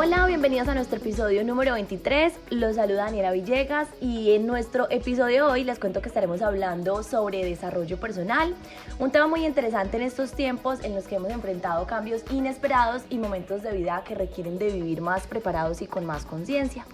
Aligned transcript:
Hola, 0.00 0.26
bienvenidos 0.26 0.68
a 0.68 0.74
nuestro 0.76 0.98
episodio 0.98 1.42
número 1.42 1.72
23. 1.72 2.32
Los 2.50 2.76
saluda 2.76 3.06
Daniela 3.06 3.32
Villegas 3.32 3.88
y 4.00 4.30
en 4.30 4.46
nuestro 4.46 4.88
episodio 4.90 5.46
de 5.46 5.52
hoy 5.52 5.64
les 5.64 5.80
cuento 5.80 6.00
que 6.00 6.08
estaremos 6.08 6.40
hablando 6.40 7.02
sobre 7.02 7.44
desarrollo 7.44 7.98
personal, 7.98 8.54
un 9.00 9.10
tema 9.10 9.26
muy 9.26 9.44
interesante 9.44 9.96
en 9.96 10.04
estos 10.04 10.30
tiempos 10.34 10.84
en 10.84 10.94
los 10.94 11.08
que 11.08 11.16
hemos 11.16 11.32
enfrentado 11.32 11.84
cambios 11.88 12.22
inesperados 12.30 13.02
y 13.10 13.18
momentos 13.18 13.64
de 13.64 13.72
vida 13.72 14.04
que 14.06 14.14
requieren 14.14 14.56
de 14.56 14.70
vivir 14.70 15.00
más 15.00 15.26
preparados 15.26 15.82
y 15.82 15.88
con 15.88 16.06
más 16.06 16.24
conciencia. 16.24 16.86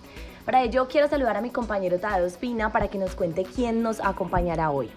Para 0.47 0.63
ello 0.63 0.89
quiero 0.89 1.07
saludar 1.07 1.37
a 1.37 1.43
mi 1.43 1.51
compañero 1.51 1.99
Tadeo 1.99 2.25
Espina 2.25 2.73
para 2.73 2.89
que 2.89 2.97
nos 2.97 3.15
cuente 3.15 3.45
quién 3.45 3.83
nos 3.83 4.01
acompañará 4.01 4.71
hoy. 4.71 4.91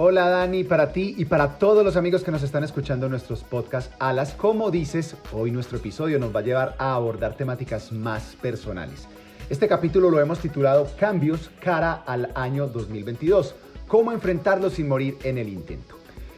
Hola 0.00 0.28
Dani, 0.28 0.62
para 0.62 0.92
ti 0.92 1.16
y 1.18 1.24
para 1.24 1.58
todos 1.58 1.84
los 1.84 1.96
amigos 1.96 2.22
que 2.22 2.30
nos 2.30 2.44
están 2.44 2.62
escuchando 2.62 3.06
en 3.06 3.10
nuestros 3.10 3.42
podcasts 3.42 3.92
Alas, 3.98 4.32
como 4.32 4.70
dices, 4.70 5.16
hoy 5.32 5.50
nuestro 5.50 5.78
episodio 5.78 6.20
nos 6.20 6.32
va 6.32 6.38
a 6.38 6.44
llevar 6.44 6.76
a 6.78 6.94
abordar 6.94 7.36
temáticas 7.36 7.90
más 7.90 8.36
personales. 8.40 9.08
Este 9.50 9.66
capítulo 9.66 10.08
lo 10.08 10.20
hemos 10.20 10.38
titulado 10.38 10.88
Cambios 11.00 11.50
cara 11.60 11.94
al 12.06 12.30
año 12.36 12.68
2022, 12.68 13.56
cómo 13.88 14.12
enfrentarlos 14.12 14.74
sin 14.74 14.86
morir 14.86 15.18
en 15.24 15.36
el 15.36 15.48
intento. 15.48 15.96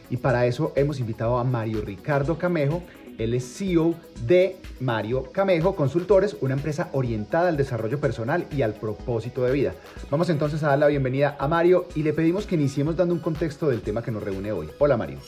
Y 0.09 0.17
para 0.17 0.47
eso 0.47 0.73
hemos 0.75 0.99
invitado 0.99 1.37
a 1.37 1.43
Mario 1.43 1.81
Ricardo 1.81 2.39
Camejo, 2.39 2.81
él 3.17 3.33
es 3.33 3.57
CEO 3.57 3.95
de 4.25 4.57
Mario 4.79 5.31
Camejo 5.31 5.75
Consultores, 5.75 6.35
una 6.41 6.53
empresa 6.53 6.89
orientada 6.93 7.49
al 7.49 7.57
desarrollo 7.57 7.99
personal 7.99 8.45
y 8.51 8.61
al 8.61 8.73
propósito 8.73 9.43
de 9.43 9.51
vida. 9.51 9.73
Vamos 10.09 10.29
entonces 10.29 10.63
a 10.63 10.69
dar 10.69 10.79
la 10.79 10.87
bienvenida 10.87 11.35
a 11.39 11.47
Mario 11.47 11.87
y 11.95 12.03
le 12.03 12.13
pedimos 12.13 12.45
que 12.45 12.55
iniciemos 12.55 12.95
dando 12.95 13.13
un 13.13 13.19
contexto 13.19 13.69
del 13.69 13.81
tema 13.81 14.01
que 14.01 14.11
nos 14.11 14.23
reúne 14.23 14.51
hoy. 14.51 14.69
Hola 14.79 14.97
Mario. 14.97 15.19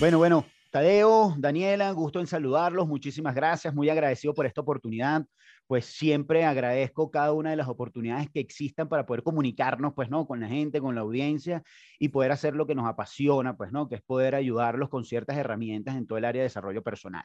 Bueno, 0.00 0.18
bueno, 0.18 0.44
Tadeo, 0.70 1.34
Daniela, 1.38 1.90
gusto 1.92 2.20
en 2.20 2.26
saludarlos, 2.26 2.86
muchísimas 2.86 3.34
gracias, 3.34 3.74
muy 3.74 3.88
agradecido 3.88 4.34
por 4.34 4.46
esta 4.46 4.60
oportunidad 4.60 5.24
pues 5.66 5.86
siempre 5.86 6.44
agradezco 6.44 7.10
cada 7.10 7.32
una 7.32 7.50
de 7.50 7.56
las 7.56 7.68
oportunidades 7.68 8.30
que 8.30 8.40
existan 8.40 8.88
para 8.88 9.06
poder 9.06 9.22
comunicarnos, 9.22 9.94
pues, 9.94 10.10
¿no? 10.10 10.26
Con 10.26 10.40
la 10.40 10.48
gente, 10.48 10.80
con 10.80 10.94
la 10.94 11.00
audiencia 11.00 11.62
y 11.98 12.08
poder 12.08 12.32
hacer 12.32 12.54
lo 12.54 12.66
que 12.66 12.74
nos 12.74 12.86
apasiona, 12.86 13.56
pues, 13.56 13.72
¿no? 13.72 13.88
Que 13.88 13.96
es 13.96 14.02
poder 14.02 14.34
ayudarlos 14.34 14.88
con 14.88 15.04
ciertas 15.04 15.36
herramientas 15.36 15.96
en 15.96 16.06
todo 16.06 16.18
el 16.18 16.24
área 16.24 16.42
de 16.42 16.48
desarrollo 16.48 16.82
personal. 16.82 17.24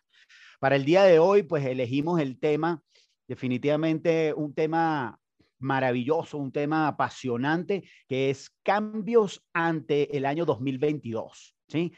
Para 0.59 0.75
el 0.75 0.85
día 0.85 1.03
de 1.03 1.19
hoy, 1.19 1.43
pues, 1.43 1.65
elegimos 1.65 2.19
el 2.19 2.39
tema, 2.39 2.81
definitivamente 3.27 4.33
un 4.33 4.53
tema 4.53 5.19
maravilloso, 5.59 6.37
un 6.37 6.51
tema 6.51 6.87
apasionante, 6.87 7.83
que 8.07 8.31
es 8.31 8.49
cambios 8.63 9.43
ante 9.53 10.17
el 10.17 10.25
año 10.25 10.45
2022, 10.45 11.55
¿sí? 11.67 11.93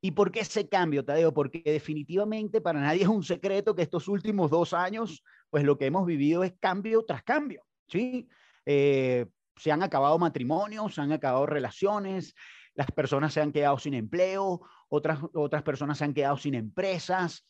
¿Y 0.00 0.12
por 0.12 0.30
qué 0.30 0.40
ese 0.40 0.68
cambio, 0.68 1.04
Tadeo? 1.04 1.34
Porque 1.34 1.60
definitivamente 1.64 2.60
para 2.60 2.80
nadie 2.80 3.02
es 3.02 3.08
un 3.08 3.24
secreto 3.24 3.74
que 3.74 3.82
estos 3.82 4.06
últimos 4.06 4.50
dos 4.50 4.72
años 4.72 5.24
pues 5.50 5.64
lo 5.64 5.78
que 5.78 5.86
hemos 5.86 6.06
vivido 6.06 6.44
es 6.44 6.54
cambio 6.60 7.04
tras 7.04 7.22
cambio, 7.22 7.64
¿sí? 7.88 8.28
Eh, 8.66 9.26
se 9.56 9.72
han 9.72 9.82
acabado 9.82 10.18
matrimonios, 10.18 10.94
se 10.94 11.00
han 11.00 11.12
acabado 11.12 11.46
relaciones, 11.46 12.34
las 12.74 12.90
personas 12.92 13.32
se 13.32 13.40
han 13.40 13.52
quedado 13.52 13.78
sin 13.78 13.94
empleo, 13.94 14.60
otras, 14.88 15.18
otras 15.34 15.62
personas 15.62 15.98
se 15.98 16.04
han 16.04 16.14
quedado 16.14 16.36
sin 16.36 16.54
empresas, 16.54 17.46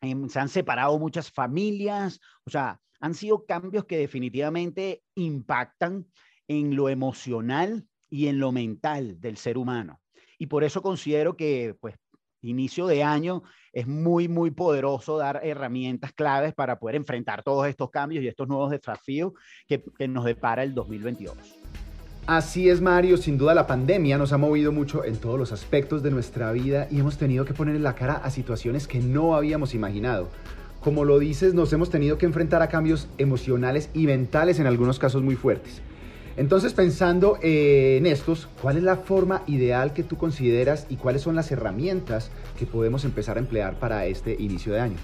em, 0.00 0.28
se 0.28 0.40
han 0.40 0.48
separado 0.48 0.98
muchas 0.98 1.30
familias, 1.30 2.20
o 2.46 2.50
sea, 2.50 2.80
han 3.00 3.14
sido 3.14 3.44
cambios 3.44 3.84
que 3.84 3.98
definitivamente 3.98 5.02
impactan 5.14 6.06
en 6.48 6.76
lo 6.76 6.88
emocional 6.88 7.86
y 8.08 8.28
en 8.28 8.38
lo 8.38 8.52
mental 8.52 9.20
del 9.20 9.36
ser 9.36 9.58
humano. 9.58 10.00
Y 10.38 10.46
por 10.46 10.64
eso 10.64 10.82
considero 10.82 11.36
que, 11.36 11.76
pues, 11.80 11.96
inicio 12.48 12.86
de 12.86 13.02
año 13.02 13.42
es 13.72 13.86
muy, 13.86 14.28
muy 14.28 14.50
poderoso 14.50 15.18
dar 15.18 15.40
herramientas 15.42 16.12
claves 16.12 16.54
para 16.54 16.78
poder 16.78 16.96
enfrentar 16.96 17.42
todos 17.42 17.66
estos 17.66 17.90
cambios 17.90 18.22
y 18.24 18.28
estos 18.28 18.48
nuevos 18.48 18.70
desafíos 18.70 19.32
que, 19.66 19.82
nos 20.08 20.24
depara 20.24 20.62
el 20.62 20.74
2022. 20.74 21.36
Así 22.26 22.68
es, 22.68 22.80
Mario. 22.80 23.16
Sin 23.16 23.36
duda 23.36 23.54
la 23.54 23.66
pandemia 23.66 24.16
nos 24.16 24.32
ha 24.32 24.38
movido 24.38 24.72
mucho 24.72 25.04
en 25.04 25.16
todos 25.16 25.38
los 25.38 25.52
aspectos 25.52 26.02
de 26.02 26.10
nuestra 26.10 26.52
vida 26.52 26.86
y 26.90 27.00
hemos 27.00 27.18
tenido 27.18 27.44
que 27.44 27.52
poner 27.52 27.76
en 27.76 27.82
la 27.82 27.94
cara 27.94 28.14
a 28.14 28.30
situaciones 28.30 28.86
que 28.86 29.00
no 29.00 29.34
habíamos 29.34 29.74
imaginado. 29.74 30.28
Como 30.80 31.04
lo 31.04 31.18
dices, 31.18 31.54
nos 31.54 31.72
hemos 31.72 31.90
tenido 31.90 32.18
que 32.18 32.26
enfrentar 32.26 32.62
a 32.62 32.68
cambios 32.68 33.08
emocionales 33.18 33.90
y 33.94 34.06
mentales 34.06 34.58
en 34.60 34.66
algunos 34.66 34.98
casos 34.98 35.22
muy 35.22 35.34
fuertes. 35.34 35.82
Entonces, 36.36 36.72
pensando 36.74 37.38
eh, 37.42 37.96
en 37.98 38.06
estos, 38.06 38.48
¿cuál 38.60 38.76
es 38.76 38.82
la 38.82 38.96
forma 38.96 39.44
ideal 39.46 39.92
que 39.92 40.02
tú 40.02 40.16
consideras 40.16 40.86
y 40.88 40.96
cuáles 40.96 41.22
son 41.22 41.36
las 41.36 41.52
herramientas 41.52 42.30
que 42.58 42.66
podemos 42.66 43.04
empezar 43.04 43.36
a 43.36 43.40
emplear 43.40 43.78
para 43.78 44.06
este 44.06 44.34
inicio 44.40 44.72
de 44.72 44.80
año? 44.80 44.96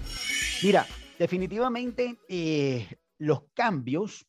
Mira, 0.63 0.87
definitivamente 1.19 2.19
eh, 2.29 2.89
los 3.19 3.45
cambios 3.55 4.27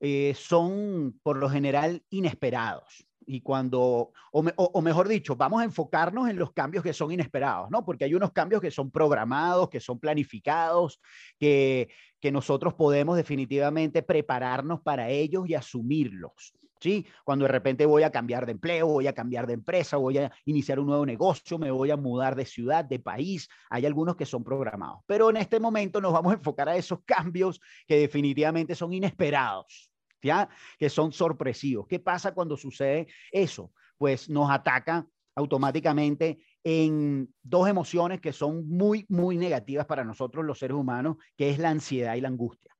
eh, 0.00 0.34
son 0.36 1.18
por 1.22 1.38
lo 1.38 1.48
general 1.48 2.04
inesperados. 2.10 3.05
Y 3.26 3.40
cuando, 3.40 4.12
o, 4.30 4.82
mejor 4.82 5.08
dicho, 5.08 5.34
vamos 5.34 5.60
a 5.60 5.64
enfocarnos 5.64 6.30
en 6.30 6.38
los 6.38 6.52
cambios 6.52 6.84
que 6.84 6.92
son 6.92 7.10
inesperados, 7.10 7.68
¿no? 7.70 7.84
Porque 7.84 8.04
hay 8.04 8.14
unos 8.14 8.30
cambios 8.30 8.62
que 8.62 8.70
son 8.70 8.92
programados, 8.92 9.68
que 9.68 9.80
son 9.80 9.98
planificados, 9.98 11.00
que, 11.38 11.88
que 12.20 12.30
nosotros 12.30 12.74
podemos 12.74 13.16
definitivamente 13.16 14.02
prepararnos 14.02 14.80
para 14.80 15.10
ellos 15.10 15.48
y 15.48 15.54
asumirlos. 15.54 16.54
¿Sí? 16.78 17.06
Cuando 17.24 17.46
de 17.46 17.52
repente 17.52 17.86
voy 17.86 18.02
a 18.02 18.12
cambiar 18.12 18.44
de 18.44 18.52
empleo, 18.52 18.86
voy 18.86 19.06
a 19.06 19.14
cambiar 19.14 19.46
de 19.46 19.54
empresa, 19.54 19.96
voy 19.96 20.18
a 20.18 20.30
iniciar 20.44 20.78
un 20.78 20.86
nuevo 20.86 21.06
negocio, 21.06 21.58
me 21.58 21.70
voy 21.70 21.90
a 21.90 21.96
mudar 21.96 22.36
de 22.36 22.44
ciudad, 22.44 22.84
de 22.84 22.98
país, 22.98 23.48
hay 23.70 23.86
algunos 23.86 24.14
que 24.14 24.26
son 24.26 24.44
programados. 24.44 25.00
Pero 25.06 25.30
en 25.30 25.38
este 25.38 25.58
momento 25.58 26.02
nos 26.02 26.12
vamos 26.12 26.32
a 26.32 26.36
enfocar 26.36 26.68
a 26.68 26.76
esos 26.76 27.00
cambios 27.06 27.62
que 27.88 27.98
definitivamente 27.98 28.74
son 28.74 28.92
inesperados, 28.92 29.90
¿ya? 30.22 30.48
Que 30.78 30.90
son 30.90 31.12
sorpresivos. 31.12 31.86
¿Qué 31.86 31.98
pasa 31.98 32.34
cuando 32.34 32.56
sucede 32.56 33.06
eso? 33.30 33.72
Pues 33.98 34.28
nos 34.28 34.50
ataca 34.50 35.06
automáticamente 35.36 36.38
en 36.64 37.32
dos 37.42 37.68
emociones 37.68 38.20
que 38.20 38.32
son 38.32 38.68
muy, 38.68 39.06
muy 39.08 39.36
negativas 39.36 39.86
para 39.86 40.02
nosotros 40.02 40.44
los 40.44 40.58
seres 40.58 40.76
humanos, 40.76 41.16
que 41.36 41.50
es 41.50 41.58
la 41.58 41.70
ansiedad 41.70 42.14
y 42.16 42.20
la 42.20 42.28
angustia. 42.28 42.74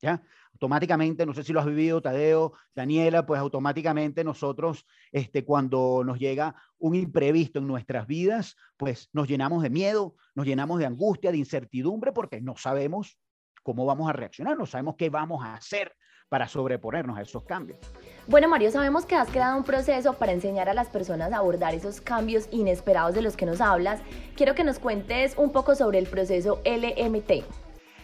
¿Ya? 0.00 0.22
Automáticamente, 0.52 1.26
no 1.26 1.34
sé 1.34 1.42
si 1.42 1.52
lo 1.52 1.60
has 1.60 1.66
vivido, 1.66 2.00
Tadeo, 2.00 2.52
Daniela, 2.74 3.26
pues 3.26 3.40
automáticamente 3.40 4.22
nosotros, 4.22 4.86
este, 5.10 5.44
cuando 5.44 6.02
nos 6.04 6.18
llega 6.18 6.54
un 6.78 6.94
imprevisto 6.94 7.58
en 7.58 7.66
nuestras 7.66 8.06
vidas, 8.06 8.56
pues 8.76 9.08
nos 9.12 9.28
llenamos 9.28 9.62
de 9.62 9.70
miedo, 9.70 10.14
nos 10.34 10.46
llenamos 10.46 10.78
de 10.78 10.86
angustia, 10.86 11.32
de 11.32 11.38
incertidumbre, 11.38 12.12
porque 12.12 12.40
no 12.40 12.56
sabemos 12.56 13.18
cómo 13.64 13.86
vamos 13.86 14.08
a 14.08 14.12
reaccionar, 14.12 14.56
no 14.56 14.66
sabemos 14.66 14.94
qué 14.96 15.10
vamos 15.10 15.44
a 15.44 15.54
hacer 15.54 15.92
para 16.28 16.48
sobreponernos 16.48 17.18
a 17.18 17.22
esos 17.22 17.44
cambios. 17.44 17.78
Bueno, 18.26 18.48
Mario, 18.48 18.70
sabemos 18.70 19.06
que 19.06 19.14
has 19.14 19.30
creado 19.30 19.56
un 19.56 19.64
proceso 19.64 20.14
para 20.14 20.32
enseñar 20.32 20.68
a 20.68 20.74
las 20.74 20.88
personas 20.88 21.32
a 21.32 21.38
abordar 21.38 21.74
esos 21.74 22.00
cambios 22.00 22.48
inesperados 22.50 23.14
de 23.14 23.22
los 23.22 23.36
que 23.36 23.46
nos 23.46 23.60
hablas. 23.60 24.00
Quiero 24.36 24.54
que 24.54 24.64
nos 24.64 24.78
cuentes 24.78 25.34
un 25.38 25.50
poco 25.52 25.74
sobre 25.74 25.98
el 25.98 26.06
proceso 26.06 26.60
LMT. 26.64 27.44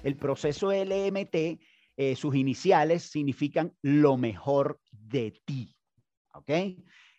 El 0.02 0.16
proceso 0.16 0.72
LMT, 0.72 1.60
eh, 1.96 2.16
sus 2.16 2.34
iniciales 2.34 3.02
significan 3.10 3.72
lo 3.82 4.16
mejor 4.16 4.80
de 4.90 5.34
ti. 5.44 5.76
¿Ok? 6.32 6.50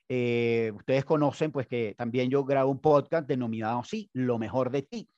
Eh, 0.08 0.72
ustedes 0.76 1.06
conocen 1.06 1.52
pues 1.52 1.68
que 1.68 1.96
también 1.98 2.30
yo 2.30 2.44
grabo 2.44 2.70
un 2.70 2.80
podcast 2.80 3.28
denominado 3.28 3.80
así, 3.80 4.10
Lo 4.14 4.38
mejor 4.38 4.72
de 4.72 4.84
ti. 4.84 5.10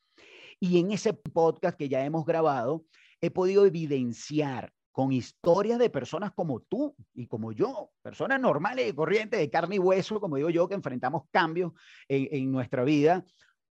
Y 0.59 0.79
en 0.79 0.91
ese 0.91 1.13
podcast 1.13 1.77
que 1.77 1.89
ya 1.89 2.03
hemos 2.03 2.25
grabado, 2.25 2.85
he 3.21 3.29
podido 3.29 3.65
evidenciar 3.65 4.71
con 4.97 5.11
historias 5.11 5.77
de 5.77 5.91
personas 5.91 6.31
como 6.33 6.61
tú 6.61 6.95
y 7.13 7.27
como 7.27 7.51
yo, 7.51 7.91
personas 8.01 8.41
normales 8.41 8.89
y 8.89 8.93
corrientes, 8.93 9.39
de 9.39 9.47
carne 9.47 9.75
y 9.75 9.79
hueso, 9.79 10.19
como 10.19 10.37
digo 10.37 10.49
yo, 10.49 10.67
que 10.67 10.73
enfrentamos 10.73 11.25
cambios 11.29 11.71
en, 12.07 12.51
nuestra 12.51 12.83
vida, 12.83 13.23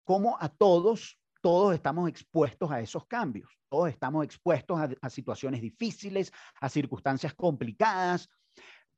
como 0.03 0.37
a 0.41 0.49
todos, 0.49 1.17
todos 1.39 1.75
estamos 1.75 2.09
expuestos 2.09 2.69
a 2.71 2.81
esos 2.81 3.07
cambios, 3.07 3.49
todos 3.69 3.87
estamos 3.87 4.25
expuestos 4.25 4.77
a 5.01 5.09
situaciones 5.09 5.61
difíciles, 5.61 6.29
a 6.59 6.67
circunstancias 6.67 7.33
complicadas, 7.33 8.27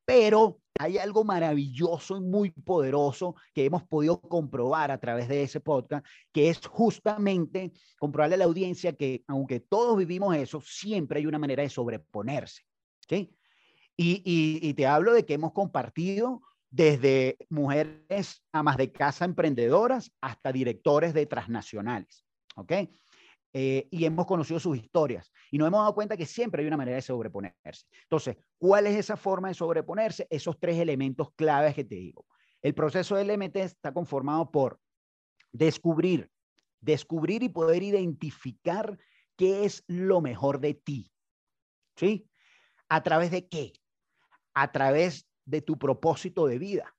pero 0.04 0.57
hay 0.77 0.98
algo 0.98 1.24
maravilloso 1.24 2.18
y 2.18 2.22
muy 2.22 2.51
poderoso 2.51 3.36
que 3.54 3.66
hemos 3.66 3.83
podido 3.83 4.19
comprobar 4.19 4.92
a 4.92 5.00
través 5.00 5.27
de 5.27 5.44
ese 5.44 5.62
podcast, 5.62 6.06
que 6.33 6.50
es 6.50 6.66
justamente 6.68 7.72
comprobarle 7.98 8.36
a 8.36 8.39
la 8.39 8.45
audiencia 8.45 8.94
que 8.94 9.24
aunque 9.27 9.62
todos 9.62 9.98
vivimos 9.98 10.36
eso, 10.36 10.62
siempre 10.62 11.19
hay 11.19 11.25
una 11.25 11.39
manera 11.39 11.63
de 11.63 11.69
sobreponerse. 11.69 12.63
¿sí? 13.07 13.33
Y, 13.98 14.74
te 14.74 14.86
hablo 14.86 15.13
de 15.13 15.25
que 15.25 15.36
hemos 15.36 15.54
compartido 15.54 16.42
desde 16.69 17.38
mujeres 17.50 18.44
amas 18.51 18.75
de 18.75 18.92
casa 18.92 19.24
emprendedoras 19.24 20.12
hasta 20.19 20.51
directores 20.51 21.13
de 21.13 21.25
transnacionales. 21.25 22.25
¿Ok? 22.57 22.74
Eh, 23.57 23.88
y 23.90 24.04
hemos 24.04 24.25
conocido 24.25 24.60
sus 24.60 24.75
historias 24.75 25.31
y 25.50 25.57
nos 25.57 25.69
hemos 25.69 25.80
dado 25.80 25.96
cuenta 25.96 26.18
que 26.18 26.25
siempre 26.25 26.62
hay 26.62 26.68
una 26.68 26.75
manera 26.75 26.98
de 26.98 27.02
sobreponerse. 27.02 27.86
Entonces, 28.02 28.36
¿cuál 28.57 28.86
es 28.86 28.98
esa 28.98 29.16
forma 29.16 29.48
de 29.48 29.54
sobreponerse? 29.54 30.28
Esos 30.30 30.60
tres 30.60 30.78
elementos 30.78 31.30
claves 31.38 31.74
que 31.74 31.86
te 31.86 31.96
digo. 31.96 32.25
El 32.62 32.74
proceso 32.74 33.16
del 33.16 33.31
MT 33.31 33.56
está 33.56 33.94
conformado 33.94 34.52
por 34.52 34.81
descubrir, 35.54 36.30
descubrir 36.81 37.44
y 37.44 37.50
poder 37.50 37.81
identificar 37.81 38.98
qué 39.38 39.63
es 39.63 39.86
lo 39.88 40.19
mejor 40.19 40.60
de 40.60 40.74
ti. 40.74 41.13
¿Sí? 41.96 42.30
¿A 42.90 43.04
través 43.04 43.31
de 43.31 43.48
qué? 43.48 43.72
A 44.54 44.74
través 44.74 45.30
de 45.46 45.62
tu 45.62 45.80
propósito 45.80 46.46
de 46.46 46.60
vida. 46.60 46.94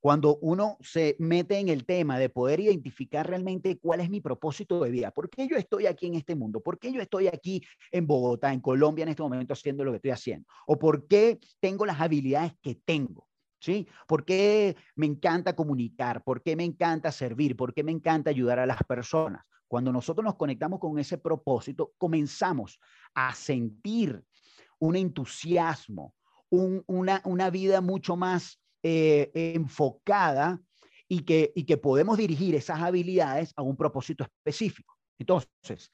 Cuando 0.00 0.36
uno 0.36 0.76
se 0.80 1.16
mete 1.18 1.58
en 1.58 1.68
el 1.68 1.84
tema 1.84 2.18
de 2.18 2.28
poder 2.28 2.60
identificar 2.60 3.26
realmente 3.26 3.78
cuál 3.78 4.00
es 4.00 4.10
mi 4.10 4.20
propósito 4.20 4.82
de 4.84 4.90
vida, 4.90 5.10
por 5.10 5.28
qué 5.28 5.48
yo 5.48 5.56
estoy 5.56 5.86
aquí 5.86 6.06
en 6.06 6.14
este 6.14 6.36
mundo, 6.36 6.60
por 6.60 6.78
qué 6.78 6.92
yo 6.92 7.00
estoy 7.00 7.26
aquí 7.26 7.62
en 7.90 8.06
Bogotá, 8.06 8.52
en 8.52 8.60
Colombia 8.60 9.02
en 9.02 9.08
este 9.08 9.22
momento 9.22 9.54
haciendo 9.54 9.84
lo 9.84 9.90
que 9.90 9.96
estoy 9.96 10.12
haciendo, 10.12 10.46
o 10.66 10.78
por 10.78 11.08
qué 11.08 11.40
tengo 11.58 11.84
las 11.84 12.00
habilidades 12.00 12.52
que 12.62 12.76
tengo, 12.76 13.26
¿sí? 13.60 13.88
¿Por 14.06 14.24
qué 14.24 14.76
me 14.94 15.06
encanta 15.06 15.56
comunicar? 15.56 16.22
¿Por 16.22 16.42
qué 16.42 16.54
me 16.54 16.64
encanta 16.64 17.10
servir? 17.10 17.56
¿Por 17.56 17.74
qué 17.74 17.82
me 17.82 17.92
encanta 17.92 18.30
ayudar 18.30 18.60
a 18.60 18.66
las 18.66 18.78
personas? 18.84 19.44
Cuando 19.66 19.92
nosotros 19.92 20.24
nos 20.24 20.36
conectamos 20.36 20.78
con 20.78 20.98
ese 20.98 21.18
propósito, 21.18 21.92
comenzamos 21.98 22.78
a 23.14 23.34
sentir 23.34 24.24
un 24.78 24.96
entusiasmo, 24.96 26.14
una, 26.50 27.20
una 27.24 27.50
vida 27.50 27.80
mucho 27.80 28.16
más 28.16 28.60
eh, 28.82 29.30
enfocada 29.34 30.60
y 31.08 31.20
que, 31.20 31.52
y 31.54 31.64
que 31.64 31.76
podemos 31.76 32.18
dirigir 32.18 32.54
esas 32.54 32.80
habilidades 32.80 33.52
a 33.56 33.62
un 33.62 33.76
propósito 33.76 34.24
específico. 34.24 34.94
Entonces, 35.18 35.90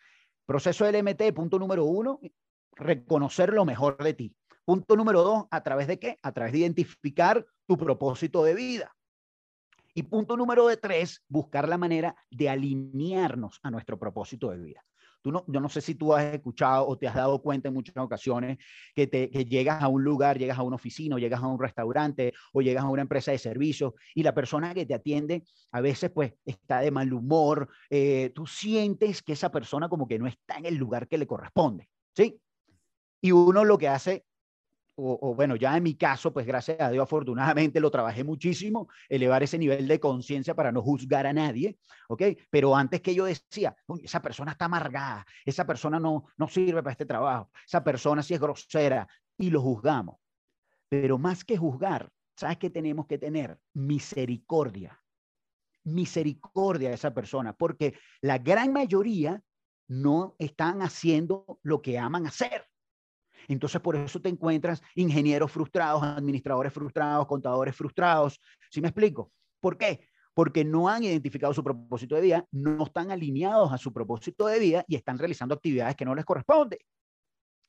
proceso 0.46 0.90
LMT, 0.90 1.32
punto 1.34 1.58
número 1.58 1.84
uno, 1.84 2.20
reconocer 2.72 3.52
lo 3.52 3.64
mejor 3.64 3.96
de 4.02 4.14
ti. 4.14 4.36
Punto 4.64 4.96
número 4.96 5.22
dos, 5.22 5.44
¿a 5.50 5.62
través 5.62 5.86
de 5.86 5.98
qué? 5.98 6.18
A 6.22 6.32
través 6.32 6.52
de 6.52 6.60
identificar 6.60 7.46
tu 7.66 7.76
propósito 7.76 8.42
de 8.44 8.54
vida. 8.54 8.94
Y 9.94 10.02
punto 10.02 10.36
número 10.36 10.66
de 10.66 10.76
tres, 10.76 11.22
buscar 11.28 11.68
la 11.68 11.78
manera 11.78 12.16
de 12.30 12.48
alinearnos 12.48 13.60
a 13.62 13.70
nuestro 13.70 13.98
propósito 13.98 14.50
de 14.50 14.58
vida. 14.58 14.84
Tú 15.24 15.32
no, 15.32 15.42
yo 15.46 15.58
no 15.58 15.70
sé 15.70 15.80
si 15.80 15.94
tú 15.94 16.12
has 16.12 16.22
escuchado 16.34 16.86
o 16.86 16.98
te 16.98 17.08
has 17.08 17.14
dado 17.14 17.40
cuenta 17.40 17.68
en 17.68 17.74
muchas 17.74 17.96
ocasiones 17.96 18.58
que, 18.94 19.06
te, 19.06 19.30
que 19.30 19.46
llegas 19.46 19.82
a 19.82 19.88
un 19.88 20.04
lugar, 20.04 20.36
llegas 20.36 20.58
a 20.58 20.62
una 20.62 20.76
oficina, 20.76 21.16
o 21.16 21.18
llegas 21.18 21.42
a 21.42 21.46
un 21.46 21.58
restaurante 21.58 22.34
o 22.52 22.60
llegas 22.60 22.84
a 22.84 22.90
una 22.90 23.00
empresa 23.00 23.32
de 23.32 23.38
servicios 23.38 23.94
y 24.14 24.22
la 24.22 24.34
persona 24.34 24.74
que 24.74 24.84
te 24.84 24.92
atiende 24.92 25.42
a 25.72 25.80
veces 25.80 26.10
pues 26.10 26.34
está 26.44 26.80
de 26.80 26.90
mal 26.90 27.10
humor. 27.10 27.70
Eh, 27.88 28.32
tú 28.34 28.46
sientes 28.46 29.22
que 29.22 29.32
esa 29.32 29.50
persona 29.50 29.88
como 29.88 30.06
que 30.06 30.18
no 30.18 30.26
está 30.26 30.56
en 30.58 30.66
el 30.66 30.74
lugar 30.74 31.08
que 31.08 31.16
le 31.16 31.26
corresponde, 31.26 31.88
¿sí? 32.14 32.38
Y 33.22 33.32
uno 33.32 33.64
lo 33.64 33.78
que 33.78 33.88
hace 33.88 34.26
o, 34.96 35.34
bueno, 35.34 35.56
ya 35.56 35.76
en 35.76 35.82
mi 35.82 35.94
caso, 35.96 36.32
pues 36.32 36.46
gracias 36.46 36.80
a 36.80 36.90
Dios, 36.90 37.02
afortunadamente 37.02 37.80
lo 37.80 37.90
trabajé 37.90 38.22
muchísimo, 38.22 38.88
elevar 39.08 39.42
ese 39.42 39.58
nivel 39.58 39.88
de 39.88 39.98
conciencia 39.98 40.54
para 40.54 40.70
no 40.70 40.82
juzgar 40.82 41.26
a 41.26 41.32
nadie, 41.32 41.78
¿ok? 42.08 42.22
Pero 42.50 42.76
antes 42.76 43.00
que 43.00 43.14
yo 43.14 43.24
decía, 43.24 43.74
esa 44.02 44.22
persona 44.22 44.52
está 44.52 44.66
amargada, 44.66 45.26
esa 45.44 45.66
persona 45.66 45.98
no, 45.98 46.26
no 46.36 46.48
sirve 46.48 46.82
para 46.82 46.92
este 46.92 47.06
trabajo, 47.06 47.50
esa 47.66 47.82
persona 47.82 48.22
sí 48.22 48.34
es 48.34 48.40
grosera, 48.40 49.08
y 49.36 49.50
lo 49.50 49.60
juzgamos. 49.60 50.16
Pero 50.88 51.18
más 51.18 51.44
que 51.44 51.56
juzgar, 51.56 52.10
¿sabes 52.36 52.58
qué 52.58 52.70
tenemos 52.70 53.06
que 53.06 53.18
tener? 53.18 53.58
Misericordia. 53.72 55.00
Misericordia 55.84 56.90
a 56.90 56.94
esa 56.94 57.12
persona, 57.12 57.52
porque 57.52 57.98
la 58.20 58.38
gran 58.38 58.72
mayoría 58.72 59.42
no 59.88 60.34
están 60.38 60.82
haciendo 60.82 61.58
lo 61.62 61.82
que 61.82 61.98
aman 61.98 62.26
hacer. 62.26 62.64
Entonces, 63.48 63.80
por 63.80 63.96
eso 63.96 64.20
te 64.20 64.28
encuentras 64.28 64.82
ingenieros 64.94 65.50
frustrados, 65.50 66.02
administradores 66.02 66.72
frustrados, 66.72 67.26
contadores 67.26 67.76
frustrados. 67.76 68.40
¿Sí 68.70 68.80
me 68.80 68.88
explico? 68.88 69.32
¿Por 69.60 69.78
qué? 69.78 70.08
Porque 70.34 70.64
no 70.64 70.88
han 70.88 71.04
identificado 71.04 71.54
su 71.54 71.62
propósito 71.62 72.14
de 72.14 72.20
vida, 72.20 72.46
no 72.50 72.84
están 72.84 73.10
alineados 73.10 73.72
a 73.72 73.78
su 73.78 73.92
propósito 73.92 74.46
de 74.46 74.58
vida 74.58 74.84
y 74.88 74.96
están 74.96 75.18
realizando 75.18 75.54
actividades 75.54 75.96
que 75.96 76.04
no 76.04 76.14
les 76.14 76.24
corresponden. 76.24 76.78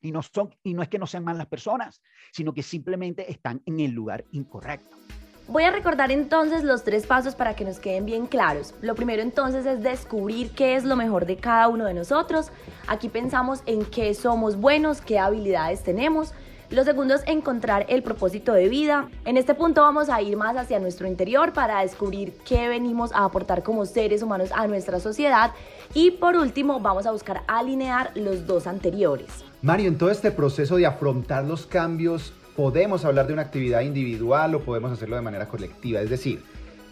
Y 0.01 0.11
no, 0.11 0.21
son, 0.21 0.53
y 0.63 0.73
no 0.73 0.81
es 0.81 0.89
que 0.89 0.99
no 0.99 1.07
sean 1.07 1.23
malas 1.23 1.47
personas, 1.47 2.01
sino 2.31 2.53
que 2.53 2.63
simplemente 2.63 3.31
están 3.31 3.61
en 3.65 3.79
el 3.79 3.91
lugar 3.91 4.25
incorrecto. 4.31 4.97
Voy 5.47 5.61
a 5.61 5.69
recordar 5.69 6.11
entonces 6.11 6.63
los 6.63 6.83
tres 6.83 7.05
pasos 7.05 7.35
para 7.35 7.55
que 7.55 7.65
nos 7.65 7.77
queden 7.77 8.05
bien 8.05 8.25
claros. 8.25 8.73
Lo 8.81 8.95
primero 8.95 9.21
entonces 9.21 9.63
es 9.67 9.83
descubrir 9.83 10.49
qué 10.49 10.75
es 10.75 10.83
lo 10.83 10.95
mejor 10.95 11.27
de 11.27 11.37
cada 11.37 11.67
uno 11.67 11.85
de 11.85 11.93
nosotros. 11.93 12.49
Aquí 12.87 13.09
pensamos 13.09 13.61
en 13.67 13.85
qué 13.85 14.15
somos 14.15 14.55
buenos, 14.55 15.01
qué 15.01 15.19
habilidades 15.19 15.83
tenemos. 15.83 16.33
Lo 16.71 16.83
segundo 16.83 17.13
es 17.13 17.21
encontrar 17.27 17.85
el 17.89 18.01
propósito 18.01 18.53
de 18.53 18.69
vida. 18.69 19.07
En 19.23 19.37
este 19.37 19.53
punto 19.53 19.83
vamos 19.83 20.09
a 20.09 20.19
ir 20.19 20.35
más 20.35 20.57
hacia 20.57 20.79
nuestro 20.79 21.07
interior 21.07 21.53
para 21.53 21.81
descubrir 21.81 22.33
qué 22.43 22.67
venimos 22.67 23.11
a 23.13 23.23
aportar 23.23 23.61
como 23.61 23.85
seres 23.85 24.23
humanos 24.23 24.49
a 24.51 24.65
nuestra 24.65 24.99
sociedad. 24.99 25.51
Y 25.93 26.09
por 26.09 26.35
último 26.37 26.79
vamos 26.79 27.05
a 27.05 27.11
buscar 27.11 27.43
alinear 27.45 28.09
los 28.15 28.47
dos 28.47 28.65
anteriores. 28.65 29.27
Mario, 29.61 29.89
en 29.89 29.99
todo 29.99 30.09
este 30.09 30.31
proceso 30.31 30.77
de 30.77 30.87
afrontar 30.87 31.43
los 31.43 31.67
cambios 31.67 32.33
podemos 32.55 33.03
hablar 33.05 33.27
de 33.27 33.33
una 33.33 33.41
actividad 33.41 33.81
individual 33.81 34.55
o 34.55 34.61
podemos 34.61 34.91
hacerlo 34.91 35.15
de 35.15 35.21
manera 35.21 35.47
colectiva. 35.47 36.01
Es 36.01 36.09
decir, 36.09 36.41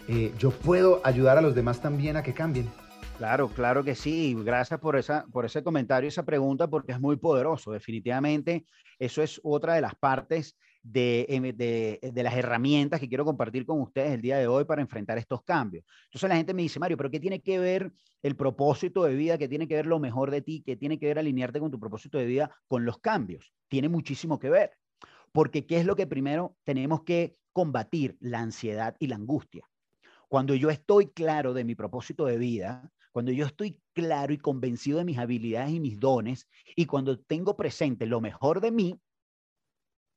eh, 0.08 0.32
yo 0.38 0.50
puedo 0.50 1.00
ayudar 1.04 1.38
a 1.38 1.40
los 1.40 1.54
demás 1.54 1.80
también 1.80 2.16
a 2.16 2.22
que 2.22 2.34
cambien. 2.34 2.68
Claro, 3.16 3.48
claro 3.48 3.84
que 3.84 3.94
sí. 3.94 4.36
Gracias 4.44 4.78
por, 4.80 4.96
esa, 4.96 5.24
por 5.32 5.44
ese 5.44 5.62
comentario, 5.62 6.08
esa 6.08 6.24
pregunta, 6.24 6.68
porque 6.68 6.92
es 6.92 7.00
muy 7.00 7.16
poderoso. 7.16 7.72
Definitivamente, 7.72 8.66
eso 8.98 9.22
es 9.22 9.40
otra 9.42 9.74
de 9.74 9.80
las 9.80 9.94
partes 9.94 10.56
de, 10.82 11.24
em, 11.30 11.56
de, 11.56 11.98
de, 12.12 12.22
las 12.22 12.34
herramientas 12.34 13.00
que 13.00 13.08
quiero 13.08 13.24
compartir 13.24 13.64
con 13.64 13.80
ustedes 13.80 14.12
el 14.12 14.20
día 14.20 14.36
de 14.36 14.46
hoy 14.46 14.64
para 14.64 14.82
enfrentar 14.82 15.16
estos 15.16 15.42
cambios. 15.42 15.84
Entonces 16.06 16.28
la 16.28 16.36
gente 16.36 16.52
me 16.52 16.60
dice, 16.60 16.78
Mario, 16.78 16.98
pero 16.98 17.10
¿qué 17.10 17.20
tiene 17.20 17.40
que 17.40 17.58
ver 17.58 17.90
el 18.22 18.36
propósito 18.36 19.04
de 19.04 19.14
vida? 19.14 19.38
¿Qué 19.38 19.48
tiene 19.48 19.66
que 19.66 19.76
ver 19.76 19.86
lo 19.86 19.98
mejor 19.98 20.30
de 20.30 20.42
ti? 20.42 20.62
¿Qué 20.66 20.76
tiene 20.76 20.98
que 20.98 21.06
ver 21.06 21.18
alinearte 21.18 21.58
con 21.58 21.70
tu 21.70 21.80
propósito 21.80 22.18
de 22.18 22.26
vida 22.26 22.54
con 22.66 22.84
los 22.84 22.98
cambios? 22.98 23.54
Tiene 23.68 23.88
muchísimo 23.88 24.38
que 24.38 24.50
ver. 24.50 24.72
Porque 25.34 25.66
¿qué 25.66 25.78
es 25.78 25.84
lo 25.84 25.96
que 25.96 26.06
primero 26.06 26.56
tenemos 26.62 27.02
que 27.02 27.36
combatir? 27.52 28.16
La 28.20 28.38
ansiedad 28.38 28.94
y 29.00 29.08
la 29.08 29.16
angustia. 29.16 29.68
Cuando 30.28 30.54
yo 30.54 30.70
estoy 30.70 31.08
claro 31.08 31.52
de 31.54 31.64
mi 31.64 31.74
propósito 31.74 32.24
de 32.26 32.38
vida, 32.38 32.92
cuando 33.10 33.32
yo 33.32 33.44
estoy 33.44 33.80
claro 33.94 34.32
y 34.32 34.38
convencido 34.38 34.98
de 34.98 35.04
mis 35.04 35.18
habilidades 35.18 35.72
y 35.72 35.80
mis 35.80 35.98
dones, 35.98 36.48
y 36.76 36.86
cuando 36.86 37.18
tengo 37.18 37.56
presente 37.56 38.06
lo 38.06 38.20
mejor 38.20 38.60
de 38.60 38.70
mí, 38.70 39.00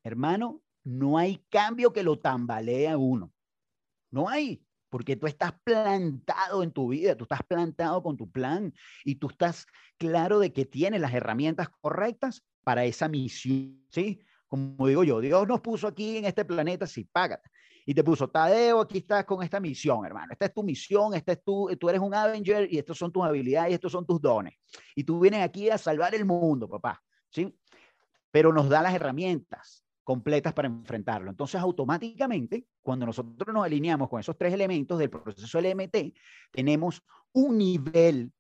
hermano, 0.03 0.62
no 0.84 1.18
hay 1.18 1.44
cambio 1.50 1.91
que 1.91 2.03
lo 2.03 2.20
tambalee 2.20 2.88
a 2.88 3.00
uno. 3.00 3.34
No 4.12 4.30
hay, 4.30 4.63
porque 4.89 5.15
tú 5.15 5.25
estás 5.25 5.53
plantado 5.63 6.62
en 6.62 6.72
tu 6.72 6.89
vida, 6.89 7.18
tú 7.18 7.24
estás 7.24 7.41
plantado 7.41 8.03
con 8.03 8.18
tu 8.18 8.30
plan 8.30 8.72
y 9.03 9.15
tú 9.15 9.30
estás 9.30 9.65
claro 9.98 10.38
de 10.38 10.53
que 10.53 10.65
tienes 10.65 11.01
las 11.01 11.15
herramientas 11.15 11.70
correctas 11.82 12.44
para 12.63 12.86
esa 12.86 13.08
misión, 13.08 13.84
¿sí? 13.89 14.22
Como 14.48 14.88
digo 14.88 15.04
yo, 15.04 15.20
Dios 15.20 15.48
nos 15.48 15.62
puso 15.62 15.88
aquí 15.88 16.18
en 16.18 16.25
este 16.25 16.46
planeta, 16.46 16.88
sí, 16.88 17.04
págate. 17.12 17.50
Y 17.86 17.94
te 17.94 18.04
puso, 18.04 18.30
Tadeo, 18.30 18.82
aquí 18.82 18.98
estás 18.98 19.24
con 19.24 19.42
esta 19.44 19.60
misión, 19.62 20.06
hermano. 20.06 20.34
Esta 20.34 20.46
es 20.46 20.54
tu 20.54 20.62
misión, 20.62 21.13
esta 21.13 21.32
es 21.32 21.44
tu, 21.44 21.70
tú 21.80 21.88
eres 21.88 22.01
un 22.01 22.13
Avenger 22.13 22.68
y 22.72 22.77
estas 22.77 22.98
son 22.98 23.13
tus 23.13 23.24
habilidades 23.24 23.72
y 23.72 23.74
estos 23.75 23.94
son 23.94 24.06
tus 24.06 24.20
dones. 24.20 24.56
Y 24.94 25.06
tú 25.06 25.22
vienes 25.22 25.42
aquí 25.42 25.70
a 25.70 25.77
salvar 25.77 26.13
el 26.13 26.25
mundo, 26.25 26.68
papá. 26.68 27.01
¿Sí? 27.30 27.58
Pero 28.30 28.51
nos 28.51 28.68
da 28.68 28.82
las 28.82 28.94
herramientas 28.94 29.86
completas 30.04 30.54
para 30.54 30.68
enfrentarlo. 30.68 31.30
Entonces, 31.30 31.60
automáticamente, 31.62 32.66
cuando 32.82 33.06
nosotros 33.06 33.54
nos 33.54 33.66
alineamos 33.66 34.10
con 34.10 34.20
esos 34.20 34.38
tres 34.38 34.54
elementos 34.54 35.00
del 35.00 35.10
proceso 35.10 35.60
LMT, 35.60 36.13
tenemos 36.51 37.01
un 37.34 37.58
nivel, 37.58 38.32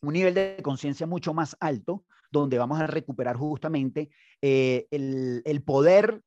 un 0.00 0.12
nivel 0.12 0.34
de 0.34 0.58
conciencia 0.62 1.06
mucho 1.06 1.34
más 1.34 1.56
alto 1.58 2.04
donde 2.32 2.58
vamos 2.58 2.80
a 2.80 2.86
recuperar 2.86 3.36
justamente 3.36 4.10
eh, 4.40 4.86
el, 4.90 5.62
poder 5.62 6.22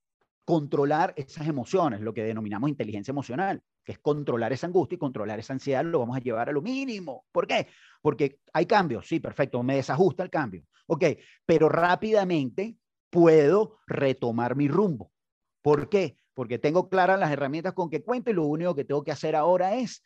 controlar 0.45 1.13
esas 1.17 1.47
emociones, 1.47 2.01
lo 2.01 2.13
que 2.13 2.23
denominamos 2.23 2.69
inteligencia 2.69 3.11
emocional, 3.11 3.63
que 3.83 3.93
es 3.93 3.99
controlar 3.99 4.53
esa 4.53 4.67
angustia 4.67 4.95
y 4.95 4.99
controlar 4.99 5.39
esa 5.39 5.53
ansiedad, 5.53 5.83
lo 5.83 5.99
vamos 5.99 6.15
a 6.15 6.21
llevar 6.21 6.49
a 6.49 6.51
lo 6.51 6.61
mínimo. 6.61 7.25
¿Por 7.31 7.47
qué? 7.47 7.67
Porque 8.01 8.39
hay 8.53 8.67
cambios, 8.67 9.07
sí, 9.07 9.19
perfecto, 9.19 9.63
me 9.63 9.75
desajusta 9.75 10.23
el 10.23 10.29
cambio, 10.29 10.63
ok, 10.85 11.03
pero 11.45 11.67
rápidamente 11.67 12.77
puedo 13.09 13.79
retomar 13.87 14.55
mi 14.55 14.67
rumbo. 14.67 15.11
¿Por 15.63 15.89
qué? 15.89 16.17
Porque 16.35 16.59
tengo 16.59 16.89
claras 16.89 17.19
las 17.19 17.31
herramientas 17.31 17.73
con 17.73 17.89
que 17.89 18.03
cuento 18.03 18.29
y 18.29 18.33
lo 18.33 18.45
único 18.45 18.75
que 18.75 18.85
tengo 18.85 19.03
que 19.03 19.11
hacer 19.11 19.35
ahora 19.35 19.75
es 19.75 20.03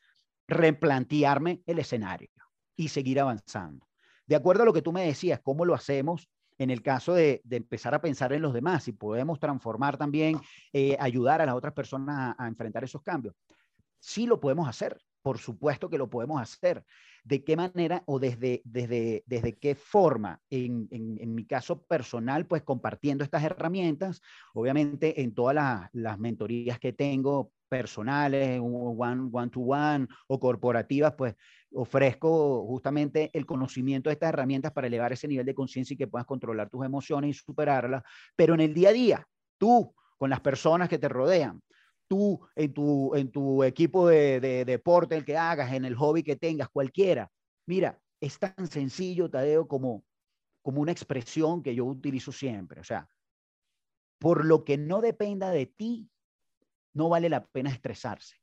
replantearme 0.47 1.61
el 1.65 1.79
escenario 1.79 2.29
y 2.77 2.87
seguir 2.87 3.19
avanzando. 3.19 3.88
De 4.29 4.36
acuerdo 4.36 4.62
a 4.62 4.65
lo 4.67 4.74
que 4.74 4.83
tú 4.83 4.93
me 4.93 5.07
decías, 5.07 5.39
¿cómo 5.41 5.65
lo 5.65 5.74
hacemos? 5.74 6.29
en 6.59 6.69
el 6.69 6.81
caso 6.81 7.13
de, 7.13 7.41
empezar 7.50 7.95
a 7.95 8.01
pensar 8.01 8.33
en 8.33 8.41
los 8.41 8.53
demás, 8.53 8.83
si 8.83 8.91
podemos 8.91 9.39
transformar 9.39 9.98
también, 9.98 10.39
eh, 10.74 10.98
ayudar 11.00 11.41
a 11.41 11.45
las 11.45 11.55
otras 11.55 11.74
personas 11.74 12.36
a, 12.38 12.48
enfrentar 12.48 12.83
esos 12.83 13.01
cambios. 13.01 13.33
Sí 13.98 14.25
lo 14.25 14.41
podemos 14.41 14.67
hacer, 14.67 15.01
por 15.21 15.38
supuesto 15.38 15.89
que 15.89 15.98
lo 15.98 16.09
podemos 16.09 16.41
hacer. 16.41 16.83
¿De 17.29 17.43
qué 17.43 17.55
manera 17.55 18.01
o 18.07 18.17
desde, 18.17 18.63
desde, 18.65 19.24
desde 19.27 19.55
qué 19.59 19.75
forma? 19.75 20.41
En, 20.50 20.88
en, 20.89 21.36
mi 21.36 21.45
caso 21.45 21.83
personal, 21.83 22.48
pues 22.48 22.63
compartiendo 22.63 23.24
estas 23.24 23.43
herramientas, 23.43 24.19
obviamente 24.55 25.21
en 25.21 25.36
todas 25.36 25.91
las 25.93 26.17
mentorías 26.17 26.79
que 26.79 26.91
tengo 26.91 27.51
personales, 27.69 28.59
one, 28.59 29.29
one 29.31 29.51
to 29.51 29.59
one 29.59 30.07
o 30.25 30.39
corporativas, 30.39 31.13
pues 31.13 31.36
ofrezco 31.71 32.65
justamente 32.65 33.29
el 33.33 33.45
conocimiento 33.45 34.09
de 34.09 34.15
estas 34.15 34.29
herramientas 34.29 34.71
para 34.71 34.88
elevar 34.88 35.13
ese 35.13 35.27
nivel 35.27 35.45
de 35.45 35.53
conciencia 35.53 35.93
y 35.93 35.98
que 35.98 36.07
puedas 36.07 36.25
controlar 36.25 36.67
tus 36.71 36.83
emociones 36.83 37.29
y 37.29 37.33
superarlas, 37.39 38.01
pero 38.36 38.55
en 38.55 38.62
el 38.62 38.74
día 38.74 38.89
a 38.89 38.93
día, 38.93 39.27
tú, 39.59 39.93
con 40.17 40.31
las 40.31 40.39
personas 40.39 40.89
que 40.89 40.98
te 40.98 41.07
rodean, 41.07 41.62
tú 42.09 42.41
en 42.55 42.73
tu, 42.73 43.15
en 43.15 43.31
tu 43.31 43.63
equipo 43.63 44.07
de, 44.09 44.41
de, 44.41 44.65
deporte, 44.65 45.15
el 45.15 45.23
que 45.23 45.37
hagas, 45.37 45.71
en 45.71 45.85
el 45.85 45.95
hobby 45.95 46.23
que 46.23 46.35
tengas, 46.35 46.67
cualquiera. 46.67 47.31
Mira, 47.65 48.01
es 48.19 48.37
tan 48.37 48.67
sencillo, 48.67 49.29
Tadeo, 49.29 49.67
como, 49.67 50.03
como 50.61 50.81
una 50.81 50.91
expresión 50.91 51.63
que 51.63 51.73
yo 51.73 51.85
utilizo 51.85 52.33
siempre. 52.33 52.81
O 52.81 52.83
sea, 52.83 53.07
por 54.17 54.43
lo 54.43 54.65
que 54.65 54.77
no 54.77 54.99
dependa 54.99 55.51
de 55.51 55.67
ti, 55.67 56.09
no 56.93 57.07
vale 57.07 57.29
la 57.29 57.45
pena 57.45 57.69
estresarse. 57.69 58.35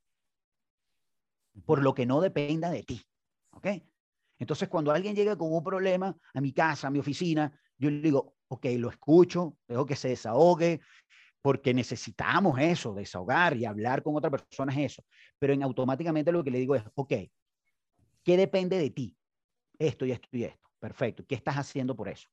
Por 1.66 1.82
lo 1.82 1.92
que 1.94 2.06
no 2.06 2.20
dependa 2.20 2.70
de 2.70 2.84
ti. 2.84 3.02
¿Ok? 3.50 3.66
Entonces, 4.38 4.68
cuando 4.68 4.92
alguien 4.92 5.16
llega 5.16 5.36
con 5.36 5.52
un 5.52 5.64
problema 5.64 6.16
a 6.34 6.40
mi 6.40 6.52
casa, 6.52 6.86
a 6.86 6.90
mi 6.90 6.98
oficina, 6.98 7.58
yo 7.78 7.90
le 7.90 8.00
digo, 8.00 8.36
ok, 8.48 8.66
lo 8.78 8.90
escucho, 8.90 9.56
dejo 9.66 9.86
que 9.86 9.96
se 9.96 10.08
desahogue, 10.08 10.80
porque 11.46 11.72
necesitamos 11.72 12.58
eso, 12.58 12.92
desahogar 12.92 13.56
y 13.56 13.64
hablar 13.64 14.02
con 14.02 14.16
otra 14.16 14.28
persona 14.28 14.72
es 14.72 14.94
eso. 14.94 15.04
Pero 15.38 15.52
en 15.52 15.62
automáticamente 15.62 16.32
lo 16.32 16.42
que 16.42 16.50
le 16.50 16.58
digo 16.58 16.74
es, 16.74 16.82
ok, 16.96 17.12
¿qué 18.24 18.36
depende 18.36 18.76
de 18.76 18.90
ti? 18.90 19.16
Esto 19.78 20.04
y 20.04 20.10
esto 20.10 20.28
y 20.32 20.42
esto. 20.42 20.68
Perfecto. 20.80 21.24
¿Qué 21.24 21.36
estás 21.36 21.54
haciendo 21.54 21.94
por 21.94 22.08
eso? 22.08 22.28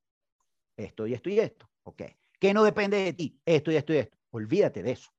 Esto 0.75 1.05
y 1.05 1.13
esto 1.13 1.29
y 1.29 1.39
esto. 1.39 1.69
Ok. 1.83 2.01
¿Qué 2.39 2.55
no 2.55 2.63
depende 2.63 2.97
de 2.97 3.13
ti? 3.13 3.39
Esto 3.45 3.71
y 3.71 3.75
esto 3.75 3.93
y 3.93 3.97
esto. 3.97 4.17
Olvídate 4.31 4.81
de 4.81 4.93
eso. 4.93 5.11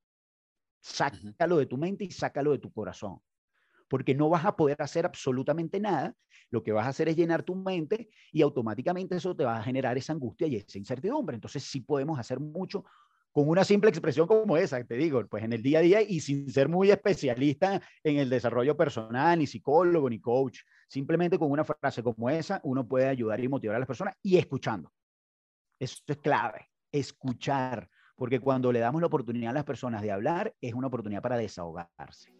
Sácalo 0.81 1.55
de 1.55 1.65
tu 1.65 1.77
mente 1.77 2.03
y 2.03 2.11
sácalo 2.11 2.51
de 2.51 2.59
tu 2.59 2.73
corazón. 2.73 3.21
Porque 3.87 4.13
no 4.13 4.27
vas 4.27 4.43
a 4.43 4.57
poder 4.57 4.81
hacer 4.81 5.05
absolutamente 5.05 5.79
nada. 5.79 6.13
Lo 6.49 6.61
que 6.63 6.73
vas 6.73 6.85
a 6.85 6.89
hacer 6.89 7.07
es 7.07 7.15
llenar 7.15 7.43
tu 7.43 7.55
mente 7.55 8.09
y 8.33 8.41
automáticamente 8.41 9.15
eso 9.15 9.33
te 9.37 9.45
va 9.45 9.55
a 9.55 9.63
generar 9.63 9.97
esa 9.97 10.11
angustia 10.11 10.47
y 10.47 10.57
esa 10.57 10.77
incertidumbre. 10.77 11.35
Entonces 11.35 11.63
sí 11.63 11.79
podemos 11.79 12.19
hacer 12.19 12.41
mucho 12.41 12.83
con 13.35 13.49
una 13.49 13.65
simple 13.65 13.89
expresión 13.89 14.27
como 14.27 14.55
esa, 14.55 14.81
te 14.85 14.95
digo, 14.95 15.27
pues 15.27 15.43
en 15.43 15.51
el 15.51 15.61
día 15.61 15.79
a 15.79 15.81
día 15.81 16.01
y 16.01 16.21
sin 16.21 16.49
ser 16.49 16.69
muy 16.69 16.89
especialista 16.89 17.81
en 18.01 18.17
el 18.17 18.29
desarrollo 18.29 18.77
personal, 18.77 19.37
ni 19.37 19.45
psicólogo, 19.45 20.09
ni 20.09 20.21
coach, 20.21 20.61
simplemente 20.87 21.37
con 21.37 21.51
una 21.51 21.65
frase 21.65 22.01
como 22.01 22.29
esa, 22.29 22.61
uno 22.63 22.87
puede 22.87 23.09
ayudar 23.09 23.41
y 23.41 23.49
motivar 23.49 23.75
a 23.75 23.79
las 23.79 23.87
personas 23.89 24.15
y 24.23 24.37
escuchando. 24.37 24.89
Eso 25.77 25.97
es 26.07 26.17
clave, 26.19 26.69
escuchar, 26.93 27.89
porque 28.15 28.39
cuando 28.39 28.71
le 28.71 28.79
damos 28.79 29.01
la 29.01 29.07
oportunidad 29.07 29.49
a 29.49 29.55
las 29.55 29.65
personas 29.65 30.01
de 30.01 30.13
hablar, 30.13 30.55
es 30.61 30.73
una 30.73 30.87
oportunidad 30.87 31.21
para 31.21 31.35
desahogarse. 31.35 32.31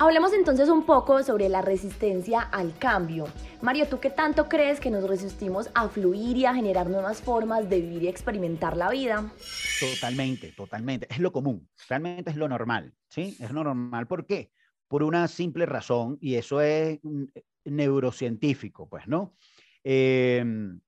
Hablemos 0.00 0.32
entonces 0.32 0.68
un 0.68 0.84
poco 0.84 1.22
sobre 1.22 1.48
la 1.48 1.62
resistencia 1.62 2.40
al 2.40 2.76
cambio. 2.78 3.26
Mario, 3.62 3.86
¿tú 3.86 4.00
qué 4.00 4.10
tanto 4.10 4.48
crees 4.48 4.80
que 4.80 4.90
nos 4.90 5.08
resistimos 5.08 5.70
a 5.72 5.88
fluir 5.88 6.36
y 6.36 6.46
a 6.46 6.54
generar 6.54 6.90
nuevas 6.90 7.22
formas 7.22 7.70
de 7.70 7.80
vivir 7.80 8.02
y 8.02 8.08
experimentar 8.08 8.76
la 8.76 8.90
vida? 8.90 9.32
Totalmente, 9.78 10.52
totalmente. 10.52 11.06
Es 11.08 11.20
lo 11.20 11.30
común, 11.30 11.68
realmente 11.88 12.32
es 12.32 12.36
lo 12.36 12.48
normal, 12.48 12.92
¿sí? 13.08 13.36
Es 13.38 13.52
lo 13.52 13.62
normal. 13.62 14.08
¿Por 14.08 14.26
qué? 14.26 14.50
Por 14.88 15.04
una 15.04 15.28
simple 15.28 15.64
razón, 15.64 16.18
y 16.20 16.34
eso 16.34 16.60
es 16.60 16.98
mm, 17.04 17.24
neurocientífico, 17.66 18.88
pues, 18.88 19.06
¿no? 19.06 19.36
Em, 19.84 20.80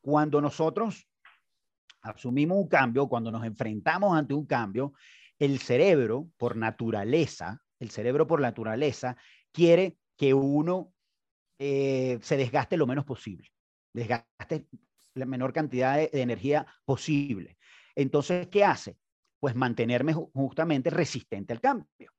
cuando 0.00 0.40
nosotros 0.40 1.06
asumimos 2.00 2.56
un 2.56 2.68
cambio, 2.68 3.06
cuando 3.06 3.30
nos 3.30 3.44
enfrentamos 3.44 4.16
ante 4.16 4.32
un 4.32 4.46
cambio, 4.46 4.94
el 5.38 5.58
cerebro, 5.58 6.30
por 6.38 6.56
naturaleza, 6.56 7.60
el 7.78 7.90
cerebro 7.90 8.26
por 8.26 8.40
naturaleza 8.40 9.16
quiere 9.52 9.96
que 10.16 10.34
uno 10.34 10.92
eh, 11.58 12.18
se 12.22 12.36
desgaste 12.36 12.76
lo 12.76 12.86
menos 12.86 13.04
posible, 13.04 13.50
desgaste 13.92 14.66
la 15.14 15.26
menor 15.26 15.52
cantidad 15.52 15.96
de, 15.96 16.10
energía 16.12 16.66
posible. 16.84 17.56
Entonces, 17.94 18.48
¿qué 18.48 18.64
hace? 18.64 18.98
Pues 19.40 19.54
mantenerme 19.54 20.12
justamente 20.12 20.90
resistente 20.90 21.52
al 21.52 21.60
cambio. 21.60 22.12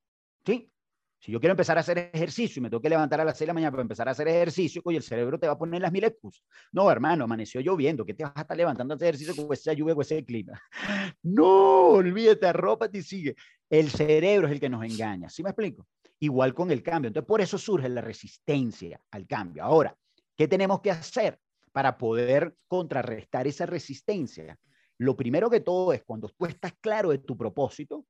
¿Sí? 0.46 0.72
Si 1.20 1.32
yo 1.32 1.40
quiero 1.40 1.54
empezar 1.54 1.78
a 1.78 1.82
hacer 1.82 2.12
ejercicio 2.14 2.60
y 2.60 2.64
me 2.64 2.70
tengo 2.70 2.82
que 2.82 2.90
levantar 2.90 3.20
a 3.20 3.26
las 3.26 3.38
6 3.38 3.46
de 3.46 3.48
la 3.48 3.54
mañana 3.56 3.72
para 3.72 3.82
empezar 3.82 4.08
a 4.08 4.12
hacer 4.12 4.28
ejercicio, 4.28 4.82
oye, 4.86 4.98
el 4.98 5.04
cerebro 5.04 5.40
te 5.40 5.48
va 5.48 5.54
a 5.54 5.58
poner 5.58 5.82
las 5.82 5.92
mil 5.92 6.04
excusas. 6.04 6.44
No, 6.72 6.92
hermano, 6.92 7.24
amaneció 7.24 7.60
lloviendo, 7.60 8.06
¿qué 8.06 8.14
te 8.14 8.24
vas 8.24 8.34
a 8.36 8.42
estar 8.42 8.56
levantando 8.56 8.94
a 8.94 8.96
hacer 8.96 9.08
ejercicio 9.16 9.36
con 9.36 9.52
esa 9.52 9.74
lluvia, 9.74 9.96
con 9.96 10.04
ese 10.04 10.24
clima? 10.24 10.62
No, 11.24 11.90
olvídate, 11.90 12.46
arrópate 12.48 13.00
y 13.00 13.02
sigue. 13.02 13.36
El 13.70 13.90
cerebro 13.90 14.48
es 14.48 14.54
el 14.54 14.60
que 14.60 14.70
nos 14.70 14.84
engaña, 14.84 15.30
¿sí 15.30 15.44
me 15.44 15.50
explico? 15.50 15.88
Igual 16.20 16.54
con 16.54 16.72
el 16.72 16.84
cambio. 16.84 17.08
Entonces, 17.08 17.28
por 17.28 17.42
eso 17.42 17.58
surge 17.58 17.90
la 17.90 18.02
resistencia 18.02 19.00
al 19.12 19.28
cambio. 19.28 19.64
Ahora, 19.64 19.96
¿qué 20.36 20.48
tenemos 20.48 20.82
que 20.82 20.92
hacer 20.92 21.40
para 21.72 21.98
poder 21.98 22.56
contrarrestar 22.68 23.48
esa 23.48 23.66
resistencia? 23.66 24.58
Lo 25.00 25.16
primero 25.16 25.50
que 25.50 25.60
todo 25.60 25.94
es 25.94 26.04
cuando 26.04 26.30
tú 26.30 26.46
estás 26.46 26.74
claro 26.80 27.10
de 27.10 27.20
tu 27.20 27.38
propósito, 27.38 28.06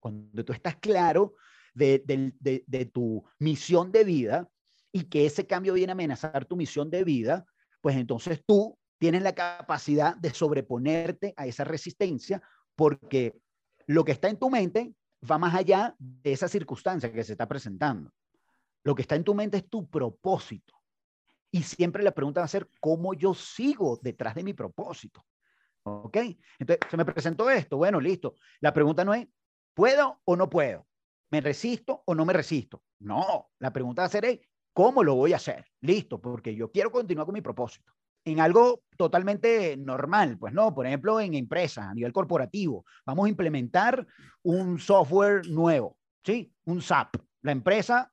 cuando 0.00 0.44
tú 0.44 0.52
estás 0.52 0.76
claro 0.76 1.34
de, 1.74 2.90
tu 2.92 3.24
misión 3.38 3.92
de 3.92 4.04
vida 4.04 4.48
y 4.92 5.04
que 5.04 5.26
ese 5.26 5.46
cambio 5.46 5.74
viene 5.74 5.92
a 5.92 5.94
amenazar 5.94 6.44
tu 6.44 6.56
misión 6.56 6.90
de 6.90 7.04
vida, 7.04 7.46
pues 7.80 7.96
entonces 7.96 8.42
tú 8.46 8.78
tienes 8.98 9.22
la 9.22 9.34
capacidad 9.34 10.16
de 10.16 10.32
sobreponerte 10.32 11.34
a 11.36 11.46
esa 11.46 11.64
resistencia 11.64 12.42
porque 12.76 13.34
lo 13.86 14.04
que 14.04 14.12
está 14.12 14.28
en 14.28 14.38
tu 14.38 14.50
mente 14.50 14.94
va 15.28 15.38
más 15.38 15.54
allá 15.54 15.94
de 15.98 16.32
esa 16.32 16.48
circunstancia 16.48 17.12
que 17.12 17.24
se 17.24 17.32
está 17.32 17.48
presentando. 17.48 18.12
Lo 18.84 18.94
que 18.94 19.02
está 19.02 19.14
en 19.14 19.24
tu 19.24 19.34
mente 19.34 19.58
es 19.58 19.68
tu 19.68 19.88
propósito. 19.88 20.74
Y 21.50 21.62
siempre 21.62 22.02
la 22.02 22.12
pregunta 22.12 22.40
va 22.40 22.46
a 22.46 22.48
ser, 22.48 22.68
¿cómo 22.80 23.14
yo 23.14 23.34
sigo 23.34 23.98
detrás 24.02 24.34
de 24.34 24.42
mi 24.42 24.54
propósito? 24.54 25.24
¿Ok? 25.84 26.16
Entonces, 26.58 26.78
se 26.90 26.96
me 26.96 27.04
presentó 27.04 27.50
esto. 27.50 27.76
Bueno, 27.76 28.00
listo. 28.00 28.36
La 28.60 28.72
pregunta 28.72 29.04
no 29.04 29.14
es, 29.14 29.26
¿puedo 29.74 30.20
o 30.24 30.36
no 30.36 30.48
puedo? 30.48 30.86
¿Me 31.32 31.40
resisto 31.40 32.02
o 32.04 32.14
no 32.14 32.26
me 32.26 32.34
resisto? 32.34 32.82
No, 33.00 33.48
la 33.58 33.72
pregunta 33.72 34.02
va 34.02 34.06
a 34.06 34.10
ser 34.10 34.42
¿cómo 34.74 35.02
lo 35.02 35.14
voy 35.14 35.32
a 35.32 35.36
hacer? 35.36 35.64
Listo, 35.80 36.20
porque 36.20 36.54
yo 36.54 36.70
quiero 36.70 36.92
continuar 36.92 37.24
con 37.24 37.32
mi 37.32 37.40
propósito. 37.40 37.90
En 38.22 38.38
algo 38.38 38.82
totalmente 38.98 39.78
normal, 39.78 40.36
pues 40.38 40.52
no, 40.52 40.74
por 40.74 40.86
ejemplo, 40.86 41.18
en 41.20 41.32
empresas, 41.32 41.86
a 41.86 41.94
nivel 41.94 42.12
corporativo, 42.12 42.84
vamos 43.06 43.24
a 43.26 43.28
implementar 43.30 44.06
un 44.42 44.78
software 44.78 45.48
nuevo, 45.48 45.96
¿sí? 46.22 46.52
Un 46.66 46.82
SAP. 46.82 47.16
La 47.40 47.52
empresa 47.52 48.12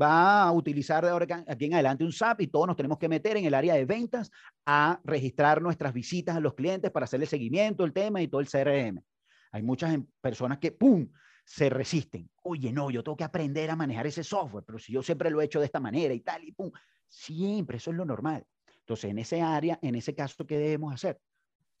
va 0.00 0.44
a 0.44 0.52
utilizar 0.52 1.04
de 1.04 1.10
ahora 1.10 1.44
aquí 1.48 1.64
en 1.64 1.74
adelante 1.74 2.04
un 2.04 2.12
SAP 2.12 2.42
y 2.42 2.46
todos 2.46 2.68
nos 2.68 2.76
tenemos 2.76 2.98
que 2.98 3.08
meter 3.08 3.36
en 3.36 3.44
el 3.44 3.54
área 3.54 3.74
de 3.74 3.84
ventas 3.84 4.30
a 4.64 5.00
registrar 5.02 5.60
nuestras 5.60 5.92
visitas 5.92 6.36
a 6.36 6.40
los 6.40 6.54
clientes 6.54 6.92
para 6.92 7.04
hacerle 7.04 7.26
seguimiento, 7.26 7.84
el 7.84 7.92
tema 7.92 8.22
y 8.22 8.28
todo 8.28 8.40
el 8.40 8.48
CRM. 8.48 9.02
Hay 9.50 9.62
muchas 9.64 9.92
em, 9.92 10.06
personas 10.20 10.58
que, 10.58 10.70
¡pum!, 10.70 11.08
se 11.44 11.68
resisten. 11.70 12.30
Oye, 12.42 12.72
no, 12.72 12.90
yo 12.90 13.02
tengo 13.02 13.16
que 13.16 13.24
aprender 13.24 13.70
a 13.70 13.76
manejar 13.76 14.06
ese 14.06 14.24
software, 14.24 14.64
pero 14.64 14.78
si 14.78 14.92
yo 14.92 15.02
siempre 15.02 15.30
lo 15.30 15.40
he 15.40 15.44
hecho 15.44 15.60
de 15.60 15.66
esta 15.66 15.80
manera 15.80 16.14
y 16.14 16.20
tal, 16.20 16.44
y 16.44 16.52
pum, 16.52 16.70
siempre, 17.08 17.78
eso 17.78 17.90
es 17.90 17.96
lo 17.96 18.04
normal. 18.04 18.46
Entonces, 18.80 19.10
en 19.10 19.18
ese 19.18 19.40
área, 19.40 19.78
en 19.82 19.94
ese 19.94 20.14
caso, 20.14 20.46
¿qué 20.46 20.58
debemos 20.58 20.94
hacer? 20.94 21.20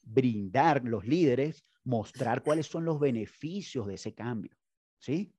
Brindar 0.02 0.84
los 0.84 1.06
líderes, 1.06 1.64
mostrar 1.84 2.42
cuáles 2.42 2.66
son 2.66 2.84
los 2.84 3.00
beneficios 3.00 3.86
de 3.86 3.94
ese 3.94 4.14
cambio, 4.14 4.56
¿sí? 4.98 5.32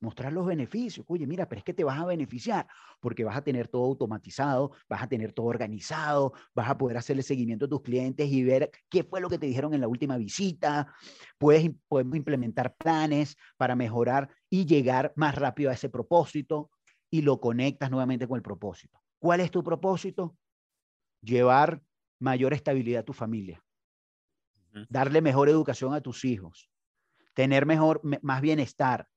Mostrar 0.00 0.32
los 0.32 0.46
beneficios. 0.46 1.04
Oye, 1.08 1.26
mira, 1.26 1.48
pero 1.48 1.58
es 1.58 1.64
que 1.64 1.74
te 1.74 1.84
vas 1.84 1.98
a 1.98 2.06
beneficiar 2.06 2.66
porque 3.00 3.24
vas 3.24 3.36
a 3.36 3.42
tener 3.42 3.68
todo 3.68 3.84
automatizado, 3.84 4.72
vas 4.88 5.02
a 5.02 5.08
tener 5.08 5.32
todo 5.32 5.46
organizado, 5.46 6.32
vas 6.54 6.68
a 6.68 6.78
poder 6.78 6.96
hacerle 6.96 7.22
seguimiento 7.22 7.66
a 7.66 7.68
tus 7.68 7.82
clientes 7.82 8.28
y 8.30 8.42
ver 8.42 8.70
qué 8.88 9.04
fue 9.04 9.20
lo 9.20 9.28
que 9.28 9.38
te 9.38 9.46
dijeron 9.46 9.74
en 9.74 9.80
la 9.80 9.88
última 9.88 10.16
visita. 10.16 10.92
Puedes, 11.38 11.70
podemos 11.88 12.16
implementar 12.16 12.74
planes 12.76 13.36
para 13.56 13.76
mejorar 13.76 14.30
y 14.48 14.64
llegar 14.66 15.12
más 15.16 15.34
rápido 15.34 15.70
a 15.70 15.74
ese 15.74 15.88
propósito 15.88 16.70
y 17.10 17.22
lo 17.22 17.40
conectas 17.40 17.90
nuevamente 17.90 18.26
con 18.26 18.36
el 18.36 18.42
propósito. 18.42 19.00
¿Cuál 19.18 19.40
es 19.40 19.50
tu 19.50 19.62
propósito? 19.62 20.36
Llevar 21.20 21.82
mayor 22.18 22.54
estabilidad 22.54 23.00
a 23.00 23.04
tu 23.04 23.12
familia, 23.12 23.62
darle 24.88 25.20
mejor 25.20 25.48
educación 25.48 25.92
a 25.94 26.00
tus 26.00 26.24
hijos, 26.24 26.70
tener 27.34 27.66
mejor, 27.66 28.00
más 28.22 28.40
bienestar, 28.40 29.08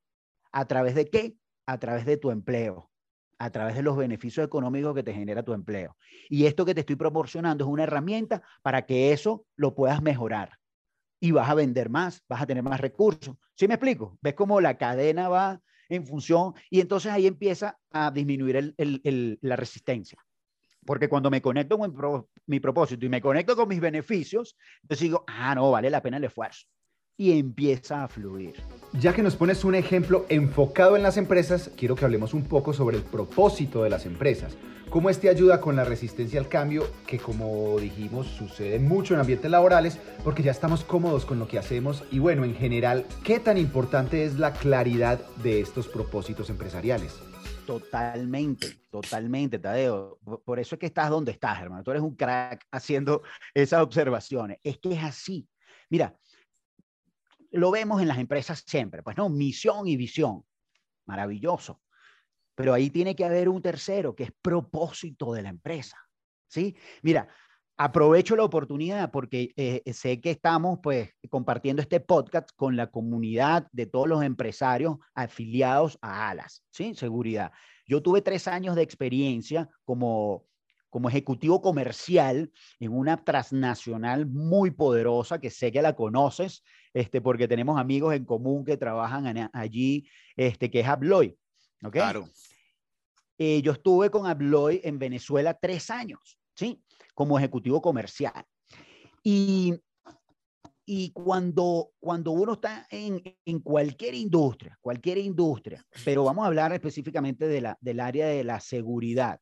¿A 0.53 0.65
través 0.65 0.95
de 0.95 1.10
qué? 1.10 1.36
A 1.65 1.79
través 1.79 2.05
de 2.05 2.15
tu 2.17 2.31
empleo. 2.31 2.89
a 3.39 3.50
través 3.50 3.75
de 3.75 3.81
los 3.83 3.98
beneficios 3.98 4.45
económicos 4.45 4.95
que 4.95 5.03
te 5.03 5.13
genera 5.13 5.43
tu 5.43 5.51
empleo. 5.53 5.98
Y 6.29 6.45
esto 6.45 6.63
que 6.63 6.74
te 6.74 6.79
estoy 6.79 6.95
proporcionando 6.95 7.65
es 7.65 7.69
una 7.69 7.83
herramienta 7.83 8.41
para 8.62 8.86
que 8.86 9.12
eso 9.12 9.45
lo 9.57 9.75
puedas 9.75 10.01
mejorar. 10.01 10.60
Y 11.19 11.31
vas 11.31 11.50
a 11.50 11.53
vender 11.53 11.89
más, 11.89 12.24
vas 12.29 12.41
a 12.41 12.45
tener 12.45 12.63
más 12.63 12.79
recursos. 12.79 13.36
¿Sí 13.55 13.67
me 13.67 13.74
explico? 13.74 14.17
¿Ves 14.22 14.36
cómo 14.36 14.62
la 14.62 14.77
cadena 14.77 15.27
va 15.27 15.62
en 15.89 16.05
función? 16.05 16.53
Y 16.69 16.79
entonces 16.79 17.12
ahí 17.12 17.27
empieza 17.27 17.77
a 17.91 18.12
disminuir 18.12 18.75
la 19.41 19.55
resistencia. 19.57 20.19
Porque 20.86 21.10
cuando 21.10 21.29
me 21.29 21.41
conecto 21.41 21.77
con 21.77 21.93
mi 22.45 22.60
propósito 22.62 23.05
y 23.05 23.10
me 23.10 23.22
conecto 23.22 23.57
con 23.57 23.67
mis 23.67 23.81
beneficios, 23.81 24.55
entonces 24.83 25.03
digo, 25.03 25.25
ah, 25.27 25.53
no, 25.55 25.72
vale 25.72 25.89
la 25.89 26.01
pena 26.01 26.17
el 26.17 26.25
esfuerzo 26.25 26.65
y 27.17 27.38
empieza 27.38 28.03
a 28.03 28.08
fluir. 28.08 28.55
Ya 28.93 29.13
que 29.13 29.24
nos 29.24 29.36
pones 29.36 29.63
un 29.63 29.75
ejemplo 29.75 30.25
enfocado 30.29 30.96
en 30.96 31.03
las 31.03 31.17
empresas, 31.17 31.72
quiero 31.75 31.96
que 31.96 32.05
hablemos 32.05 32.34
un 32.34 32.43
poco 32.43 32.74
sobre 32.74 32.98
el 32.98 33.03
propósito 33.03 33.84
de 33.84 33.89
las 33.89 34.05
empresas. 34.05 34.55
¿Cómo 34.89 35.10
este 35.10 35.29
ayuda 35.29 35.60
con 35.60 35.75
la 35.75 35.86
resistencia 35.86 36.39
al 36.39 36.48
cambio 36.48 36.86
que, 37.08 37.17
como 37.17 37.79
dijimos, 37.79 38.27
sucede 38.27 38.77
mucho 38.77 39.15
en 39.15 39.22
ambientes 39.22 39.50
laborales 39.50 39.98
porque 40.24 40.43
ya 40.43 40.51
estamos 40.51 40.84
cómodos 40.84 41.25
con 41.25 41.39
lo 41.39 41.48
que 41.48 41.58
hacemos? 41.58 42.03
Y 42.12 42.20
bueno, 42.20 42.43
en 42.43 42.53
general, 42.53 43.08
¿qué 43.24 43.39
tan 43.39 43.58
importante 43.58 44.24
es 44.24 44.38
la 44.38 44.53
claridad 44.53 45.20
de 45.38 45.62
estos 45.62 45.88
propósitos 45.88 46.51
empresariales? 46.51 47.20
Totalmente, 47.65 48.67
totalmente, 48.91 49.58
Tadeo. 49.58 50.20
Por 50.46 50.60
eso 50.60 50.75
es 50.75 50.79
que 50.79 50.86
estás 50.86 51.10
donde 51.10 51.32
estás, 51.32 51.60
hermano. 51.62 51.84
Tú 51.84 51.89
eres 51.89 52.03
un 52.03 52.15
crack 52.15 52.63
haciendo 52.72 53.24
esas 53.55 53.82
observaciones. 53.82 54.60
Es 54.63 54.77
que 54.77 54.93
es 54.93 55.03
así. 55.03 55.48
Mira, 55.89 56.15
lo 57.53 57.72
vemos 57.72 58.01
en 58.01 58.07
las 58.07 58.17
empresas 58.17 58.63
siempre, 58.65 59.03
pues 59.03 59.15
no, 59.15 59.29
misión 59.29 59.88
y 59.88 59.95
visión, 59.95 60.43
maravilloso. 61.05 61.81
Pero 62.55 62.74
ahí 62.74 62.89
tiene 62.89 63.15
que 63.15 63.25
haber 63.25 63.48
un 63.50 63.62
tercero, 63.62 64.15
que 64.15 64.24
es 64.25 64.31
propósito 64.41 65.33
de 65.33 65.43
la 65.43 65.50
empresa, 65.50 65.98
¿sí? 66.48 66.75
Mira, 67.01 67.27
aprovecho 67.77 68.36
la 68.36 68.43
oportunidad 68.43 69.12
porque 69.12 69.53
eh, 69.55 69.81
sé 69.93 70.19
que 70.19 70.31
estamos 70.31 70.79
pues 70.81 71.12
compartiendo 71.29 71.81
este 71.81 72.00
podcast 72.00 72.50
con 72.55 72.75
la 72.75 72.91
comunidad 72.91 73.67
de 73.72 73.86
todos 73.86 74.07
los 74.07 74.24
empresarios 74.24 74.98
afiliados 75.15 75.98
a 76.01 76.29
Alas, 76.29 76.63
¿sí? 76.72 76.93
Seguridad. 76.95 77.51
Yo 77.88 78.01
tuve 78.01 78.22
tres 78.22 78.48
años 78.48 78.75
de 78.75 78.83
experiencia 78.83 79.69
como 79.86 80.45
como 80.93 81.10
ejecutivo 81.10 81.60
comercial 81.60 82.51
en 82.79 82.93
una 82.93 83.24
transnacional 83.24 84.27
muy 84.27 84.69
poderosa 84.69 85.39
que 85.39 85.50
sé 85.50 85.72
que 85.72 85.81
la 85.81 85.95
conoces, 85.95 86.63
este, 86.93 87.21
porque 87.21 87.47
tenemos 87.47 87.79
amigos 87.79 88.13
en 88.13 88.25
común 88.25 88.63
que 88.63 88.77
trabajan 88.77 89.50
allí, 89.53 90.07
este, 90.35 90.69
que 90.69 90.81
es 90.81 90.88
Abloy. 90.88 91.38
¿okay? 91.83 92.01
Claro. 92.01 92.29
Eh, 93.38 93.62
yo 93.62 93.71
estuve 93.71 94.09
con 94.09 94.27
Abloy 94.27 94.79
en 94.83 95.00
Venezuela 95.00 95.53
tres 95.55 95.89
años, 95.89 96.39
¿sí? 96.55 96.81
Como 97.15 97.38
ejecutivo 97.38 97.81
comercial. 97.81 98.45
Y, 99.23 99.73
y 100.85 101.12
cuando, 101.12 101.91
cuando 102.00 102.31
uno 102.31 102.53
está 102.53 102.85
en, 102.91 103.21
en, 103.45 103.59
cualquier 103.59 104.13
industria, 104.13 104.77
cualquier 104.81 105.17
industria, 105.17 105.83
pero 106.05 106.23
vamos 106.23 106.43
a 106.43 106.47
hablar 106.47 106.73
específicamente 106.73 107.47
de 107.47 107.62
la, 107.62 107.77
del 107.81 108.00
área 108.00 108.27
de 108.27 108.43
la 108.43 108.59
seguridad, 108.59 109.39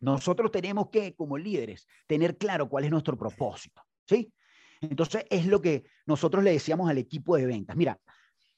nosotros 0.00 0.50
tenemos 0.50 0.90
que, 0.90 1.14
como 1.14 1.38
líderes, 1.38 1.86
tener 2.06 2.36
claro 2.36 2.68
cuál 2.68 2.84
es 2.84 2.90
nuestro 2.90 3.16
propósito, 3.16 3.82
¿sí? 4.06 4.32
Entonces, 4.80 5.24
es 5.30 5.46
lo 5.46 5.60
que 5.60 5.84
nosotros 6.06 6.42
le 6.44 6.52
decíamos 6.52 6.88
al 6.88 6.98
equipo 6.98 7.36
de 7.36 7.46
ventas. 7.46 7.76
Mira, 7.76 7.98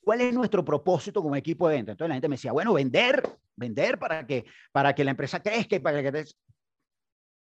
¿cuál 0.03 0.21
es 0.21 0.33
nuestro 0.35 0.65
propósito 0.65 1.23
como 1.23 1.37
equipo 1.37 1.69
de 1.69 1.77
ventas? 1.77 1.95
Entonces 1.95 2.09
la 2.09 2.15
gente 2.15 2.29
me 2.29 2.35
decía, 2.35 2.53
bueno, 2.53 2.73
vender, 2.73 3.23
vender 3.57 3.99
para 3.99 4.27
que, 4.27 4.45
para 4.73 4.95
que 4.95 5.05
la 5.05 5.13
empresa 5.13 5.43
crezca 5.43 5.77
y 5.77 5.81
para 5.81 6.03
que... 6.03 6.25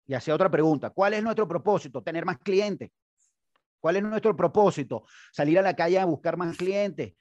Y 0.08 0.14
hacía 0.14 0.36
otra 0.36 0.50
pregunta, 0.50 0.90
¿cuál 0.90 1.14
es 1.14 1.24
nuestro 1.24 1.48
propósito? 1.48 2.02
Tener 2.02 2.26
más 2.26 2.38
clientes. 2.40 2.92
¿Cuál 3.80 3.96
es 3.96 4.04
nuestro 4.04 4.36
propósito? 4.36 5.06
Salir 5.32 5.58
a 5.58 5.62
la 5.62 5.76
calle 5.76 6.00
a 6.00 6.06
buscar 6.06 6.38
más 6.38 6.56
clientes. 6.58 7.14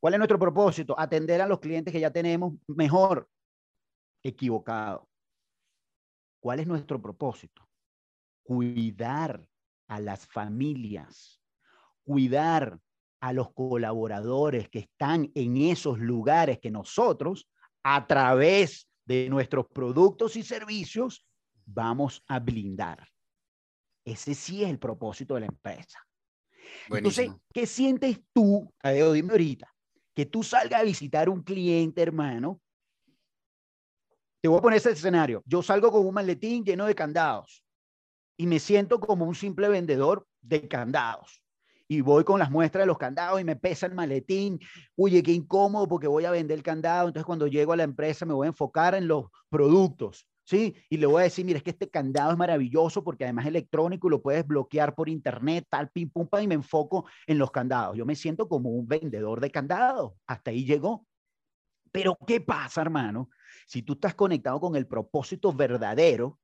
¿Cuál 0.00 0.14
es 0.14 0.18
nuestro 0.18 0.38
propósito? 0.38 0.94
Atender 0.98 1.40
a 1.40 1.46
los 1.46 1.60
clientes 1.60 1.92
que 1.92 2.00
ya 2.00 2.10
tenemos 2.10 2.54
mejor. 2.66 3.28
Equivocado. 4.22 5.08
¿Cuál 6.40 6.60
es 6.60 6.66
nuestro 6.66 7.00
propósito? 7.00 7.66
Cuidar 8.42 9.48
a 9.88 10.00
las 10.00 10.26
familias, 10.26 11.40
cuidar 12.04 12.78
a 13.20 13.32
los 13.32 13.52
colaboradores 13.52 14.68
que 14.68 14.80
están 14.80 15.30
en 15.34 15.56
esos 15.56 15.98
lugares 15.98 16.58
que 16.58 16.70
nosotros, 16.70 17.48
a 17.82 18.06
través 18.06 18.88
de 19.06 19.28
nuestros 19.28 19.66
productos 19.66 20.36
y 20.36 20.42
servicios, 20.42 21.26
vamos 21.64 22.22
a 22.28 22.38
blindar. 22.38 23.08
Ese 24.04 24.34
sí 24.34 24.62
es 24.62 24.70
el 24.70 24.78
propósito 24.78 25.34
de 25.34 25.40
la 25.40 25.46
empresa. 25.46 25.98
Entonces, 26.90 27.30
¿qué 27.52 27.66
sientes 27.66 28.20
tú, 28.32 28.70
dime 28.82 29.32
ahorita, 29.32 29.74
que 30.14 30.26
tú 30.26 30.42
salgas 30.42 30.80
a 30.80 30.84
visitar 30.84 31.28
un 31.28 31.42
cliente, 31.42 32.02
hermano, 32.02 32.60
te 34.42 34.48
voy 34.48 34.58
a 34.58 34.62
poner 34.62 34.76
ese 34.76 34.90
escenario. 34.90 35.42
Yo 35.46 35.62
salgo 35.62 35.90
con 35.90 36.06
un 36.06 36.12
maletín 36.12 36.62
lleno 36.62 36.84
de 36.84 36.94
candados 36.94 37.63
y 38.36 38.46
me 38.46 38.58
siento 38.58 39.00
como 39.00 39.24
un 39.24 39.34
simple 39.34 39.68
vendedor 39.68 40.26
de 40.40 40.68
candados. 40.68 41.42
Y 41.86 42.00
voy 42.00 42.24
con 42.24 42.38
las 42.38 42.50
muestras 42.50 42.82
de 42.82 42.86
los 42.86 42.98
candados 42.98 43.40
y 43.40 43.44
me 43.44 43.56
pesa 43.56 43.86
el 43.86 43.94
maletín. 43.94 44.58
Oye, 44.96 45.22
qué 45.22 45.32
incómodo 45.32 45.86
porque 45.86 46.06
voy 46.06 46.24
a 46.24 46.30
vender 46.30 46.56
el 46.56 46.64
candado. 46.64 47.08
Entonces, 47.08 47.26
cuando 47.26 47.46
llego 47.46 47.72
a 47.72 47.76
la 47.76 47.82
empresa, 47.82 48.24
me 48.24 48.32
voy 48.32 48.46
a 48.46 48.48
enfocar 48.48 48.94
en 48.94 49.06
los 49.06 49.26
productos. 49.50 50.26
¿sí? 50.44 50.74
Y 50.88 50.96
le 50.96 51.06
voy 51.06 51.20
a 51.20 51.24
decir, 51.24 51.44
mira, 51.44 51.58
es 51.58 51.62
que 51.62 51.70
este 51.70 51.90
candado 51.90 52.32
es 52.32 52.38
maravilloso 52.38 53.02
porque 53.02 53.24
además 53.24 53.44
es 53.44 53.50
electrónico 53.50 54.06
y 54.06 54.10
lo 54.10 54.22
puedes 54.22 54.46
bloquear 54.46 54.94
por 54.94 55.08
internet, 55.08 55.66
tal, 55.68 55.90
pim, 55.90 56.10
pum, 56.10 56.26
pam, 56.26 56.42
y 56.42 56.48
me 56.48 56.54
enfoco 56.54 57.06
en 57.26 57.38
los 57.38 57.50
candados. 57.50 57.96
Yo 57.96 58.06
me 58.06 58.14
siento 58.14 58.48
como 58.48 58.70
un 58.70 58.86
vendedor 58.86 59.40
de 59.40 59.50
candados. 59.50 60.12
Hasta 60.26 60.50
ahí 60.50 60.64
llegó. 60.64 61.06
Pero, 61.92 62.18
¿qué 62.26 62.40
pasa, 62.40 62.80
hermano? 62.80 63.30
Si 63.66 63.82
tú 63.82 63.94
estás 63.94 64.14
conectado 64.14 64.60
con 64.60 64.74
el 64.76 64.86
propósito 64.86 65.52
verdadero 65.52 66.38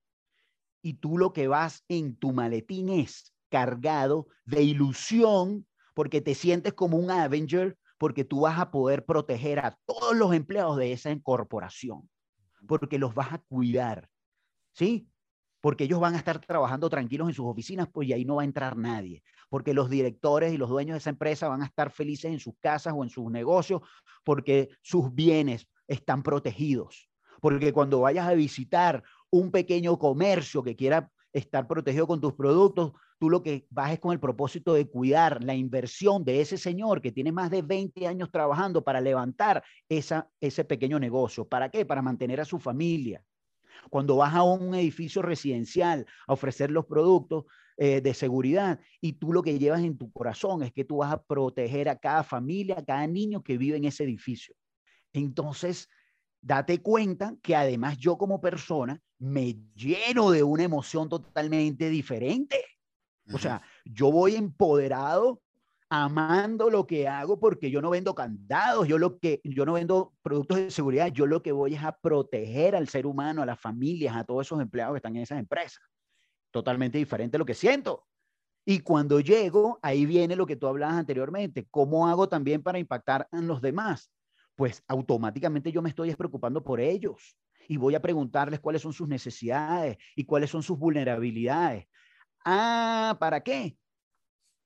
y 0.83 0.95
tú 0.95 1.19
lo 1.19 1.33
que 1.33 1.49
vas 1.49 1.85
en 1.88 2.16
tu 2.16 2.33
maletín 2.33 2.88
es 2.88 3.35
cargado 3.49 4.29
de 4.45 4.62
ilusión 4.62 5.66
porque 5.95 6.21
te 6.21 6.35
sientes 6.35 6.73
como 6.73 6.97
un 6.97 7.11
Avenger, 7.11 7.77
porque 7.99 8.25
tú 8.25 8.40
vas 8.40 8.59
a 8.59 8.71
poder 8.71 9.05
proteger 9.05 9.59
a 9.59 9.79
todos 9.85 10.16
los 10.16 10.33
empleados 10.33 10.77
de 10.79 10.93
esa 10.93 11.14
corporación, 11.21 12.09
porque 12.66 12.99
los 12.99 13.14
vas 13.14 13.33
a 13.33 13.38
cuidar, 13.38 14.09
¿sí? 14.73 15.09
Porque 15.61 15.85
ellos 15.85 16.01
van 16.01 16.14
a 16.14 16.19
estar 16.19 16.38
trabajando 16.38 16.88
tranquilos 16.88 17.29
en 17.29 17.35
sus 17.35 17.45
oficinas, 17.45 17.88
pues 17.93 18.09
y 18.09 18.14
ahí 18.14 18.25
no 18.25 18.37
va 18.37 18.43
a 18.43 18.47
entrar 18.47 18.77
nadie, 18.77 19.23
porque 19.51 19.75
los 19.75 19.90
directores 19.90 20.55
y 20.55 20.57
los 20.57 20.71
dueños 20.71 20.95
de 20.95 20.99
esa 20.99 21.11
empresa 21.11 21.49
van 21.49 21.62
a 21.62 21.66
estar 21.66 21.90
felices 21.90 22.33
en 22.33 22.40
sus 22.40 22.55
casas 22.61 22.95
o 22.97 23.03
en 23.03 23.11
sus 23.11 23.31
negocios, 23.31 23.83
porque 24.25 24.71
sus 24.81 25.12
bienes 25.14 25.66
están 25.87 26.23
protegidos 26.23 27.11
porque 27.40 27.73
cuando 27.73 28.01
vayas 28.01 28.29
a 28.29 28.35
visitar 28.35 29.03
un 29.31 29.51
pequeño 29.51 29.99
comercio 29.99 30.62
que 30.62 30.77
quiera 30.77 31.11
estar 31.33 31.66
protegido 31.69 32.07
con 32.07 32.21
tus 32.21 32.35
productos, 32.35 32.93
tú 33.19 33.31
lo 33.31 33.43
que 33.43 33.66
vas 33.71 33.93
es 33.93 34.01
con 34.01 34.12
el 34.12 34.21
propósito 34.21 34.75
de 34.75 34.88
cuidar 34.88 35.45
la 35.45 35.55
inversión 35.55 36.25
de 36.25 36.40
ese 36.40 36.59
señor 36.59 37.01
que 37.01 37.12
tiene 37.12 37.33
más 37.33 37.51
de 37.51 37.62
20 37.62 38.07
años 38.07 38.31
trabajando 38.31 38.83
para 38.83 39.01
levantar 39.01 39.62
esa, 39.88 40.29
ese 40.40 40.64
pequeño 40.64 40.99
negocio. 40.99 41.47
¿Para 41.47 41.69
qué? 41.69 41.87
Para 41.87 42.03
mantener 42.03 42.40
a 42.40 42.45
su 42.45 42.59
familia. 42.59 43.23
Cuando 43.88 44.16
vas 44.16 44.35
a 44.35 44.43
un 44.43 44.75
edificio 44.75 45.23
residencial 45.23 46.07
a 46.27 46.33
ofrecer 46.33 46.71
los 46.71 46.87
productos 46.87 47.45
eh, 47.77 48.01
de 48.01 48.12
seguridad 48.12 48.81
y 49.01 49.14
tú 49.14 49.33
lo 49.33 49.43
que 49.43 49.59
llevas 49.59 49.83
en 49.83 49.97
tu 49.97 50.11
corazón 50.12 50.62
es 50.62 50.73
que 50.73 50.85
tú 50.85 50.99
vas 50.99 51.12
a 51.12 51.23
proteger 51.23 51.88
a 51.88 51.97
cada 51.97 52.25
familia, 52.25 52.77
a 52.79 52.85
cada 52.85 53.07
niño 53.07 53.43
que 53.43 53.57
vive 53.57 53.77
en 53.77 53.85
ese 53.85 54.05
edificio. 54.05 54.55
Entonces, 55.12 55.88
date 56.43 56.83
cuenta 56.83 57.37
que 57.43 57.57
además 57.57 57.97
yo 57.97 58.19
como 58.19 58.40
persona 58.40 59.01
me 59.20 59.54
lleno 59.74 60.30
de 60.30 60.42
una 60.42 60.64
emoción 60.64 61.09
totalmente 61.09 61.88
diferente. 61.88 62.64
O 63.33 63.38
sea, 63.38 63.62
yo 63.85 64.11
voy 64.11 64.35
empoderado, 64.35 65.40
amando 65.88 66.68
lo 66.68 66.87
que 66.87 67.06
hago 67.06 67.38
porque 67.38 67.70
yo 67.70 67.80
no 67.80 67.90
vendo 67.90 68.14
candados, 68.14 68.88
yo 68.88 68.98
lo 68.98 69.18
que 69.18 69.40
yo 69.44 69.64
no 69.64 69.74
vendo 69.74 70.14
productos 70.22 70.56
de 70.56 70.70
seguridad, 70.70 71.09
yo 71.09 71.26
lo 71.26 71.42
que 71.42 71.52
voy 71.52 71.74
es 71.74 71.85
a 71.85 71.92
proteger 71.92 72.74
al 72.74 72.88
ser 72.88 73.06
humano, 73.06 73.42
a 73.42 73.46
las 73.46 73.61
familias, 73.61 74.16
a 74.16 74.24
todos 74.24 74.46
esos 74.46 74.61
empleados 74.61 74.94
que 74.94 74.98
están 74.98 75.14
en 75.14 75.22
esas 75.22 75.38
empresas. 75.38 75.83
Totalmente 76.50 76.98
diferente 76.98 77.38
lo 77.38 77.46
que 77.46 77.54
siento. 77.54 78.06
Y 78.64 78.80
cuando 78.80 79.20
llego, 79.20 79.78
ahí 79.83 80.06
viene 80.06 80.35
lo 80.35 80.46
que 80.46 80.56
tú 80.56 80.66
hablabas 80.66 80.96
anteriormente, 80.96 81.68
¿cómo 81.70 82.09
hago 82.09 82.28
también 82.28 82.62
para 82.62 82.78
impactar 82.78 83.28
en 83.33 83.46
los 83.46 83.61
demás? 83.61 84.11
pues 84.61 84.85
automáticamente 84.88 85.72
yo 85.72 85.80
me 85.80 85.88
estoy 85.88 86.14
preocupando 86.14 86.62
por 86.62 86.80
ellos 86.80 87.35
y 87.68 87.77
voy 87.77 87.94
a 87.94 88.03
preguntarles 88.03 88.61
cuáles 88.61 88.83
son 88.83 88.92
sus 88.92 89.09
necesidades 89.09 89.99
y 90.16 90.25
cuáles 90.25 90.51
son 90.51 90.62
sus 90.62 90.79
vulnerabilidades. 90.79 91.87
Ah, 92.44 93.16
¿para 93.20 93.42
qué? 93.42 93.77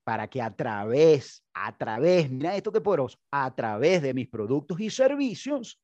Para 0.03 0.27
que 0.29 0.41
a 0.41 0.55
través, 0.55 1.43
a 1.53 1.75
través, 1.77 2.29
mira 2.29 2.55
esto 2.55 2.71
que 2.71 2.81
poderoso, 2.81 3.19
a 3.31 3.53
través 3.53 4.01
de 4.01 4.13
mis 4.13 4.27
productos 4.27 4.79
y 4.79 4.89
servicios, 4.89 5.79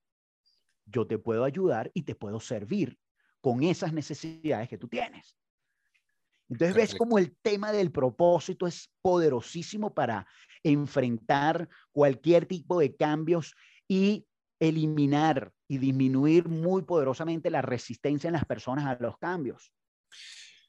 yo 0.85 1.07
te 1.07 1.17
puedo 1.17 1.43
ayudar 1.43 1.91
y 1.93 2.03
te 2.03 2.15
puedo 2.15 2.39
servir 2.39 2.97
con 3.39 3.63
esas 3.63 3.93
necesidades 3.93 4.69
que 4.69 4.77
tú 4.77 4.87
tienes. 4.87 5.35
Entonces 6.49 6.75
ves 6.75 6.95
como 6.95 7.17
el 7.17 7.35
tema 7.41 7.71
del 7.71 7.91
propósito 7.91 8.67
es 8.67 8.91
poderosísimo 9.01 9.93
para 9.93 10.27
enfrentar 10.63 11.69
cualquier 11.91 12.45
tipo 12.45 12.79
de 12.79 12.95
cambios 12.95 13.55
y 13.87 14.27
eliminar 14.61 15.51
y 15.67 15.79
disminuir 15.79 16.47
muy 16.47 16.83
poderosamente 16.83 17.49
la 17.49 17.61
resistencia 17.61 18.27
en 18.27 18.33
las 18.33 18.45
personas 18.45 18.85
a 18.85 19.01
los 19.01 19.17
cambios, 19.17 19.73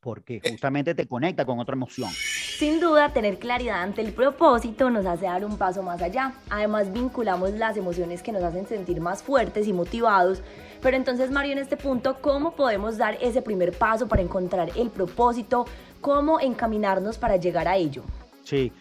porque 0.00 0.36
eh. 0.36 0.50
justamente 0.50 0.94
te 0.94 1.06
conecta 1.06 1.44
con 1.44 1.60
otra 1.60 1.74
emoción. 1.74 2.10
Sin 2.10 2.80
duda, 2.80 3.12
tener 3.12 3.38
claridad 3.38 3.82
ante 3.82 4.00
el 4.00 4.12
propósito 4.12 4.88
nos 4.88 5.04
hace 5.04 5.26
dar 5.26 5.44
un 5.44 5.58
paso 5.58 5.82
más 5.82 6.00
allá. 6.00 6.32
Además, 6.48 6.92
vinculamos 6.92 7.52
las 7.52 7.76
emociones 7.76 8.22
que 8.22 8.32
nos 8.32 8.42
hacen 8.42 8.66
sentir 8.66 9.00
más 9.00 9.22
fuertes 9.22 9.66
y 9.66 9.72
motivados. 9.72 10.42
Pero 10.80 10.96
entonces, 10.96 11.30
Mario, 11.30 11.52
en 11.52 11.58
este 11.58 11.76
punto, 11.76 12.20
¿cómo 12.20 12.56
podemos 12.56 12.96
dar 12.96 13.18
ese 13.20 13.42
primer 13.42 13.72
paso 13.72 14.08
para 14.08 14.22
encontrar 14.22 14.70
el 14.76 14.90
propósito? 14.90 15.66
¿Cómo 16.00 16.40
encaminarnos 16.40 17.18
para 17.18 17.36
llegar 17.36 17.68
a 17.68 17.76
ello? 17.76 18.04
Sí, 18.44 18.72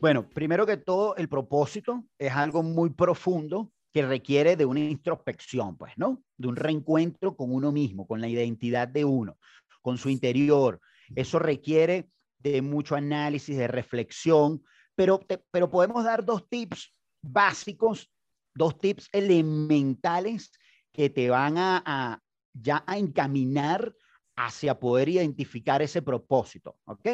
bueno, 0.00 0.26
primero 0.28 0.64
que 0.64 0.76
todo, 0.76 1.16
el 1.16 1.28
propósito 1.28 2.04
es 2.18 2.32
algo 2.32 2.62
muy 2.62 2.90
profundo 2.90 3.70
que 3.92 4.06
requiere 4.06 4.56
de 4.56 4.64
una 4.64 4.80
introspección, 4.80 5.76
pues, 5.76 5.92
¿no? 5.96 6.22
De 6.36 6.48
un 6.48 6.56
reencuentro 6.56 7.36
con 7.36 7.52
uno 7.52 7.72
mismo, 7.72 8.06
con 8.06 8.20
la 8.20 8.28
identidad 8.28 8.88
de 8.88 9.04
uno, 9.04 9.38
con 9.82 9.98
su 9.98 10.08
interior. 10.10 10.80
Eso 11.14 11.38
requiere 11.38 12.08
de 12.38 12.62
mucho 12.62 12.94
análisis, 12.94 13.56
de 13.56 13.68
reflexión, 13.68 14.62
pero, 14.94 15.20
pero 15.50 15.70
podemos 15.70 16.04
dar 16.04 16.24
dos 16.24 16.48
tips 16.48 16.94
básicos, 17.22 18.10
dos 18.54 18.78
tips 18.78 19.08
elementales 19.12 20.52
que 20.92 21.10
te 21.10 21.28
van 21.30 21.58
a, 21.58 21.82
a 21.84 22.22
ya 22.52 22.84
a 22.86 22.98
encaminar 22.98 23.94
hacia 24.36 24.78
poder 24.78 25.08
identificar 25.08 25.82
ese 25.82 26.02
propósito, 26.02 26.78
¿ok? 26.84 27.08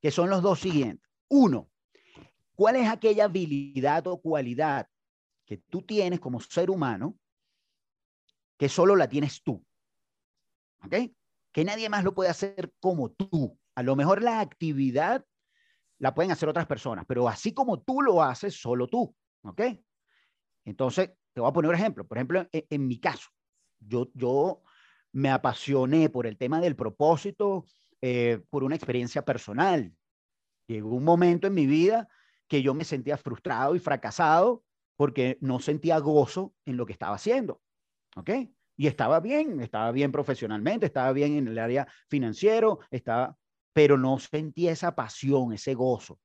Que 0.00 0.10
son 0.10 0.30
los 0.30 0.42
dos 0.42 0.60
siguientes. 0.60 1.08
Uno, 1.28 1.70
¿cuál 2.54 2.76
es 2.76 2.88
aquella 2.88 3.24
habilidad 3.24 4.06
o 4.06 4.20
cualidad 4.20 4.88
que 5.44 5.58
tú 5.58 5.82
tienes 5.82 6.20
como 6.20 6.40
ser 6.40 6.70
humano 6.70 7.16
que 8.58 8.68
solo 8.68 8.96
la 8.96 9.08
tienes 9.08 9.42
tú. 9.42 9.64
¿Ok? 10.84 10.94
Que 11.52 11.64
nadie 11.64 11.88
más 11.88 12.04
lo 12.04 12.14
puede 12.14 12.30
hacer 12.30 12.72
como 12.80 13.10
tú. 13.10 13.58
A 13.74 13.82
lo 13.82 13.96
mejor 13.96 14.22
la 14.22 14.40
actividad 14.40 15.24
la 15.98 16.14
pueden 16.14 16.32
hacer 16.32 16.48
otras 16.48 16.66
personas, 16.66 17.04
pero 17.06 17.28
así 17.28 17.52
como 17.54 17.80
tú 17.82 18.02
lo 18.02 18.22
haces, 18.22 18.60
solo 18.60 18.88
tú. 18.88 19.14
¿Ok? 19.42 19.62
Entonces, 20.64 21.10
te 21.32 21.40
voy 21.40 21.50
a 21.50 21.52
poner 21.52 21.70
un 21.70 21.74
ejemplo. 21.74 22.06
Por 22.06 22.18
ejemplo, 22.18 22.46
en, 22.52 22.86
mi 22.86 22.98
caso, 22.98 23.30
yo, 23.80 24.08
yo 24.14 24.62
me 25.12 25.30
apasioné 25.30 26.08
por 26.08 26.26
el 26.26 26.36
tema 26.36 26.60
del 26.60 26.76
propósito, 26.76 27.66
eh, 28.00 28.42
por 28.50 28.64
una 28.64 28.76
experiencia 28.76 29.24
personal. 29.24 29.92
Llegó 30.66 30.90
un 30.90 31.04
momento 31.04 31.46
en 31.46 31.54
mi 31.54 31.66
vida 31.66 32.08
que 32.48 32.62
yo 32.62 32.74
me 32.74 32.84
sentía 32.84 33.16
frustrado 33.16 33.74
y 33.74 33.80
fracasado 33.80 34.64
porque 34.96 35.38
no 35.40 35.60
sentía 35.60 35.98
gozo 35.98 36.54
en 36.64 36.76
lo 36.76 36.86
que 36.86 36.92
estaba 36.92 37.16
haciendo. 37.16 37.60
¿Ok? 38.16 38.30
Y 38.76 38.86
estaba 38.86 39.20
bien, 39.20 39.60
estaba 39.60 39.92
bien 39.92 40.12
profesionalmente, 40.12 40.86
estaba 40.86 41.12
bien 41.12 41.36
en 41.36 41.48
el 41.48 41.58
área 41.58 41.86
financiero, 42.08 42.80
estaba, 42.90 43.36
pero 43.72 43.98
no 43.98 44.18
sentía 44.18 44.72
esa 44.72 44.94
pasión, 44.94 45.52
ese 45.52 45.74
gozo. 45.74 46.18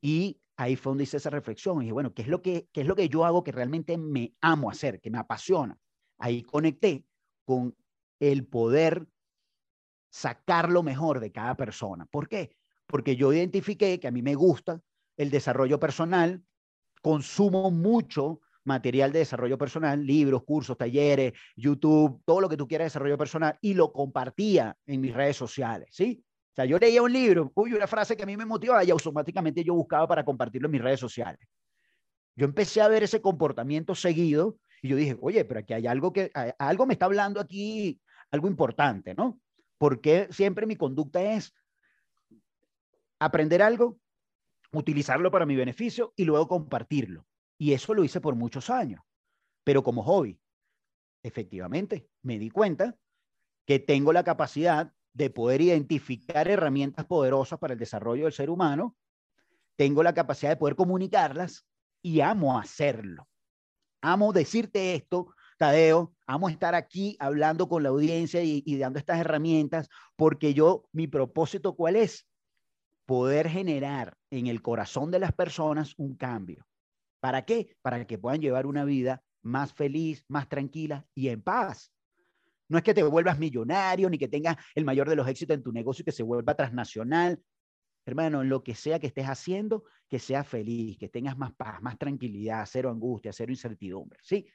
Y 0.00 0.40
ahí 0.56 0.76
fue 0.76 0.90
donde 0.90 1.04
hice 1.04 1.16
esa 1.16 1.30
reflexión. 1.30 1.78
Y 1.78 1.84
dije, 1.84 1.92
bueno, 1.92 2.12
¿qué 2.12 2.22
es, 2.22 2.28
lo 2.28 2.42
que, 2.42 2.68
¿qué 2.72 2.82
es 2.82 2.86
lo 2.86 2.96
que 2.96 3.08
yo 3.08 3.24
hago 3.24 3.42
que 3.42 3.52
realmente 3.52 3.96
me 3.96 4.34
amo 4.40 4.70
hacer, 4.70 5.00
que 5.00 5.10
me 5.10 5.18
apasiona? 5.18 5.78
Ahí 6.18 6.42
conecté 6.42 7.04
con 7.44 7.76
el 8.20 8.46
poder 8.46 9.06
sacar 10.10 10.70
lo 10.70 10.82
mejor 10.82 11.20
de 11.20 11.32
cada 11.32 11.56
persona. 11.56 12.06
¿Por 12.06 12.28
qué? 12.28 12.56
Porque 12.86 13.16
yo 13.16 13.32
identifiqué 13.32 13.98
que 13.98 14.08
a 14.08 14.12
mí 14.12 14.22
me 14.22 14.34
gusta 14.34 14.80
el 15.16 15.30
desarrollo 15.30 15.80
personal, 15.80 16.44
consumo 17.04 17.70
mucho 17.70 18.40
material 18.64 19.12
de 19.12 19.18
desarrollo 19.18 19.58
personal, 19.58 20.06
libros, 20.06 20.42
cursos, 20.42 20.74
talleres, 20.78 21.34
YouTube, 21.54 22.22
todo 22.24 22.40
lo 22.40 22.48
que 22.48 22.56
tú 22.56 22.66
quieras 22.66 22.84
de 22.84 22.86
desarrollo 22.86 23.18
personal 23.18 23.58
y 23.60 23.74
lo 23.74 23.92
compartía 23.92 24.74
en 24.86 25.02
mis 25.02 25.12
redes 25.12 25.36
sociales, 25.36 25.90
¿sí? 25.92 26.24
O 26.24 26.54
sea, 26.54 26.64
yo 26.64 26.78
leía 26.78 27.02
un 27.02 27.12
libro, 27.12 27.52
uy, 27.56 27.74
una 27.74 27.86
frase 27.86 28.16
que 28.16 28.22
a 28.22 28.26
mí 28.26 28.38
me 28.38 28.46
motivaba 28.46 28.82
y 28.82 28.90
automáticamente 28.90 29.62
yo 29.62 29.74
buscaba 29.74 30.08
para 30.08 30.24
compartirlo 30.24 30.66
en 30.66 30.72
mis 30.72 30.80
redes 30.80 30.98
sociales. 30.98 31.46
Yo 32.36 32.46
empecé 32.46 32.80
a 32.80 32.88
ver 32.88 33.02
ese 33.02 33.20
comportamiento 33.20 33.94
seguido 33.94 34.56
y 34.80 34.88
yo 34.88 34.96
dije, 34.96 35.18
oye, 35.20 35.44
pero 35.44 35.60
aquí 35.60 35.74
hay 35.74 35.86
algo 35.86 36.10
que, 36.10 36.30
algo 36.58 36.86
me 36.86 36.94
está 36.94 37.04
hablando 37.04 37.38
aquí, 37.38 38.00
algo 38.30 38.48
importante, 38.48 39.14
¿no? 39.14 39.38
Porque 39.76 40.28
siempre 40.30 40.64
mi 40.64 40.76
conducta 40.76 41.20
es 41.20 41.52
aprender 43.18 43.60
algo, 43.60 43.98
utilizarlo 44.78 45.30
para 45.30 45.46
mi 45.46 45.56
beneficio 45.56 46.12
y 46.16 46.24
luego 46.24 46.48
compartirlo. 46.48 47.26
Y 47.58 47.72
eso 47.72 47.94
lo 47.94 48.04
hice 48.04 48.20
por 48.20 48.34
muchos 48.34 48.70
años, 48.70 49.02
pero 49.62 49.82
como 49.82 50.02
hobby. 50.02 50.38
Efectivamente, 51.22 52.08
me 52.22 52.38
di 52.38 52.50
cuenta 52.50 52.96
que 53.64 53.78
tengo 53.78 54.12
la 54.12 54.24
capacidad 54.24 54.92
de 55.12 55.30
poder 55.30 55.60
identificar 55.60 56.48
herramientas 56.48 57.06
poderosas 57.06 57.58
para 57.58 57.74
el 57.74 57.78
desarrollo 57.78 58.24
del 58.24 58.32
ser 58.32 58.50
humano, 58.50 58.96
tengo 59.76 60.02
la 60.02 60.12
capacidad 60.12 60.50
de 60.50 60.56
poder 60.56 60.76
comunicarlas 60.76 61.66
y 62.02 62.20
amo 62.20 62.58
hacerlo. 62.58 63.28
Amo 64.02 64.32
decirte 64.32 64.94
esto, 64.94 65.34
Tadeo, 65.56 66.12
amo 66.26 66.48
estar 66.48 66.74
aquí 66.74 67.16
hablando 67.20 67.68
con 67.68 67.82
la 67.82 67.88
audiencia 67.88 68.42
y, 68.42 68.62
y 68.66 68.76
dando 68.76 68.98
estas 68.98 69.18
herramientas, 69.18 69.88
porque 70.16 70.52
yo, 70.52 70.88
mi 70.92 71.06
propósito, 71.06 71.74
¿cuál 71.74 71.96
es? 71.96 72.26
Poder 73.06 73.48
generar 73.48 74.16
en 74.30 74.46
el 74.46 74.62
corazón 74.62 75.10
de 75.10 75.18
las 75.18 75.32
personas 75.32 75.94
un 75.98 76.16
cambio. 76.16 76.66
¿Para 77.20 77.44
qué? 77.44 77.76
Para 77.82 78.06
que 78.06 78.18
puedan 78.18 78.40
llevar 78.40 78.66
una 78.66 78.84
vida 78.84 79.22
más 79.42 79.72
feliz, 79.72 80.24
más 80.28 80.48
tranquila 80.48 81.06
y 81.14 81.28
en 81.28 81.42
paz. 81.42 81.92
No 82.68 82.78
es 82.78 82.84
que 82.84 82.94
te 82.94 83.02
vuelvas 83.02 83.38
millonario 83.38 84.08
ni 84.08 84.18
que 84.18 84.28
tengas 84.28 84.56
el 84.74 84.84
mayor 84.84 85.08
de 85.08 85.16
los 85.16 85.28
éxitos 85.28 85.54
en 85.54 85.62
tu 85.62 85.72
negocio 85.72 86.02
y 86.02 86.04
que 86.04 86.12
se 86.12 86.22
vuelva 86.22 86.54
transnacional. 86.54 87.40
Hermano, 88.06 88.42
en 88.42 88.48
lo 88.48 88.62
que 88.62 88.74
sea 88.74 88.98
que 88.98 89.06
estés 89.06 89.26
haciendo, 89.26 89.84
que 90.08 90.18
sea 90.18 90.44
feliz, 90.44 90.98
que 90.98 91.08
tengas 91.08 91.36
más 91.36 91.52
paz, 91.54 91.80
más 91.82 91.98
tranquilidad, 91.98 92.66
cero 92.70 92.90
angustia, 92.90 93.32
cero 93.32 93.52
incertidumbre. 93.52 94.18
¿sí? 94.22 94.46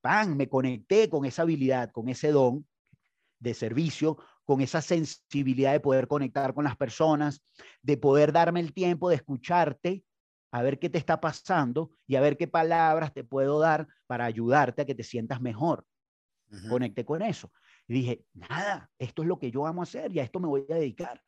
Pan, 0.00 0.36
me 0.36 0.48
conecté 0.48 1.08
con 1.08 1.24
esa 1.24 1.42
habilidad, 1.42 1.90
con 1.90 2.08
ese 2.08 2.30
don 2.30 2.66
de 3.38 3.54
servicio, 3.54 4.18
con 4.48 4.62
esa 4.62 4.80
sensibilidad 4.80 5.72
de 5.72 5.80
poder 5.80 6.08
conectar 6.08 6.54
con 6.54 6.64
las 6.64 6.74
personas, 6.74 7.42
de 7.82 7.98
poder 7.98 8.32
darme 8.32 8.60
el 8.60 8.72
tiempo 8.72 9.10
de 9.10 9.16
escucharte, 9.16 10.02
a 10.50 10.62
ver 10.62 10.78
qué 10.78 10.88
te 10.88 10.96
está 10.96 11.20
pasando 11.20 11.90
y 12.06 12.16
a 12.16 12.22
ver 12.22 12.38
qué 12.38 12.48
palabras 12.48 13.12
te 13.12 13.24
puedo 13.24 13.58
dar 13.58 13.86
para 14.06 14.24
ayudarte 14.24 14.80
a 14.80 14.84
que 14.86 14.94
te 14.94 15.02
sientas 15.02 15.42
mejor. 15.42 15.84
Conecté 16.70 17.04
con 17.04 17.20
eso. 17.20 17.52
Y 17.88 17.92
dije, 17.92 18.24
nada, 18.32 18.90
esto 18.98 19.20
es 19.20 19.28
lo 19.28 19.38
que 19.38 19.50
yo 19.50 19.66
amo 19.66 19.82
hacer 19.82 20.10
y 20.12 20.18
a 20.18 20.22
esto 20.22 20.40
me 20.40 20.48
voy 20.48 20.64
a 20.70 20.76
dedicar. 20.76 21.20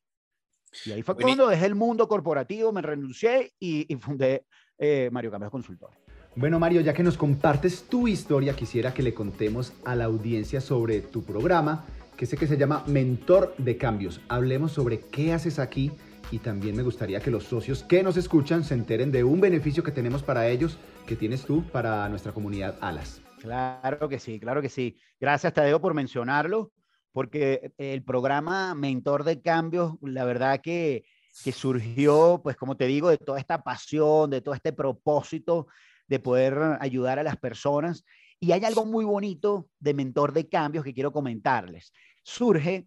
Y 0.87 0.93
ahí 0.93 1.03
fue 1.03 1.15
cuando 1.15 1.47
dejé 1.47 1.67
el 1.67 1.75
mundo 1.75 2.09
corporativo, 2.09 2.73
me 2.73 2.81
renuncié 2.81 3.53
y, 3.61 3.95
fundé 3.97 4.47
eh, 4.79 5.11
Mario 5.13 5.31
Cambios 5.31 5.53
Consultor. 5.53 5.91
Bueno, 6.37 6.59
Mario, 6.59 6.81
ya 6.81 6.95
que 6.95 7.03
nos 7.03 7.19
compartes 7.19 7.83
tu 7.83 8.09
historia, 8.09 8.57
quisiera 8.57 8.95
que 8.95 9.03
le 9.03 9.13
contemos 9.13 9.75
a 9.85 9.95
la 9.95 10.07
audiencia 10.07 10.63
sobre 10.63 11.03
tu 11.03 11.23
programa 11.23 11.85
que 12.21 12.27
sé 12.27 12.37
que 12.37 12.47
se 12.47 12.59
llama 12.59 12.85
Mentor 12.87 13.55
de 13.57 13.79
Cambios. 13.79 14.21
Hablemos 14.29 14.73
sobre 14.73 15.01
qué 15.01 15.33
haces 15.33 15.59
aquí 15.59 15.91
y 16.31 16.39
también 16.39 16.77
me 16.77 16.83
gustaría 16.83 17.19
que 17.19 17.31
los 17.31 17.45
socios 17.45 17.83
que 17.83 18.03
nos 18.03 18.19
escuchan 18.19 18.63
se 18.63 18.75
enteren 18.75 19.11
de 19.11 19.25
un 19.25 19.41
beneficio 19.41 19.83
que 19.83 19.91
tenemos 19.91 20.23
para 20.23 20.47
ellos, 20.47 20.77
que 21.07 21.17
tienes 21.17 21.47
tú 21.47 21.65
para 21.73 22.07
nuestra 22.11 22.33
comunidad 22.33 22.77
Alas. 22.83 23.23
Claro 23.39 24.07
que 24.11 24.19
sí, 24.19 24.39
claro 24.39 24.61
que 24.61 24.69
sí. 24.69 24.99
Gracias, 25.19 25.55
Tadeo, 25.55 25.81
por 25.81 25.95
mencionarlo, 25.95 26.73
porque 27.13 27.73
el 27.79 28.05
programa 28.05 28.75
Mentor 28.75 29.25
de 29.25 29.41
Cambios, 29.41 29.95
la 30.03 30.27
verdad 30.27 30.61
que, 30.61 31.05
que 31.43 31.53
surgió, 31.53 32.43
pues 32.43 32.55
como 32.55 32.77
te 32.77 32.87
digo, 32.87 33.09
de 33.09 33.17
toda 33.17 33.39
esta 33.39 33.63
pasión, 33.63 34.29
de 34.29 34.43
todo 34.43 34.55
este 34.55 34.75
propósito 34.75 35.69
de 36.07 36.19
poder 36.19 36.77
ayudar 36.81 37.19
a 37.19 37.23
las 37.23 37.39
personas. 37.39 38.05
Y 38.43 38.53
hay 38.53 38.65
algo 38.65 38.87
muy 38.87 39.05
bonito 39.05 39.69
de 39.79 39.95
Mentor 39.95 40.33
de 40.33 40.49
Cambios 40.49 40.83
que 40.83 40.95
quiero 40.95 41.13
comentarles 41.13 41.93
surge 42.23 42.87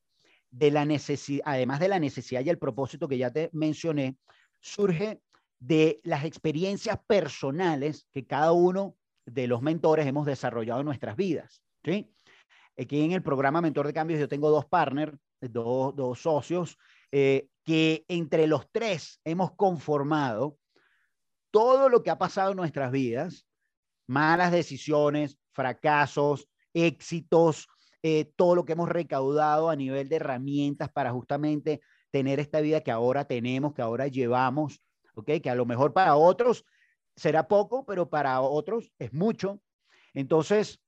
de 0.52 0.72
la 0.72 0.86
necesidad, 0.86 1.44
además 1.46 1.80
de 1.80 1.88
la 1.88 2.00
necesidad 2.00 2.42
y 2.46 2.50
el 2.50 2.60
propósito 2.60 3.08
que 3.08 3.18
ya 3.18 3.32
te 3.32 3.50
mencioné, 3.54 4.18
surge 4.60 5.22
de 5.60 6.00
las 6.04 6.26
experiencias 6.26 7.00
personales 7.08 8.08
que 8.12 8.26
cada 8.26 8.52
uno 8.52 8.96
de 9.26 9.48
los 9.48 9.62
mentores 9.62 10.06
hemos 10.06 10.26
desarrollado 10.26 10.82
en 10.82 10.86
nuestras 10.86 11.16
vidas. 11.16 11.64
¿sí? 11.84 12.14
Aquí 12.78 13.02
en 13.02 13.14
el 13.14 13.24
programa 13.24 13.62
Mentor 13.62 13.88
de 13.88 13.94
Cambios 13.94 14.20
yo 14.20 14.28
tengo 14.28 14.50
dos 14.50 14.66
partners, 14.66 15.18
dos, 15.40 15.96
dos 15.96 16.20
socios, 16.20 16.78
eh, 17.12 17.48
que 17.64 18.06
entre 18.08 18.48
los 18.48 18.70
tres 18.72 19.20
hemos 19.24 19.54
conformado 19.54 20.58
todo 21.52 21.88
lo 21.88 22.04
que 22.04 22.10
ha 22.10 22.18
pasado 22.18 22.52
en 22.52 22.58
nuestras 22.58 22.92
vidas, 22.92 23.46
malas 24.08 24.52
decisiones, 24.52 25.38
fracasos, 25.52 26.48
éxitos, 26.74 27.68
eh, 28.04 28.32
todo 28.36 28.54
lo 28.54 28.66
que 28.66 28.74
hemos 28.74 28.90
recaudado 28.90 29.70
a 29.70 29.76
nivel 29.78 30.10
de 30.10 30.18
herramientas 30.18 30.92
para 30.92 31.12
justamente 31.12 31.82
tener 32.12 32.40
esta 32.40 32.60
vida 32.60 32.82
que 32.82 32.92
ahora 32.92 33.26
tenemos, 33.26 33.74
que 33.74 33.82
ahora 33.82 34.08
llevamos, 34.08 34.82
¿ok? 35.16 35.32
Que 35.42 35.50
a 35.50 35.56
lo 35.56 35.66
mejor 35.66 35.94
para 35.94 36.16
otros 36.16 36.66
será 37.16 37.48
poco, 37.48 37.86
pero 37.86 38.10
para 38.10 38.42
otros 38.42 38.92
es 39.00 39.14
mucho. 39.14 39.62
Entonces, 40.14 40.82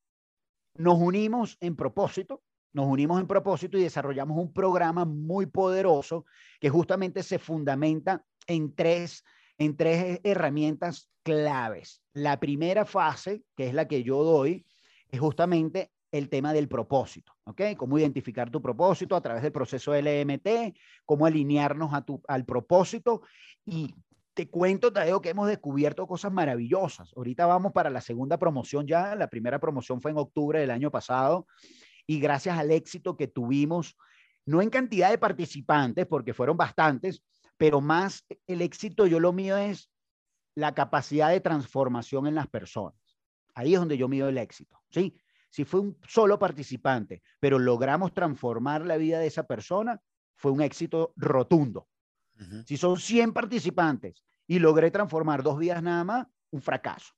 nos 0.75 0.99
unimos 0.99 1.57
en 1.61 1.77
propósito, 1.77 2.43
nos 2.73 2.85
unimos 2.87 3.21
en 3.21 3.27
propósito 3.27 3.77
y 3.77 3.83
desarrollamos 3.83 4.37
un 4.37 4.51
programa 4.51 5.05
muy 5.05 5.45
poderoso 5.45 6.25
que 6.59 6.69
justamente 6.69 7.23
se 7.23 7.39
fundamenta 7.39 8.25
en 8.45 8.75
tres, 8.75 9.23
en 9.57 9.77
tres 9.77 10.19
herramientas 10.23 11.09
claves. 11.23 12.01
La 12.11 12.41
primera 12.41 12.85
fase, 12.85 13.43
que 13.55 13.67
es 13.67 13.73
la 13.73 13.87
que 13.87 14.03
yo 14.03 14.23
doy, 14.23 14.65
es 15.09 15.19
justamente 15.19 15.91
el 16.17 16.29
tema 16.29 16.53
del 16.53 16.67
propósito, 16.67 17.33
¿ok? 17.43 17.61
Cómo 17.77 17.97
identificar 17.97 18.49
tu 18.49 18.61
propósito 18.61 19.15
a 19.15 19.21
través 19.21 19.43
del 19.43 19.51
proceso 19.51 19.93
LMT, 19.93 20.75
cómo 21.05 21.25
alinearnos 21.25 21.93
a 21.93 22.01
tu, 22.01 22.21
al 22.27 22.45
propósito 22.45 23.21
y 23.65 23.93
te 24.33 24.49
cuento, 24.49 24.91
Tadeo, 24.91 25.21
que 25.21 25.29
hemos 25.29 25.47
descubierto 25.47 26.05
cosas 26.07 26.31
maravillosas. 26.31 27.13
Ahorita 27.15 27.45
vamos 27.45 27.71
para 27.71 27.89
la 27.89 28.01
segunda 28.01 28.37
promoción 28.37 28.85
ya. 28.85 29.15
La 29.15 29.29
primera 29.29 29.59
promoción 29.59 30.01
fue 30.01 30.11
en 30.11 30.17
octubre 30.17 30.59
del 30.59 30.71
año 30.71 30.91
pasado 30.91 31.47
y 32.05 32.19
gracias 32.19 32.57
al 32.57 32.71
éxito 32.71 33.15
que 33.15 33.27
tuvimos, 33.27 33.97
no 34.45 34.61
en 34.61 34.69
cantidad 34.69 35.09
de 35.09 35.17
participantes, 35.17 36.05
porque 36.05 36.33
fueron 36.33 36.57
bastantes, 36.57 37.23
pero 37.57 37.79
más 37.79 38.25
el 38.45 38.61
éxito, 38.61 39.07
yo 39.07 39.19
lo 39.19 39.31
mío 39.31 39.55
es 39.57 39.89
la 40.53 40.73
capacidad 40.73 41.29
de 41.29 41.39
transformación 41.39 42.27
en 42.27 42.35
las 42.35 42.47
personas. 42.47 42.99
Ahí 43.53 43.73
es 43.73 43.79
donde 43.79 43.97
yo 43.97 44.09
mido 44.09 44.27
el 44.27 44.37
éxito, 44.37 44.81
¿sí? 44.89 45.17
Si 45.55 45.63
fue 45.63 45.79
un 45.79 45.97
solo 46.05 46.37
participante, 46.37 47.23
pero 47.39 47.57
logramos 47.57 48.13
transformar 48.13 48.85
la 48.85 48.97
vida 48.97 49.19
de 49.19 49.27
esa 49.27 49.43
persona, 49.43 50.01
fue 50.35 50.51
un 50.51 50.59
éxito 50.59 51.13
rotundo. 51.15 51.87
Si 52.65 52.75
son 52.75 52.99
100 52.99 53.31
participantes 53.31 54.21
y 54.45 54.59
logré 54.59 54.91
transformar 54.91 55.43
dos 55.43 55.57
vidas 55.57 55.81
nada 55.81 56.03
más, 56.03 56.27
un 56.51 56.61
fracaso. 56.61 57.13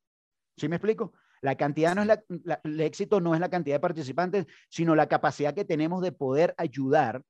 ¿Sí 0.56 0.70
me 0.70 0.76
explico? 0.76 1.14
La 1.42 1.56
cantidad 1.56 1.96
no 1.96 2.04
es 2.04 2.08
la, 2.44 2.62
el 2.64 2.80
éxito 2.82 3.20
no 3.20 3.34
es 3.34 3.40
la 3.40 3.50
cantidad 3.50 3.78
de 3.78 3.80
participantes, 3.80 4.46
sino 4.70 4.94
la 4.94 5.08
capacidad 5.08 5.56
que 5.56 5.66
tenemos 5.66 6.04
de 6.04 6.12
poder 6.12 6.54
ayudar 6.60 7.24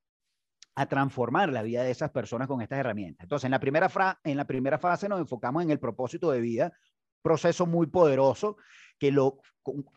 a 0.75 0.87
transformar 0.87 1.53
la 1.53 1.61
vida 1.61 1.83
de 1.83 1.91
esas 1.91 2.11
personas 2.11 2.49
con 2.49 2.61
estas 2.61 2.79
herramientas. 2.79 3.23
Entonces, 3.23 3.45
en 3.45 3.51
la 3.51 3.61
primera, 3.61 3.89
en 4.25 4.35
la 4.35 4.45
primera 4.45 4.77
fase 4.77 5.07
nos 5.07 5.21
enfocamos 5.21 5.63
en 5.63 5.71
el 5.71 5.79
propósito 5.79 6.31
de 6.31 6.41
vida, 6.41 6.73
proceso 7.21 7.65
muy 7.65 7.87
poderoso 7.87 8.57
que 8.99 9.11
lo, 9.11 9.39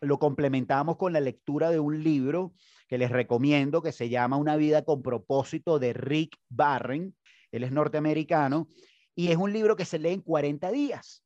lo 0.01 0.19
complementamos 0.19 0.97
con 0.97 1.13
la 1.13 1.19
lectura 1.19 1.69
de 1.69 1.79
un 1.79 2.03
libro 2.03 2.53
que 2.87 2.97
les 2.97 3.09
recomiendo 3.09 3.81
que 3.81 3.91
se 3.91 4.09
llama 4.09 4.37
Una 4.37 4.57
vida 4.57 4.83
con 4.83 5.01
propósito 5.01 5.79
de 5.79 5.93
Rick 5.93 6.37
Barren. 6.49 7.15
Él 7.51 7.63
es 7.63 7.71
norteamericano 7.71 8.67
y 9.15 9.29
es 9.29 9.37
un 9.37 9.53
libro 9.53 9.75
que 9.75 9.85
se 9.85 9.99
lee 9.99 10.13
en 10.13 10.21
40 10.21 10.71
días, 10.71 11.23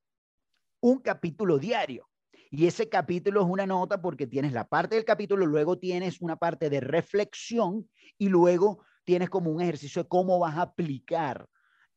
un 0.80 1.00
capítulo 1.00 1.58
diario. 1.58 2.10
Y 2.52 2.68
ese 2.68 2.88
capítulo 2.88 3.42
es 3.42 3.48
una 3.48 3.66
nota 3.66 4.02
porque 4.02 4.28
tienes 4.28 4.54
la 4.54 4.68
parte 4.68 4.96
del 4.96 5.06
capítulo, 5.06 5.46
luego 5.46 5.78
tienes 5.78 6.22
una 6.22 6.36
parte 6.36 6.70
de 6.70 6.80
reflexión 6.80 7.90
y 8.18 8.30
luego 8.30 8.86
tienes 9.04 9.30
como 9.30 9.52
un 9.52 9.62
ejercicio 9.62 10.04
de 10.04 10.08
cómo 10.08 10.40
vas 10.40 10.56
a 10.58 10.64
aplicar 10.64 11.48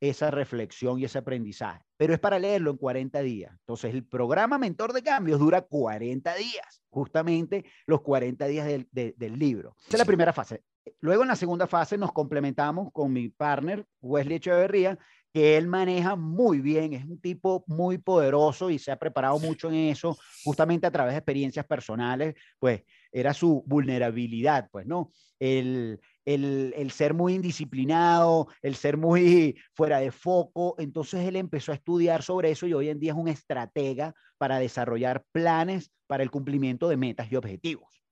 esa 0.00 0.30
reflexión 0.30 0.98
y 0.98 1.04
ese 1.04 1.18
aprendizaje. 1.18 1.84
Pero 1.96 2.14
es 2.14 2.20
para 2.20 2.38
leerlo 2.38 2.70
en 2.70 2.76
40 2.76 3.20
días. 3.20 3.52
Entonces, 3.60 3.92
el 3.92 4.04
programa 4.04 4.58
Mentor 4.58 4.92
de 4.92 5.02
Cambios 5.02 5.38
dura 5.38 5.62
40 5.62 6.34
días, 6.34 6.82
justamente 6.88 7.64
los 7.86 8.00
40 8.02 8.46
días 8.46 8.66
del, 8.66 8.88
del 8.90 9.38
libro. 9.38 9.74
Esa 9.80 9.96
es 9.96 9.98
la 9.98 10.04
primera 10.04 10.32
fase. 10.32 10.62
Luego, 11.00 11.22
en 11.22 11.28
la 11.28 11.36
segunda 11.36 11.66
fase, 11.66 11.98
nos 11.98 12.12
complementamos 12.12 12.90
con 12.92 13.12
mi 13.12 13.28
partner, 13.28 13.84
Wesley 14.00 14.36
Echeverría, 14.36 14.98
que 15.32 15.56
él 15.56 15.66
maneja 15.66 16.16
muy 16.16 16.60
bien, 16.60 16.94
es 16.94 17.04
un 17.04 17.20
tipo 17.20 17.64
muy 17.66 17.98
poderoso 17.98 18.70
y 18.70 18.78
se 18.78 18.90
ha 18.90 18.98
preparado 18.98 19.38
mucho 19.38 19.68
en 19.68 19.74
eso, 19.74 20.16
justamente 20.42 20.86
a 20.86 20.90
través 20.90 21.12
de 21.12 21.18
experiencias 21.18 21.66
personales, 21.66 22.34
pues 22.58 22.82
era 23.12 23.34
su 23.34 23.62
vulnerabilidad, 23.66 24.68
pues, 24.70 24.86
¿no? 24.86 25.12
El, 25.38 26.00
el, 26.34 26.90
ser 26.90 27.14
muy 27.14 27.34
indisciplinado, 27.34 28.48
el 28.60 28.74
ser 28.74 28.96
muy 28.98 29.58
fuera 29.74 29.98
de 29.98 30.10
foco. 30.10 30.74
Entonces 30.78 31.26
él 31.26 31.36
empezó 31.36 31.72
a 31.72 31.76
estudiar 31.76 32.22
sobre 32.22 32.50
eso 32.50 32.66
y 32.66 32.74
hoy 32.74 32.90
en 32.90 33.00
día 33.00 33.12
es 33.12 33.18
un 33.18 33.28
estratega 33.28 34.14
para 34.36 34.58
desarrollar 34.58 35.24
planes 35.32 35.90
para 36.06 36.22
el 36.22 36.30
cumplimiento 36.30 36.88
de 36.88 36.96
metas 36.96 37.32
y 37.32 37.36
objetivos. 37.36 38.02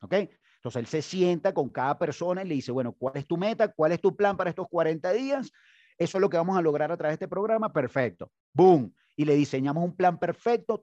¿Ok? 0.00 0.14
Entonces 0.56 0.80
él 0.80 0.86
se 0.86 1.02
sienta 1.02 1.52
con 1.52 1.68
cada 1.68 1.98
persona 1.98 2.42
y 2.42 2.48
le 2.48 2.54
dice, 2.54 2.72
bueno, 2.72 2.92
¿cuál 2.92 3.16
es 3.16 3.26
tu 3.26 3.36
meta? 3.36 3.68
¿Cuál 3.68 3.92
es 3.92 4.00
tu 4.00 4.16
plan 4.16 4.36
para 4.36 4.50
estos 4.50 4.66
40 4.68 5.12
días? 5.12 5.52
Eso 5.98 6.18
es 6.18 6.22
lo 6.22 6.30
que 6.30 6.36
vamos 6.36 6.56
a 6.56 6.62
lograr 6.62 6.90
a 6.90 6.96
través 6.96 7.18
de 7.18 7.24
este 7.24 7.28
programa. 7.28 7.72
Perfecto. 7.72 8.32
Boom. 8.54 8.94
Y 9.14 9.24
le 9.24 9.34
diseñamos 9.34 9.84
un 9.84 9.94
plan 9.94 10.18
perfecto 10.18 10.80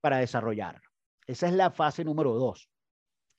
para 0.00 0.16
desarrollarlo. 0.16 0.80
Esa 1.26 1.46
es 1.46 1.52
la 1.52 1.70
fase 1.70 2.04
número 2.04 2.32
dos. 2.34 2.71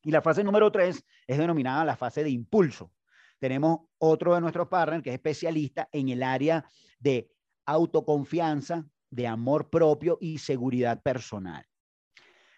Y 0.03 0.11
la 0.11 0.21
fase 0.21 0.43
número 0.43 0.71
tres 0.71 1.03
es 1.25 1.37
denominada 1.37 1.85
la 1.85 1.95
fase 1.95 2.23
de 2.23 2.29
impulso. 2.29 2.91
Tenemos 3.39 3.79
otro 3.97 4.35
de 4.35 4.41
nuestros 4.41 4.67
partners 4.67 5.03
que 5.03 5.09
es 5.09 5.15
especialista 5.15 5.89
en 5.91 6.09
el 6.09 6.23
área 6.23 6.65
de 6.99 7.29
autoconfianza, 7.65 8.85
de 9.09 9.27
amor 9.27 9.69
propio 9.69 10.17
y 10.19 10.37
seguridad 10.37 11.01
personal. 11.01 11.65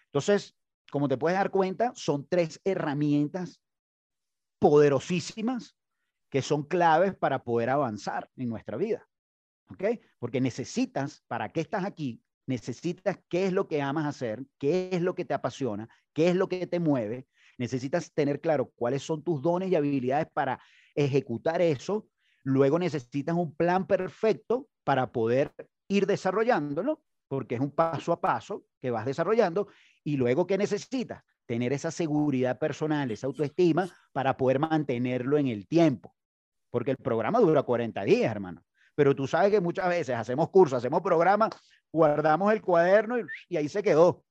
Entonces, 0.06 0.56
como 0.90 1.08
te 1.08 1.16
puedes 1.16 1.38
dar 1.38 1.50
cuenta, 1.50 1.92
son 1.94 2.26
tres 2.28 2.60
herramientas 2.64 3.60
poderosísimas 4.58 5.76
que 6.30 6.42
son 6.42 6.62
claves 6.64 7.14
para 7.14 7.44
poder 7.44 7.70
avanzar 7.70 8.30
en 8.36 8.48
nuestra 8.48 8.76
vida. 8.76 9.08
¿Ok? 9.70 9.84
Porque 10.18 10.40
necesitas, 10.40 11.22
¿para 11.26 11.48
qué 11.48 11.60
estás 11.60 11.84
aquí? 11.84 12.22
Necesitas 12.46 13.18
qué 13.28 13.46
es 13.46 13.52
lo 13.52 13.66
que 13.66 13.82
amas 13.82 14.06
hacer, 14.06 14.44
qué 14.58 14.90
es 14.92 15.02
lo 15.02 15.14
que 15.14 15.24
te 15.24 15.34
apasiona, 15.34 15.88
qué 16.12 16.28
es 16.28 16.36
lo 16.36 16.48
que 16.48 16.66
te 16.66 16.78
mueve. 16.78 17.26
Necesitas 17.58 18.12
tener 18.12 18.40
claro 18.40 18.72
cuáles 18.76 19.02
son 19.02 19.22
tus 19.22 19.40
dones 19.42 19.70
y 19.70 19.76
habilidades 19.76 20.28
para 20.32 20.60
ejecutar 20.94 21.62
eso. 21.62 22.08
Luego 22.42 22.78
necesitas 22.78 23.34
un 23.34 23.54
plan 23.54 23.86
perfecto 23.86 24.68
para 24.84 25.10
poder 25.10 25.52
ir 25.88 26.06
desarrollándolo, 26.06 27.02
porque 27.28 27.56
es 27.56 27.60
un 27.60 27.70
paso 27.70 28.12
a 28.12 28.20
paso 28.20 28.64
que 28.80 28.90
vas 28.90 29.06
desarrollando. 29.06 29.68
Y 30.04 30.16
luego, 30.16 30.46
¿qué 30.46 30.58
necesitas? 30.58 31.22
Tener 31.46 31.72
esa 31.72 31.90
seguridad 31.90 32.58
personal, 32.58 33.10
esa 33.10 33.26
autoestima 33.26 33.88
para 34.12 34.36
poder 34.36 34.58
mantenerlo 34.58 35.38
en 35.38 35.46
el 35.46 35.66
tiempo 35.66 36.16
porque 36.76 36.90
el 36.90 36.98
programa 36.98 37.40
dura 37.40 37.62
40 37.62 38.04
días, 38.04 38.30
hermano. 38.30 38.62
Pero 38.94 39.16
tú 39.16 39.26
sabes 39.26 39.50
que 39.50 39.62
muchas 39.62 39.88
veces 39.88 40.14
hacemos 40.14 40.50
cursos, 40.50 40.76
hacemos 40.76 41.00
programas, 41.00 41.48
guardamos 41.90 42.52
el 42.52 42.60
cuaderno 42.60 43.16
y, 43.48 43.56
ahí 43.56 43.66
se 43.70 43.82
quedó. 43.82 44.25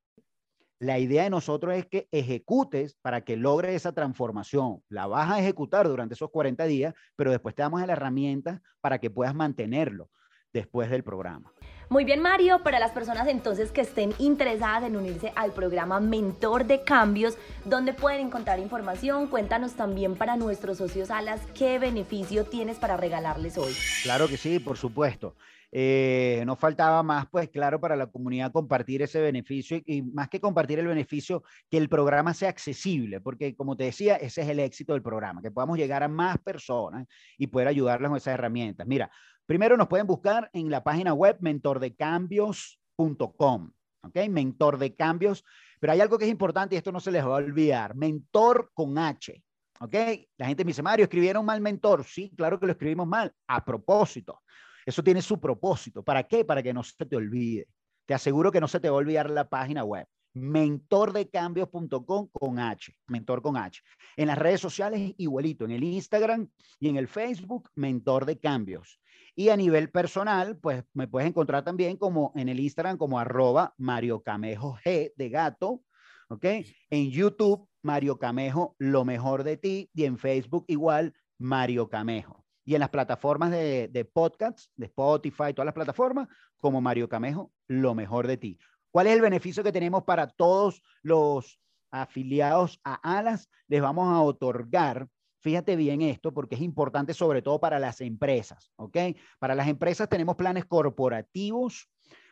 La 0.79 0.99
idea 0.99 1.23
de 1.23 1.29
nosotros 1.29 1.73
es 1.75 1.85
que 1.85 2.09
ejecutes 2.11 2.95
para 3.01 3.21
que 3.21 3.37
logres 3.37 3.73
esa 3.73 3.93
transformación. 3.93 4.83
La 4.89 5.07
vas 5.07 5.31
a 5.31 5.39
ejecutar 5.39 5.87
durante 5.87 6.15
esos 6.15 6.29
40 6.31 6.65
días, 6.65 6.93
pero 7.15 7.31
después 7.31 7.55
te 7.55 7.61
damos 7.61 7.85
la 7.85 7.93
herramienta 7.93 8.61
para 8.81 8.99
que 8.99 9.09
puedas 9.09 9.33
mantenerlo 9.33 10.09
después 10.51 10.89
del 10.89 11.03
programa. 11.03 11.53
Muy 11.87 12.03
bien, 12.03 12.21
Mario, 12.21 12.63
para 12.63 12.79
las 12.79 12.91
personas 12.91 13.27
entonces 13.27 13.71
que 13.71 13.81
estén 13.81 14.13
interesadas 14.17 14.83
en 14.83 14.97
unirse 14.97 15.31
al 15.35 15.51
programa 15.51 15.99
Mentor 15.99 16.65
de 16.65 16.83
Cambios, 16.83 17.37
¿dónde 17.63 17.93
pueden 17.93 18.27
encontrar 18.27 18.59
información? 18.59 19.27
Cuéntanos 19.27 19.73
también 19.73 20.15
para 20.15 20.35
nuestros 20.35 20.79
socios 20.79 21.11
Alas 21.11 21.41
qué 21.53 21.77
beneficio 21.77 22.45
tienes 22.45 22.77
para 22.77 22.97
regalarles 22.97 23.57
hoy. 23.57 23.73
Claro 24.03 24.27
que 24.27 24.37
sí, 24.37 24.59
por 24.59 24.77
supuesto. 24.77 25.35
Eh, 25.77 26.43
no 26.45 26.55
faltaba 26.55 27.03
más, 27.03 27.27
pues 27.29 27.49
claro, 27.49 27.81
para 27.81 27.97
la 27.97 28.07
comunidad 28.07 28.53
compartir 28.53 29.01
ese 29.01 29.19
beneficio 29.19 29.75
y, 29.77 29.97
y, 29.97 30.01
más 30.01 30.29
que 30.29 30.39
compartir 30.39 30.79
el 30.79 30.87
beneficio, 30.87 31.43
que 31.69 31.77
el 31.77 31.89
programa 31.89 32.33
sea 32.33 32.47
accesible, 32.47 33.19
porque 33.19 33.57
como 33.57 33.75
te 33.75 33.83
decía, 33.83 34.15
ese 34.15 34.43
es 34.43 34.47
el 34.47 34.59
éxito 34.59 34.93
del 34.93 35.01
programa, 35.01 35.41
que 35.41 35.51
podamos 35.51 35.77
llegar 35.77 36.01
a 36.01 36.07
más 36.07 36.37
personas 36.37 37.05
y 37.37 37.47
poder 37.47 37.67
ayudarles 37.67 38.07
con 38.07 38.17
esas 38.17 38.35
herramientas. 38.35 38.87
Mira, 38.87 39.11
Primero 39.45 39.77
nos 39.77 39.87
pueden 39.87 40.07
buscar 40.07 40.49
en 40.53 40.71
la 40.71 40.83
página 40.83 41.13
web 41.13 41.37
mentordecambios.com, 41.39 43.71
¿ok? 44.01 44.17
Mentor 44.29 44.79
de 44.79 44.95
cambios. 44.95 45.45
Pero 45.79 45.93
hay 45.93 46.01
algo 46.01 46.17
que 46.17 46.25
es 46.25 46.31
importante 46.31 46.73
y 46.73 46.79
esto 46.79 46.91
no 46.91 46.99
se 46.99 47.11
les 47.11 47.23
va 47.23 47.35
a 47.35 47.35
olvidar. 47.35 47.95
Mentor 47.95 48.71
con 48.73 48.97
H, 48.97 49.39
¿ok? 49.79 49.93
La 50.37 50.47
gente 50.47 50.65
me 50.65 50.69
dice, 50.69 50.81
Mario, 50.81 51.03
¿escribieron 51.03 51.45
mal 51.45 51.61
mentor? 51.61 52.05
Sí, 52.05 52.33
claro 52.35 52.59
que 52.59 52.65
lo 52.65 52.71
escribimos 52.71 53.07
mal, 53.07 53.31
a 53.47 53.63
propósito. 53.63 54.41
Eso 54.85 55.03
tiene 55.03 55.21
su 55.21 55.39
propósito. 55.39 56.03
¿Para 56.03 56.23
qué? 56.23 56.45
Para 56.45 56.61
que 56.61 56.73
no 56.73 56.83
se 56.83 57.05
te 57.05 57.15
olvide. 57.15 57.67
Te 58.05 58.13
aseguro 58.13 58.51
que 58.51 58.61
no 58.61 58.67
se 58.67 58.79
te 58.79 58.89
va 58.89 58.95
a 58.95 58.99
olvidar 58.99 59.29
la 59.29 59.49
página 59.49 59.83
web 59.83 60.07
mentordecambios.com 60.35 62.27
con 62.31 62.59
H, 62.59 62.93
mentor 63.07 63.41
con 63.41 63.57
H. 63.57 63.81
En 64.17 64.27
las 64.27 64.37
redes 64.37 64.61
sociales 64.61 65.13
igualito, 65.17 65.65
en 65.65 65.71
el 65.71 65.83
Instagram 65.83 66.49
y 66.79 66.89
en 66.89 66.97
el 66.97 67.07
Facebook, 67.07 67.69
mentor 67.75 68.25
de 68.25 68.37
cambios. 68.37 68.99
Y 69.33 69.49
a 69.49 69.57
nivel 69.57 69.89
personal, 69.89 70.57
pues 70.57 70.83
me 70.93 71.07
puedes 71.07 71.27
encontrar 71.27 71.63
también 71.63 71.97
como 71.97 72.31
en 72.35 72.49
el 72.49 72.59
Instagram 72.59 72.97
como 72.97 73.19
arroba 73.19 73.73
Mario 73.77 74.21
Camejo 74.21 74.77
G 74.83 75.13
de 75.15 75.29
gato, 75.29 75.81
¿ok? 76.29 76.45
En 76.89 77.11
YouTube, 77.11 77.67
Mario 77.81 78.19
Camejo, 78.19 78.75
lo 78.77 79.05
mejor 79.05 79.43
de 79.43 79.57
ti, 79.57 79.89
y 79.93 80.03
en 80.03 80.17
Facebook 80.17 80.65
igual, 80.67 81.13
Mario 81.37 81.89
Camejo. 81.89 82.44
Y 82.65 82.73
en 82.73 82.81
las 82.81 82.89
plataformas 82.89 83.51
de, 83.51 84.09
podcasts, 84.11 84.71
de 84.75 84.87
Spotify, 84.87 85.53
todas 85.53 85.65
las 85.65 85.73
plataformas, 85.73 86.27
como 86.57 86.81
Mario 86.81 87.07
Camejo, 87.07 87.51
lo 87.67 87.95
mejor 87.95 88.27
de 88.27 88.37
ti. 88.37 88.59
¿Cuál 88.91 89.07
es 89.07 89.13
el 89.13 89.21
beneficio 89.21 89.63
que 89.63 89.71
tenemos 89.71 90.03
para 90.03 90.27
todos 90.27 90.81
los 91.01 91.59
afiliados 91.91 92.81
a 92.83 92.95
Alas? 93.17 93.49
Les 93.67 93.81
vamos 93.81 94.11
a 94.11 94.21
otorgar 94.21 95.07
Fíjate 95.45 95.75
bien 95.75 96.01
esto 96.01 96.33
porque 96.33 96.55
es 96.55 96.61
importante 96.61 97.13
sobre 97.13 97.43
todo 97.43 97.59
para 97.59 97.77
las 97.77 98.01
empresas, 98.01 98.71
¿ok? 98.77 98.97
Para 99.37 99.53
las 99.53 99.67
empresas 99.67 100.09
tenemos 100.09 100.37
planes 100.37 100.65
corporativos 100.65 101.87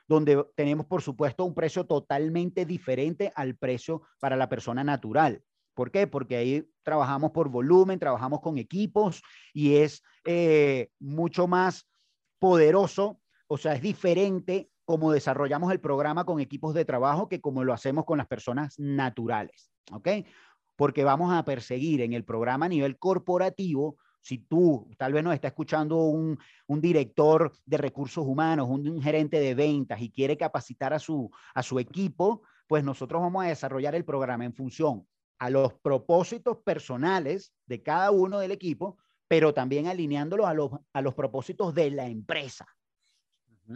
donde 0.08 0.44
tenemos, 0.56 0.88
por 0.88 1.04
supuesto, 1.04 1.46
un 1.46 1.54
precio 1.54 1.86
totalmente 1.86 2.66
diferente 2.66 3.32
al 3.36 3.56
precio 3.56 4.02
para 4.20 4.36
la 4.36 4.50
persona 4.50 4.84
natural. 4.84 5.44
¿Por 5.74 5.92
qué? 5.92 6.08
Porque 6.08 6.36
ahí 6.36 6.68
trabajamos 6.84 7.32
por 7.32 7.50
volumen, 7.50 8.00
trabajamos 8.00 8.42
con 8.42 8.58
equipos 8.58 9.22
y 9.54 9.76
es 9.76 10.04
eh, 10.26 10.90
mucho 11.00 11.48
más 11.48 11.88
poderoso, 12.40 13.20
o 13.48 13.58
sea, 13.58 13.74
es 13.74 13.82
diferente 13.82 14.70
como 14.86 15.12
desarrollamos 15.12 15.72
el 15.72 15.80
programa 15.80 16.26
con 16.26 16.40
equipos 16.40 16.74
de 16.74 16.86
trabajo 16.86 17.30
que 17.30 17.40
como 17.40 17.64
lo 17.64 17.74
hacemos 17.74 18.06
con 18.06 18.18
las 18.18 18.28
personas 18.28 18.78
naturales. 18.78 19.72
¿Ok? 19.92 20.08
porque 20.76 21.04
vamos 21.04 21.34
a 21.34 21.46
perseguir 21.46 22.02
en 22.02 22.14
el 22.14 22.24
programa 22.24 22.66
a 22.66 22.70
nivel 22.70 22.98
corporativo, 22.98 23.98
si 24.22 24.38
tú 24.38 24.90
tal 24.98 25.14
vez 25.14 25.24
nos 25.24 25.34
está 25.34 25.50
escuchando 25.50 25.98
un, 25.98 26.38
director 26.68 27.52
de 27.66 27.78
recursos 27.78 28.26
humanos, 28.26 28.68
un, 28.70 29.02
gerente 29.02 29.40
de 29.40 29.54
ventas 29.54 30.02
y 30.02 30.10
quiere 30.10 30.38
capacitar 30.38 30.94
a 30.94 31.00
su, 31.00 31.30
a 31.54 31.62
su 31.62 31.80
equipo, 31.80 32.42
pues 32.68 32.84
nosotros 32.84 33.22
vamos 33.22 33.44
a 33.44 33.50
desarrollar 33.50 33.96
el 33.96 34.06
programa 34.06 34.46
en 34.46 34.54
función 34.54 35.06
a 35.44 35.50
los 35.50 35.74
propósitos 35.74 36.60
personales 36.60 37.54
de 37.66 37.84
cada 37.84 38.12
uno 38.12 38.40
del 38.40 38.52
equipo, 38.52 38.98
pero 39.28 39.54
también 39.54 39.88
alineándolo 39.88 40.48
a 40.48 40.54
los, 40.54 40.72
a 40.94 41.02
los 41.02 41.16
propósitos 41.16 41.76
de 41.76 41.92
la 41.92 42.08
empresa. 42.08 42.66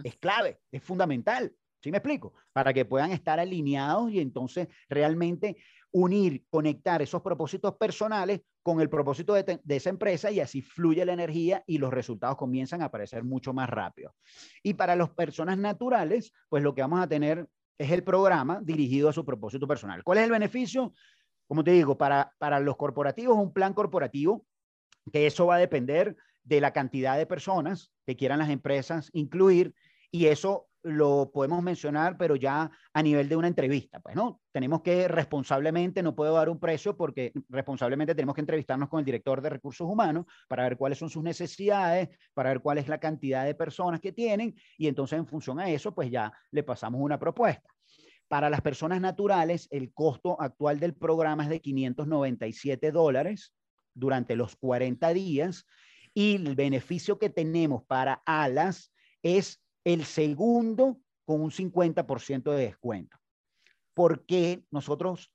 Es 0.02 0.16
clave, 0.16 0.62
es 0.72 0.82
fundamental. 0.82 1.54
¿Sí 1.82 1.92
me 1.92 1.98
explico? 1.98 2.34
Para 2.54 2.74
que 2.74 2.86
puedan 2.86 3.12
estar 3.12 3.38
alineados 3.38 4.14
y 4.14 4.22
entonces 4.22 4.70
realmente 4.88 5.58
unir, 5.92 6.46
conectar 6.50 7.02
esos 7.02 7.22
propósitos 7.22 7.76
personales 7.76 8.40
con 8.64 8.80
el 8.80 8.90
propósito 8.90 9.34
de, 9.34 9.60
esa 9.68 9.90
empresa 9.90 10.32
y 10.32 10.40
así 10.40 10.62
fluye 10.62 11.04
la 11.04 11.14
energía 11.14 11.66
y 11.68 11.80
los 11.80 11.92
resultados 11.92 12.38
comienzan 12.38 12.82
a 12.82 12.86
aparecer 12.86 13.26
mucho 13.26 13.52
más 13.54 13.70
rápido. 13.70 14.16
Y 14.64 14.76
para 14.76 14.96
las 14.96 15.10
personas 15.10 15.58
naturales, 15.58 16.32
pues 16.48 16.64
lo 16.64 16.74
que 16.74 16.82
vamos 16.82 17.02
a 17.02 17.08
tener 17.08 17.46
es 17.78 17.92
el 17.92 18.04
programa 18.04 18.60
dirigido 18.64 19.10
a 19.10 19.14
su 19.14 19.24
propósito 19.24 19.68
personal. 19.68 20.04
¿Cuál 20.04 20.20
es 20.20 20.24
el 20.24 20.32
beneficio? 20.32 20.94
Como 21.48 21.64
te 21.64 21.72
digo, 21.72 21.98
para, 21.98 22.34
para 22.38 22.60
los 22.60 22.78
corporativos, 22.78 23.38
un 23.38 23.54
plan 23.54 23.74
corporativo, 23.74 24.46
que 25.12 25.28
eso 25.28 25.48
va 25.48 25.56
a 25.56 25.60
depender 25.60 26.16
de 26.44 26.62
la 26.62 26.72
cantidad 26.72 27.18
de 27.18 27.26
personas 27.26 27.92
que 28.06 28.16
quieran 28.16 28.40
las 28.40 28.50
empresas 28.50 29.10
incluir 29.14 29.74
y 30.12 30.28
eso 30.28 30.68
lo 30.84 31.32
podemos 31.34 31.62
mencionar, 31.62 32.18
pero 32.18 32.36
ya 32.36 32.72
a 32.94 33.04
nivel 33.04 33.28
de 33.28 33.36
una 33.36 33.48
entrevista, 33.48 34.00
pues, 34.00 34.16
¿no? 34.16 34.42
Tenemos 34.54 34.82
que 34.82 35.08
responsablemente, 35.08 36.02
no 36.02 36.16
puedo 36.16 36.34
dar 36.34 36.50
un 36.50 36.60
precio 36.60 36.96
porque 36.96 37.34
responsablemente 37.50 38.16
tenemos 38.16 38.36
que 38.36 38.42
entrevistarnos 38.42 38.88
con 38.88 39.00
el 39.00 39.06
director 39.06 39.42
de 39.42 39.50
recursos 39.50 39.88
humanos 39.88 40.26
para 40.48 40.64
ver 40.64 40.78
cuáles 40.78 40.98
son 40.98 41.10
sus 41.10 41.24
necesidades, 41.24 42.10
para 42.34 42.50
ver 42.52 42.62
cuál 42.62 42.78
es 42.78 42.88
la 42.88 43.00
cantidad 43.00 43.44
de 43.44 43.56
personas 43.56 44.00
que 44.00 44.14
tienen 44.14 44.56
y 44.78 44.88
entonces 44.88 45.20
en 45.20 45.28
función 45.28 45.60
a 45.60 45.70
eso, 45.70 45.94
pues 45.94 46.10
ya 46.10 46.32
le 46.52 46.64
pasamos 46.64 47.02
una 47.02 47.20
propuesta. 47.20 47.70
Para 48.28 48.50
las 48.50 48.62
personas 48.62 49.00
naturales, 49.00 49.68
el 49.72 49.94
costo 49.94 50.40
actual 50.42 50.80
del 50.80 50.94
programa 50.94 51.44
es 51.44 51.50
de 51.50 51.62
597 51.62 52.92
dólares 52.92 53.54
durante 53.94 54.36
los 54.36 54.56
40 54.58 55.14
días 55.14 55.66
y 56.14 56.36
el 56.36 56.56
beneficio 56.56 57.20
que 57.20 57.30
tenemos 57.30 57.84
para 57.86 58.22
alas 58.26 58.92
es 59.24 59.62
el 59.86 60.04
segundo 60.04 61.00
con 61.26 61.42
un 61.42 61.52
50% 61.52 62.52
de 62.52 62.66
descuento. 62.66 63.18
¿Por 63.94 64.26
qué 64.26 64.64
nosotros 64.72 65.34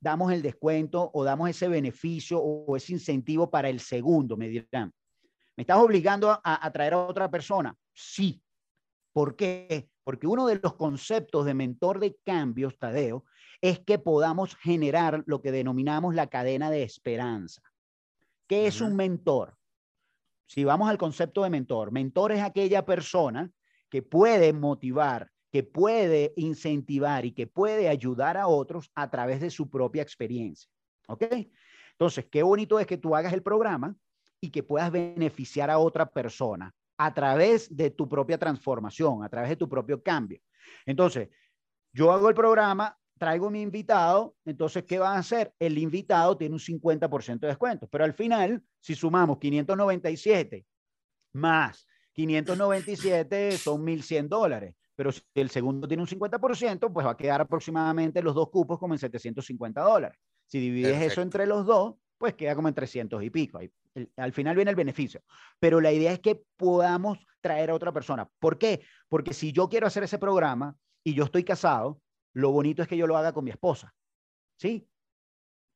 damos 0.00 0.32
el 0.32 0.42
descuento 0.42 1.10
o 1.14 1.24
damos 1.24 1.50
ese 1.50 1.68
beneficio 1.68 2.40
o 2.40 2.76
ese 2.76 2.92
incentivo 2.92 3.48
para 3.48 3.68
el 3.68 3.80
segundo? 3.80 4.36
Me 4.36 4.48
dirán, 4.48 4.92
¿me 5.56 5.62
estás 5.62 5.78
obligando 5.78 6.30
a, 6.30 6.40
a 6.42 6.72
traer 6.72 6.94
a 6.94 7.06
otra 7.06 7.30
persona? 7.30 7.76
Sí. 7.92 8.42
¿Por 9.18 9.34
qué? 9.34 9.90
Porque 10.04 10.28
uno 10.28 10.46
de 10.46 10.60
los 10.62 10.74
conceptos 10.74 11.44
de 11.44 11.52
mentor 11.52 11.98
de 11.98 12.16
cambios, 12.24 12.78
Tadeo, 12.78 13.24
es 13.60 13.80
que 13.80 13.98
podamos 13.98 14.54
generar 14.54 15.24
lo 15.26 15.42
que 15.42 15.50
denominamos 15.50 16.14
la 16.14 16.28
cadena 16.28 16.70
de 16.70 16.84
esperanza. 16.84 17.60
¿Qué 18.46 18.68
es 18.68 18.80
un 18.80 18.94
mentor? 18.94 19.56
Si 20.46 20.62
vamos 20.62 20.88
al 20.88 20.98
concepto 20.98 21.42
de 21.42 21.50
mentor, 21.50 21.90
mentor 21.90 22.30
es 22.30 22.42
aquella 22.42 22.86
persona 22.86 23.50
que 23.90 24.02
puede 24.02 24.52
motivar, 24.52 25.32
que 25.50 25.64
puede 25.64 26.32
incentivar 26.36 27.24
y 27.24 27.32
que 27.32 27.48
puede 27.48 27.88
ayudar 27.88 28.36
a 28.36 28.46
otros 28.46 28.92
a 28.94 29.10
través 29.10 29.40
de 29.40 29.50
su 29.50 29.68
propia 29.68 30.02
experiencia. 30.02 30.70
¿Ok? 31.08 31.24
Entonces, 31.90 32.26
qué 32.30 32.44
bonito 32.44 32.78
es 32.78 32.86
que 32.86 32.98
tú 32.98 33.16
hagas 33.16 33.32
el 33.32 33.42
programa 33.42 33.96
y 34.40 34.50
que 34.50 34.62
puedas 34.62 34.92
beneficiar 34.92 35.70
a 35.70 35.80
otra 35.80 36.08
persona 36.08 36.72
a 36.98 37.14
través 37.14 37.74
de 37.74 37.90
tu 37.90 38.08
propia 38.08 38.38
transformación, 38.38 39.22
a 39.24 39.28
través 39.28 39.50
de 39.50 39.56
tu 39.56 39.68
propio 39.68 40.02
cambio. 40.02 40.40
Entonces, 40.84 41.28
yo 41.92 42.12
hago 42.12 42.28
el 42.28 42.34
programa, 42.34 42.98
traigo 43.18 43.50
mi 43.50 43.62
invitado, 43.62 44.36
entonces, 44.44 44.84
¿qué 44.84 44.98
va 44.98 45.14
a 45.14 45.18
hacer? 45.18 45.54
El 45.58 45.78
invitado 45.78 46.36
tiene 46.36 46.54
un 46.54 46.60
50% 46.60 47.40
de 47.40 47.46
descuento, 47.48 47.88
pero 47.88 48.04
al 48.04 48.14
final, 48.14 48.62
si 48.80 48.94
sumamos 48.94 49.38
597 49.38 50.66
más 51.34 51.86
597 52.18 53.52
son 53.52 53.86
1.100 53.86 54.28
dólares, 54.28 54.74
pero 54.96 55.12
si 55.12 55.22
el 55.34 55.50
segundo 55.50 55.86
tiene 55.86 56.02
un 56.02 56.08
50%, 56.08 56.92
pues 56.92 57.06
va 57.06 57.12
a 57.12 57.16
quedar 57.16 57.40
aproximadamente 57.40 58.20
los 58.22 58.34
dos 58.34 58.50
cupos 58.50 58.80
como 58.80 58.94
en 58.94 58.98
750 58.98 59.80
dólares. 59.80 60.18
Si 60.46 60.58
divides 60.58 61.00
eso 61.00 61.22
entre 61.22 61.46
los 61.46 61.64
dos, 61.64 61.94
pues 62.18 62.34
queda 62.34 62.54
como 62.54 62.68
en 62.68 62.74
300 62.74 63.22
y 63.22 63.30
pico. 63.30 63.60
al 64.16 64.32
final 64.32 64.56
viene 64.56 64.70
el 64.70 64.76
beneficio. 64.76 65.22
Pero 65.58 65.80
la 65.80 65.92
idea 65.92 66.12
es 66.12 66.20
que 66.20 66.42
podamos 66.56 67.18
traer 67.40 67.70
a 67.70 67.74
otra 67.74 67.92
persona. 67.92 68.28
¿Por 68.38 68.58
qué? 68.58 68.82
Porque 69.08 69.32
si 69.32 69.52
yo 69.52 69.68
quiero 69.68 69.86
hacer 69.86 70.02
ese 70.02 70.18
programa 70.18 70.76
y 71.04 71.14
yo 71.14 71.24
estoy 71.24 71.44
casado, 71.44 72.00
lo 72.34 72.50
bonito 72.50 72.82
es 72.82 72.88
que 72.88 72.96
yo 72.96 73.06
lo 73.06 73.16
haga 73.16 73.32
con 73.32 73.44
mi 73.44 73.50
esposa. 73.50 73.94
¿Sí? 74.56 74.88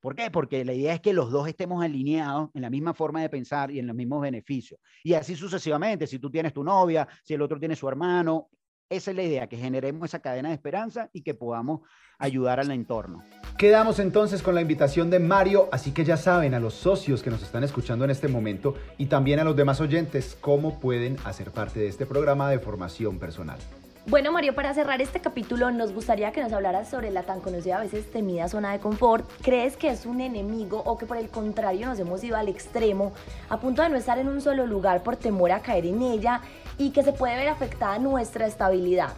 ¿Por 0.01 0.17
qué? 0.17 0.33
Porque 0.33 0.65
la 0.65 0.73
idea 0.73 0.95
es 0.95 1.01
que 1.01 1.13
los 1.13 1.31
dos 1.31 1.47
estemos 1.47 1.83
alineados 1.83 2.51
en 2.55 2.63
la 2.63 2.71
misma 2.71 2.93
forma 2.93 3.23
de 3.23 3.29
pensar 3.29 3.71
y 3.71 3.79
en 3.79 3.87
los 3.87 3.95
mismos 3.95 4.21
beneficios. 4.21 4.81
Y 5.05 5.15
así 5.15 5.37
sucesivamente, 5.37 6.09
si 6.09 6.19
tú 6.19 6.29
tienes 6.29 6.53
tu 6.53 6.65
novia, 6.65 7.07
si 7.23 7.35
el 7.35 7.43
otro 7.43 7.61
tiene 7.61 7.77
su 7.77 7.89
hermano, 7.89 8.51
esa 8.89 9.13
es 9.13 9.17
la 9.17 9.23
idea, 9.23 9.49
que 9.49 9.57
generemos 9.57 10.05
esa 10.07 10.21
cadena 10.21 10.49
de 10.49 10.57
esperanza 10.57 11.09
y 11.13 11.23
que 11.23 11.35
podamos 11.35 11.83
ayudar 12.19 12.59
al 12.59 12.73
entorno. 12.73 13.23
Quedamos 13.59 14.01
entonces 14.01 14.43
con 14.43 14.55
la 14.55 14.61
invitación 14.61 15.09
de 15.11 15.21
Mario, 15.21 15.69
así 15.71 15.93
que 15.93 16.05
ya 16.05 16.17
saben 16.17 16.55
a 16.55 16.61
los 16.61 16.75
socios 16.75 17.23
que 17.23 17.31
nos 17.31 17.43
están 17.43 17.63
escuchando 17.63 18.05
en 18.05 18.11
este 18.11 18.27
momento 18.27 18.75
y 18.99 19.07
también 19.07 19.39
a 19.39 19.45
los 19.45 19.55
demás 19.55 19.81
oyentes 19.81 20.37
cómo 20.41 20.81
pueden 20.81 21.17
hacer 21.25 21.53
parte 21.53 21.79
de 21.79 21.87
este 21.87 22.05
programa 22.05 22.51
de 22.51 22.59
formación 22.59 23.19
personal. 23.21 23.59
Bueno, 24.05 24.33
Mario, 24.33 24.53
para 24.57 24.75
cerrar 24.75 25.01
este 25.01 25.21
capítulo, 25.21 25.71
nos 25.71 25.93
gustaría 25.93 26.33
que 26.33 26.43
nos 26.43 26.53
hablaras 26.53 26.91
sobre 26.91 27.13
la 27.13 27.23
tan 27.23 27.41
conocida, 27.41 27.77
a 27.77 27.83
veces 27.83 28.11
temida 28.11 28.49
zona 28.49 28.73
de 28.73 28.81
confort. 28.81 29.31
¿Crees 29.43 29.77
que 29.77 29.91
es 29.91 30.07
un 30.07 30.21
enemigo 30.21 30.83
o 30.85 30.99
que 30.99 31.07
por 31.07 31.17
el 31.17 31.29
contrario 31.29 31.87
nos 31.87 32.01
hemos 32.01 32.25
ido 32.25 32.37
al 32.37 32.49
extremo 32.49 33.13
a 33.49 33.61
punto 33.61 33.81
de 33.83 33.91
no 33.91 33.97
estar 33.97 34.19
en 34.19 34.27
un 34.27 34.41
solo 34.41 34.67
lugar 34.67 35.05
por 35.05 35.15
temor 35.15 35.53
a 35.53 35.61
caer 35.61 35.87
en 35.87 36.03
ella 36.03 36.41
y 36.79 36.91
que 36.91 37.05
se 37.05 37.13
puede 37.13 37.37
ver 37.37 37.47
afectada 37.47 38.01
nuestra 38.01 38.49
estabilidad? 38.49 39.15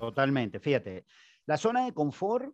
Totalmente, 0.00 0.58
fíjate, 0.58 1.04
la 1.46 1.56
zona 1.56 1.84
de 1.84 1.94
confort 1.94 2.52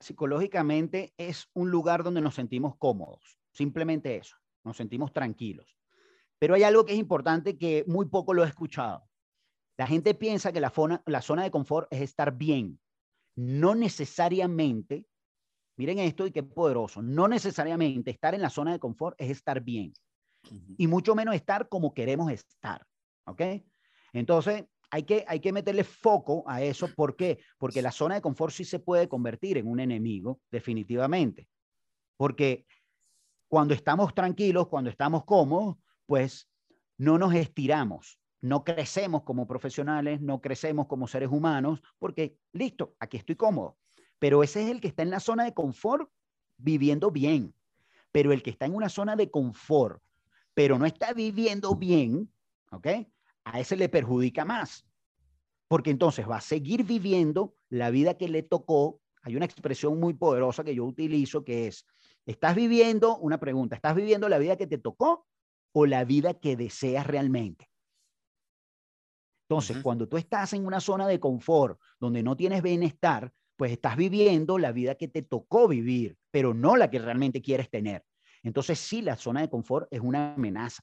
psicológicamente 0.00 1.14
es 1.16 1.48
un 1.54 1.70
lugar 1.70 2.02
donde 2.02 2.20
nos 2.20 2.34
sentimos 2.34 2.76
cómodos, 2.76 3.38
simplemente 3.52 4.16
eso, 4.16 4.36
nos 4.64 4.76
sentimos 4.76 5.12
tranquilos. 5.12 5.76
Pero 6.38 6.54
hay 6.54 6.62
algo 6.62 6.84
que 6.84 6.94
es 6.94 6.98
importante 6.98 7.58
que 7.58 7.84
muy 7.86 8.06
poco 8.06 8.34
lo 8.34 8.44
he 8.44 8.48
escuchado 8.48 9.10
la 9.80 9.86
gente 9.86 10.12
piensa 10.12 10.52
que 10.52 10.60
la, 10.60 10.70
la 11.06 11.22
zona 11.22 11.42
de 11.42 11.50
confort 11.50 11.90
es 11.90 12.02
estar 12.02 12.36
bien. 12.36 12.78
No 13.34 13.74
necesariamente, 13.74 15.06
miren 15.78 15.98
esto 16.00 16.26
y 16.26 16.32
qué 16.32 16.42
poderoso, 16.42 17.00
no 17.00 17.28
necesariamente 17.28 18.10
estar 18.10 18.34
en 18.34 18.42
la 18.42 18.50
zona 18.50 18.72
de 18.72 18.78
confort 18.78 19.18
es 19.18 19.30
estar 19.30 19.62
bien. 19.62 19.94
Y 20.76 20.86
mucho 20.86 21.14
menos 21.14 21.34
estar 21.34 21.70
como 21.70 21.94
queremos 21.94 22.30
estar. 22.30 22.86
¿Ok? 23.24 23.40
Entonces, 24.12 24.66
hay 24.90 25.04
que, 25.04 25.24
hay 25.26 25.40
que 25.40 25.52
meterle 25.52 25.84
foco 25.84 26.44
a 26.46 26.62
eso. 26.62 26.88
¿Por 26.94 27.16
qué? 27.16 27.38
Porque 27.58 27.82
la 27.82 27.92
zona 27.92 28.16
de 28.16 28.20
confort 28.20 28.52
sí 28.52 28.64
se 28.64 28.78
puede 28.78 29.08
convertir 29.08 29.58
en 29.58 29.68
un 29.68 29.80
enemigo, 29.80 30.40
definitivamente. 30.50 31.48
Porque 32.16 32.66
cuando 33.48 33.74
estamos 33.74 34.14
tranquilos, 34.14 34.68
cuando 34.68 34.90
estamos 34.90 35.24
cómodos, 35.24 35.76
pues 36.06 36.48
no 36.96 37.18
nos 37.18 37.34
estiramos 37.34 38.20
no 38.40 38.64
crecemos 38.64 39.22
como 39.22 39.46
profesionales, 39.46 40.20
no 40.20 40.40
crecemos 40.40 40.86
como 40.86 41.06
seres 41.06 41.28
humanos, 41.30 41.82
porque 41.98 42.36
listo, 42.52 42.94
aquí 42.98 43.16
estoy 43.16 43.36
cómodo. 43.36 43.76
pero 44.18 44.42
ese 44.42 44.62
es 44.62 44.70
el 44.70 44.82
que 44.82 44.88
está 44.88 45.02
en 45.02 45.10
la 45.10 45.20
zona 45.20 45.44
de 45.44 45.54
confort 45.54 46.10
viviendo 46.58 47.10
bien. 47.10 47.54
Pero 48.12 48.32
el 48.32 48.42
que 48.42 48.50
está 48.50 48.66
en 48.66 48.74
una 48.74 48.90
zona 48.90 49.16
de 49.16 49.30
confort, 49.30 50.02
pero 50.52 50.78
no 50.78 50.84
está 50.84 51.14
viviendo 51.14 51.74
bien, 51.74 52.30
¿ok? 52.70 52.86
A 53.44 53.60
ese 53.60 53.76
le 53.76 53.88
perjudica 53.88 54.44
más. 54.44 54.86
Porque 55.68 55.90
entonces 55.90 56.28
va 56.28 56.36
a 56.36 56.40
seguir 56.40 56.84
viviendo 56.84 57.54
la 57.68 57.90
vida 57.90 58.14
que 58.14 58.28
le 58.28 58.42
tocó. 58.42 59.00
Hay 59.22 59.36
una 59.36 59.44
expresión 59.44 60.00
muy 60.00 60.14
poderosa 60.14 60.64
que 60.64 60.74
yo 60.74 60.84
utilizo 60.84 61.44
que 61.44 61.66
es, 61.66 61.86
¿estás 62.26 62.54
viviendo, 62.56 63.16
una 63.18 63.38
pregunta, 63.38 63.76
¿estás 63.76 63.94
viviendo 63.94 64.28
la 64.28 64.38
vida 64.38 64.56
que 64.56 64.66
te 64.66 64.78
tocó 64.78 65.26
o 65.72 65.86
la 65.86 66.04
vida 66.04 66.34
que 66.34 66.56
deseas 66.56 67.06
realmente? 67.06 67.70
Entonces, 69.50 69.78
cuando 69.82 70.08
tú 70.08 70.16
estás 70.16 70.52
en 70.52 70.64
una 70.64 70.78
zona 70.78 71.08
de 71.08 71.18
confort 71.18 71.80
donde 71.98 72.22
no 72.22 72.36
tienes 72.36 72.62
bienestar, 72.62 73.32
pues 73.56 73.72
estás 73.72 73.96
viviendo 73.96 74.58
la 74.58 74.70
vida 74.70 74.94
que 74.94 75.08
te 75.08 75.22
tocó 75.22 75.66
vivir, 75.66 76.16
pero 76.30 76.54
no 76.54 76.76
la 76.76 76.88
que 76.88 77.00
realmente 77.00 77.42
quieres 77.42 77.68
tener. 77.68 78.04
Entonces, 78.44 78.78
sí, 78.78 79.02
la 79.02 79.16
zona 79.16 79.40
de 79.40 79.50
confort 79.50 79.88
es 79.90 80.00
una 80.00 80.34
amenaza. 80.34 80.82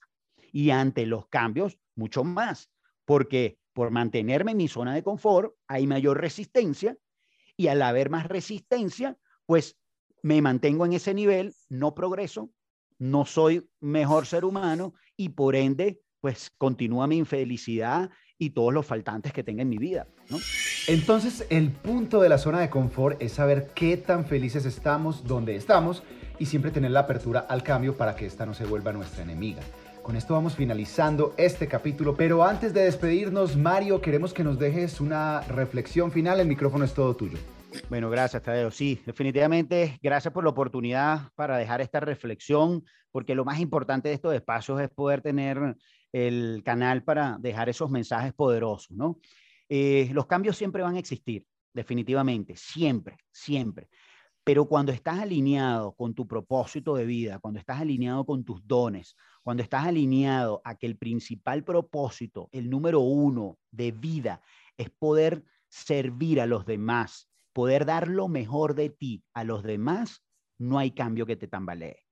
Y 0.52 0.70
ante 0.70 1.06
los 1.06 1.28
cambios, 1.28 1.78
mucho 1.98 2.24
más, 2.24 2.70
porque 3.06 3.58
por 3.74 3.92
mantenerme 3.92 4.52
en 4.52 4.58
mi 4.58 4.68
zona 4.68 4.94
de 4.94 5.04
confort 5.04 5.54
hay 5.68 5.88
mayor 5.88 6.20
resistencia 6.20 6.98
y 7.56 7.68
al 7.68 7.82
haber 7.82 8.10
más 8.10 8.28
resistencia, 8.28 9.18
pues 9.46 9.78
me 10.22 10.42
mantengo 10.42 10.86
en 10.86 10.94
ese 10.94 11.14
nivel, 11.14 11.54
no 11.70 11.94
progreso, 11.94 12.52
no 13.00 13.26
soy 13.26 13.70
mejor 13.80 14.26
ser 14.26 14.46
humano 14.46 14.94
y 15.16 15.30
por 15.30 15.56
ende, 15.56 16.02
pues 16.22 16.52
continúa 16.58 17.08
mi 17.08 17.18
infelicidad 17.18 18.10
y 18.38 18.52
todos 18.52 18.74
los 18.74 18.86
faltantes 18.86 19.34
que 19.34 19.44
tenga 19.44 19.64
en 19.64 19.70
mi 19.70 19.78
vida. 19.78 20.08
Entonces, 20.88 21.46
el 21.50 21.72
punto 21.72 22.22
de 22.22 22.30
la 22.30 22.38
zona 22.38 22.60
de 22.60 22.70
confort 22.70 23.22
es 23.22 23.34
saber 23.34 23.72
qué 23.74 23.98
tan 23.98 24.26
felices 24.26 24.66
estamos 24.66 25.26
donde 25.26 25.56
estamos 25.56 26.04
y 26.40 26.46
siempre 26.46 26.72
tener 26.72 26.92
la 26.92 27.02
apertura 27.02 27.40
al 27.42 27.64
cambio 27.64 27.98
para 27.98 28.16
que 28.16 28.26
esta 28.26 28.46
no 28.46 28.54
se 28.54 28.66
vuelva 28.66 28.94
nuestra 28.94 29.24
enemiga. 29.24 29.62
Con 30.08 30.16
esto 30.16 30.36
vamos 30.36 30.56
finalizando 30.56 31.34
este 31.36 31.68
capítulo, 31.68 32.16
pero 32.16 32.42
antes 32.42 32.74
de 32.74 32.84
despedirnos, 32.84 33.58
Mario, 33.58 34.00
queremos 34.00 34.34
que 34.34 34.42
nos 34.42 34.58
dejes 34.58 35.02
una 35.02 35.42
reflexión 35.42 36.14
final. 36.14 36.40
El 36.40 36.48
micrófono 36.48 36.86
es 36.86 36.94
todo 36.94 37.14
tuyo. 37.14 37.38
Bueno, 37.90 38.10
gracias, 38.10 38.42
Tadeo. 38.42 38.72
Sí, 38.72 39.02
definitivamente, 39.06 40.00
gracias 40.02 40.34
por 40.34 40.46
la 40.46 40.52
oportunidad 40.52 41.30
para 41.36 41.58
dejar 41.58 41.82
esta 41.82 42.00
reflexión, 42.00 42.86
porque 43.12 43.36
lo 43.36 43.44
más 43.44 43.60
importante 43.60 44.08
de 44.08 44.16
estos 44.16 44.34
espacios 44.34 44.80
es 44.80 44.90
poder 44.92 45.22
tener 45.22 45.76
el 46.14 46.62
canal 46.64 47.04
para 47.04 47.36
dejar 47.38 47.68
esos 47.68 47.90
mensajes 47.90 48.32
poderosos, 48.32 48.92
¿no? 48.92 49.20
Eh, 49.68 50.10
los 50.14 50.26
cambios 50.26 50.56
siempre 50.56 50.84
van 50.84 50.96
a 50.96 51.00
existir, 51.00 51.46
definitivamente, 51.74 52.56
siempre, 52.56 53.18
siempre. 53.30 53.90
Pero 54.48 54.64
cuando 54.64 54.94
estás 54.94 55.20
alineado 55.20 55.92
con 55.92 56.14
tu 56.14 56.26
propósito 56.26 56.96
de 56.96 57.06
vida, 57.06 57.38
cuando 57.40 57.60
estás 57.60 57.82
alineado 57.82 58.26
con 58.26 58.46
tus 58.46 58.66
dones, 58.66 59.14
cuando 59.44 59.62
estás 59.62 59.86
alineado 59.86 60.62
a 60.64 60.76
que 60.76 60.86
el 60.86 60.98
principal 60.98 61.66
propósito, 61.66 62.48
el 62.54 62.70
número 62.70 63.02
uno 63.02 63.60
de 63.72 63.92
vida, 63.92 64.42
es 64.78 64.90
poder 64.90 65.44
servir 65.68 66.40
a 66.40 66.46
los 66.46 66.66
demás, 66.66 67.30
poder 67.52 67.86
dar 67.86 68.08
lo 68.08 68.30
mejor 68.30 68.74
de 68.74 68.90
ti 68.90 69.22
a 69.34 69.44
los 69.44 69.64
demás, 69.64 70.24
no 70.58 70.80
hay 70.80 70.92
cambio 70.92 71.26
que 71.26 71.36
te 71.36 71.50
tambalee. 71.50 72.06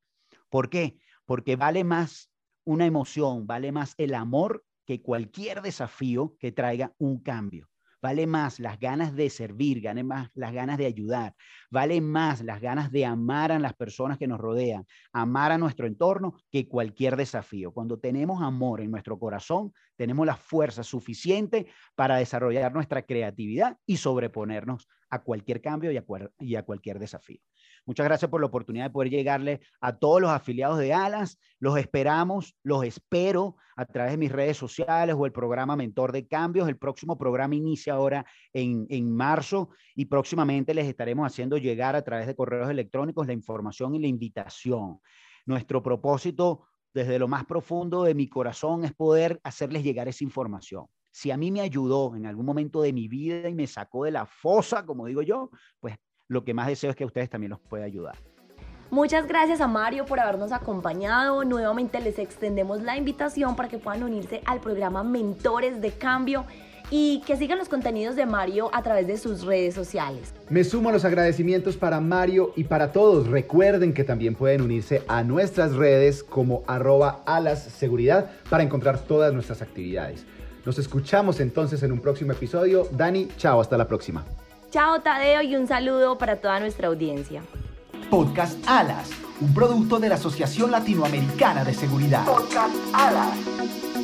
¿Por 0.49 0.69
qué? 0.69 0.97
Porque 1.23 1.55
vale 1.55 1.85
más 1.85 2.33
una 2.65 2.85
emoción, 2.85 3.47
vale 3.47 3.71
más 3.71 3.95
el 3.97 4.13
amor 4.13 4.65
que 4.85 5.01
cualquier 5.01 5.61
desafío 5.61 6.35
que 6.37 6.51
traiga 6.51 6.93
un 6.97 7.23
cambio. 7.23 7.69
Vale 8.05 8.27
más 8.27 8.59
las 8.59 8.79
ganas 8.79 9.15
de 9.15 9.31
servir, 9.31 9.81
vale 9.81 10.03
más 10.03 10.29
las 10.35 10.53
ganas 10.53 10.77
de 10.77 10.85
ayudar, 10.85 11.33
vale 11.71 12.01
más 12.01 12.43
las 12.43 12.61
ganas 12.61 12.91
de 12.91 13.03
amar 13.03 13.51
a 13.51 13.57
las 13.57 13.73
personas 13.73 14.19
que 14.19 14.27
nos 14.27 14.39
rodean, 14.39 14.85
amar 15.11 15.51
a 15.51 15.57
nuestro 15.57 15.87
entorno 15.87 16.35
que 16.51 16.67
cualquier 16.67 17.15
desafío. 17.15 17.71
Cuando 17.71 17.97
tenemos 17.97 18.43
amor 18.43 18.81
en 18.81 18.91
nuestro 18.91 19.17
corazón, 19.17 19.73
tenemos 19.95 20.23
la 20.27 20.35
fuerza 20.35 20.83
suficiente 20.83 21.65
para 21.95 22.17
desarrollar 22.17 22.71
nuestra 22.75 23.01
creatividad 23.01 23.75
y 23.87 23.97
sobreponernos 23.97 24.87
a 25.09 25.23
cualquier 25.23 25.59
cambio 25.59 25.91
y 25.91 25.97
a, 25.97 26.05
y 26.37 26.57
a 26.57 26.61
cualquier 26.61 26.99
desafío. 26.99 27.39
Muchas 27.85 28.05
gracias 28.05 28.31
por 28.31 28.41
la 28.41 28.47
oportunidad 28.47 28.85
de 28.85 28.89
poder 28.89 29.11
llegarle 29.11 29.61
a 29.79 29.95
todos 29.95 30.19
los 30.19 30.31
afiliados 30.31 30.79
de 30.79 30.91
Alas. 30.91 31.37
Los 31.59 31.77
esperamos, 31.77 32.55
los 32.63 32.83
espero 32.83 33.57
a 33.75 33.85
través 33.85 34.13
de 34.13 34.17
mis 34.17 34.31
redes 34.31 34.57
sociales 34.57 35.15
o 35.17 35.25
el 35.27 35.31
programa 35.31 35.75
Mentor 35.75 36.11
de 36.11 36.27
Cambios. 36.27 36.67
El 36.67 36.77
próximo 36.77 37.15
programa 37.15 37.53
inicia 37.53 37.93
ahora 37.93 38.25
en, 38.53 38.87
en 38.89 39.15
marzo 39.15 39.69
y 39.93 40.05
próximamente 40.05 40.73
les 40.73 40.87
estaremos 40.87 41.27
haciendo 41.27 41.57
llegar 41.57 41.95
a 41.95 42.01
través 42.01 42.25
de 42.25 42.35
correos 42.35 42.69
electrónicos 42.71 43.27
la 43.27 43.33
información 43.33 43.93
y 43.93 43.99
la 43.99 44.07
invitación. 44.07 44.99
Nuestro 45.45 45.83
propósito 45.83 46.65
desde 46.91 47.19
lo 47.19 47.27
más 47.27 47.45
profundo 47.45 48.03
de 48.03 48.15
mi 48.15 48.27
corazón 48.27 48.83
es 48.83 48.93
poder 48.93 49.39
hacerles 49.43 49.83
llegar 49.83 50.07
esa 50.07 50.23
información. 50.23 50.87
Si 51.11 51.29
a 51.29 51.37
mí 51.37 51.51
me 51.51 51.61
ayudó 51.61 52.15
en 52.15 52.25
algún 52.25 52.45
momento 52.45 52.81
de 52.81 52.93
mi 52.93 53.07
vida 53.07 53.47
y 53.47 53.53
me 53.53 53.67
sacó 53.67 54.05
de 54.05 54.11
la 54.11 54.25
fosa, 54.25 54.85
como 54.85 55.05
digo 55.05 55.21
yo, 55.21 55.51
pues 55.79 55.95
lo 56.27 56.43
que 56.43 56.53
más 56.53 56.67
deseo 56.67 56.89
es 56.89 56.95
que 56.95 57.03
a 57.03 57.07
ustedes 57.07 57.29
también 57.29 57.51
los 57.51 57.59
pueda 57.59 57.85
ayudar. 57.85 58.17
Muchas 58.91 59.27
gracias 59.27 59.61
a 59.61 59.67
Mario 59.67 60.05
por 60.05 60.19
habernos 60.19 60.51
acompañado. 60.51 61.43
Nuevamente 61.43 61.99
les 61.99 62.19
extendemos 62.19 62.81
la 62.83 62.95
invitación 62.97 63.55
para 63.55 63.67
que 63.67 63.79
puedan 63.79 64.03
unirse 64.03 64.41
al 64.45 64.61
programa 64.61 65.03
Mentores 65.03 65.81
de 65.81 65.91
Cambio 65.91 66.45
y 66.91 67.21
que 67.25 67.35
sigan 67.35 67.57
los 67.57 67.67
contenidos 67.67 68.15
de 68.15 68.25
Mario 68.27 68.69
a 68.71 68.83
través 68.83 69.07
de 69.07 69.17
sus 69.17 69.43
redes 69.43 69.73
sociales. 69.73 70.33
Me 70.49 70.63
sumo 70.63 70.89
a 70.89 70.91
los 70.91 71.03
agradecimientos 71.03 71.77
para 71.77 71.99
Mario 71.99 72.53
y 72.55 72.65
para 72.65 72.91
todos. 72.91 73.27
Recuerden 73.27 73.93
que 73.93 74.03
también 74.03 74.35
pueden 74.35 74.61
unirse 74.61 75.01
a 75.07 75.23
nuestras 75.23 75.73
redes 75.73 76.23
como 76.23 76.63
arroba 76.67 77.23
alas 77.25 77.63
seguridad 77.63 78.29
para 78.49 78.63
encontrar 78.63 78.99
todas 78.99 79.33
nuestras 79.33 79.63
actividades. 79.63 80.25
Nos 80.63 80.77
escuchamos 80.79 81.39
entonces 81.39 81.81
en 81.83 81.91
un 81.91 81.99
próximo 81.99 82.31
episodio. 82.31 82.87
Dani, 82.91 83.29
chao, 83.37 83.59
hasta 83.61 83.77
la 83.77 83.87
próxima. 83.87 84.23
Chao 84.75 84.99
Tadeo 84.99 85.41
y 85.41 85.55
un 85.55 85.69
saludo 85.69 86.17
para 86.17 86.41
toda 86.41 86.59
nuestra 86.59 86.89
audiencia. 86.89 87.41
Podcast 88.09 88.61
Alas, 88.67 89.09
un 89.39 89.53
producto 89.53 89.99
de 89.99 90.09
la 90.09 90.15
Asociación 90.15 90.69
Latinoamericana 90.69 91.63
de 91.63 91.73
Seguridad. 91.73 92.25
Podcast 92.25 92.75
Alas. 92.93 93.94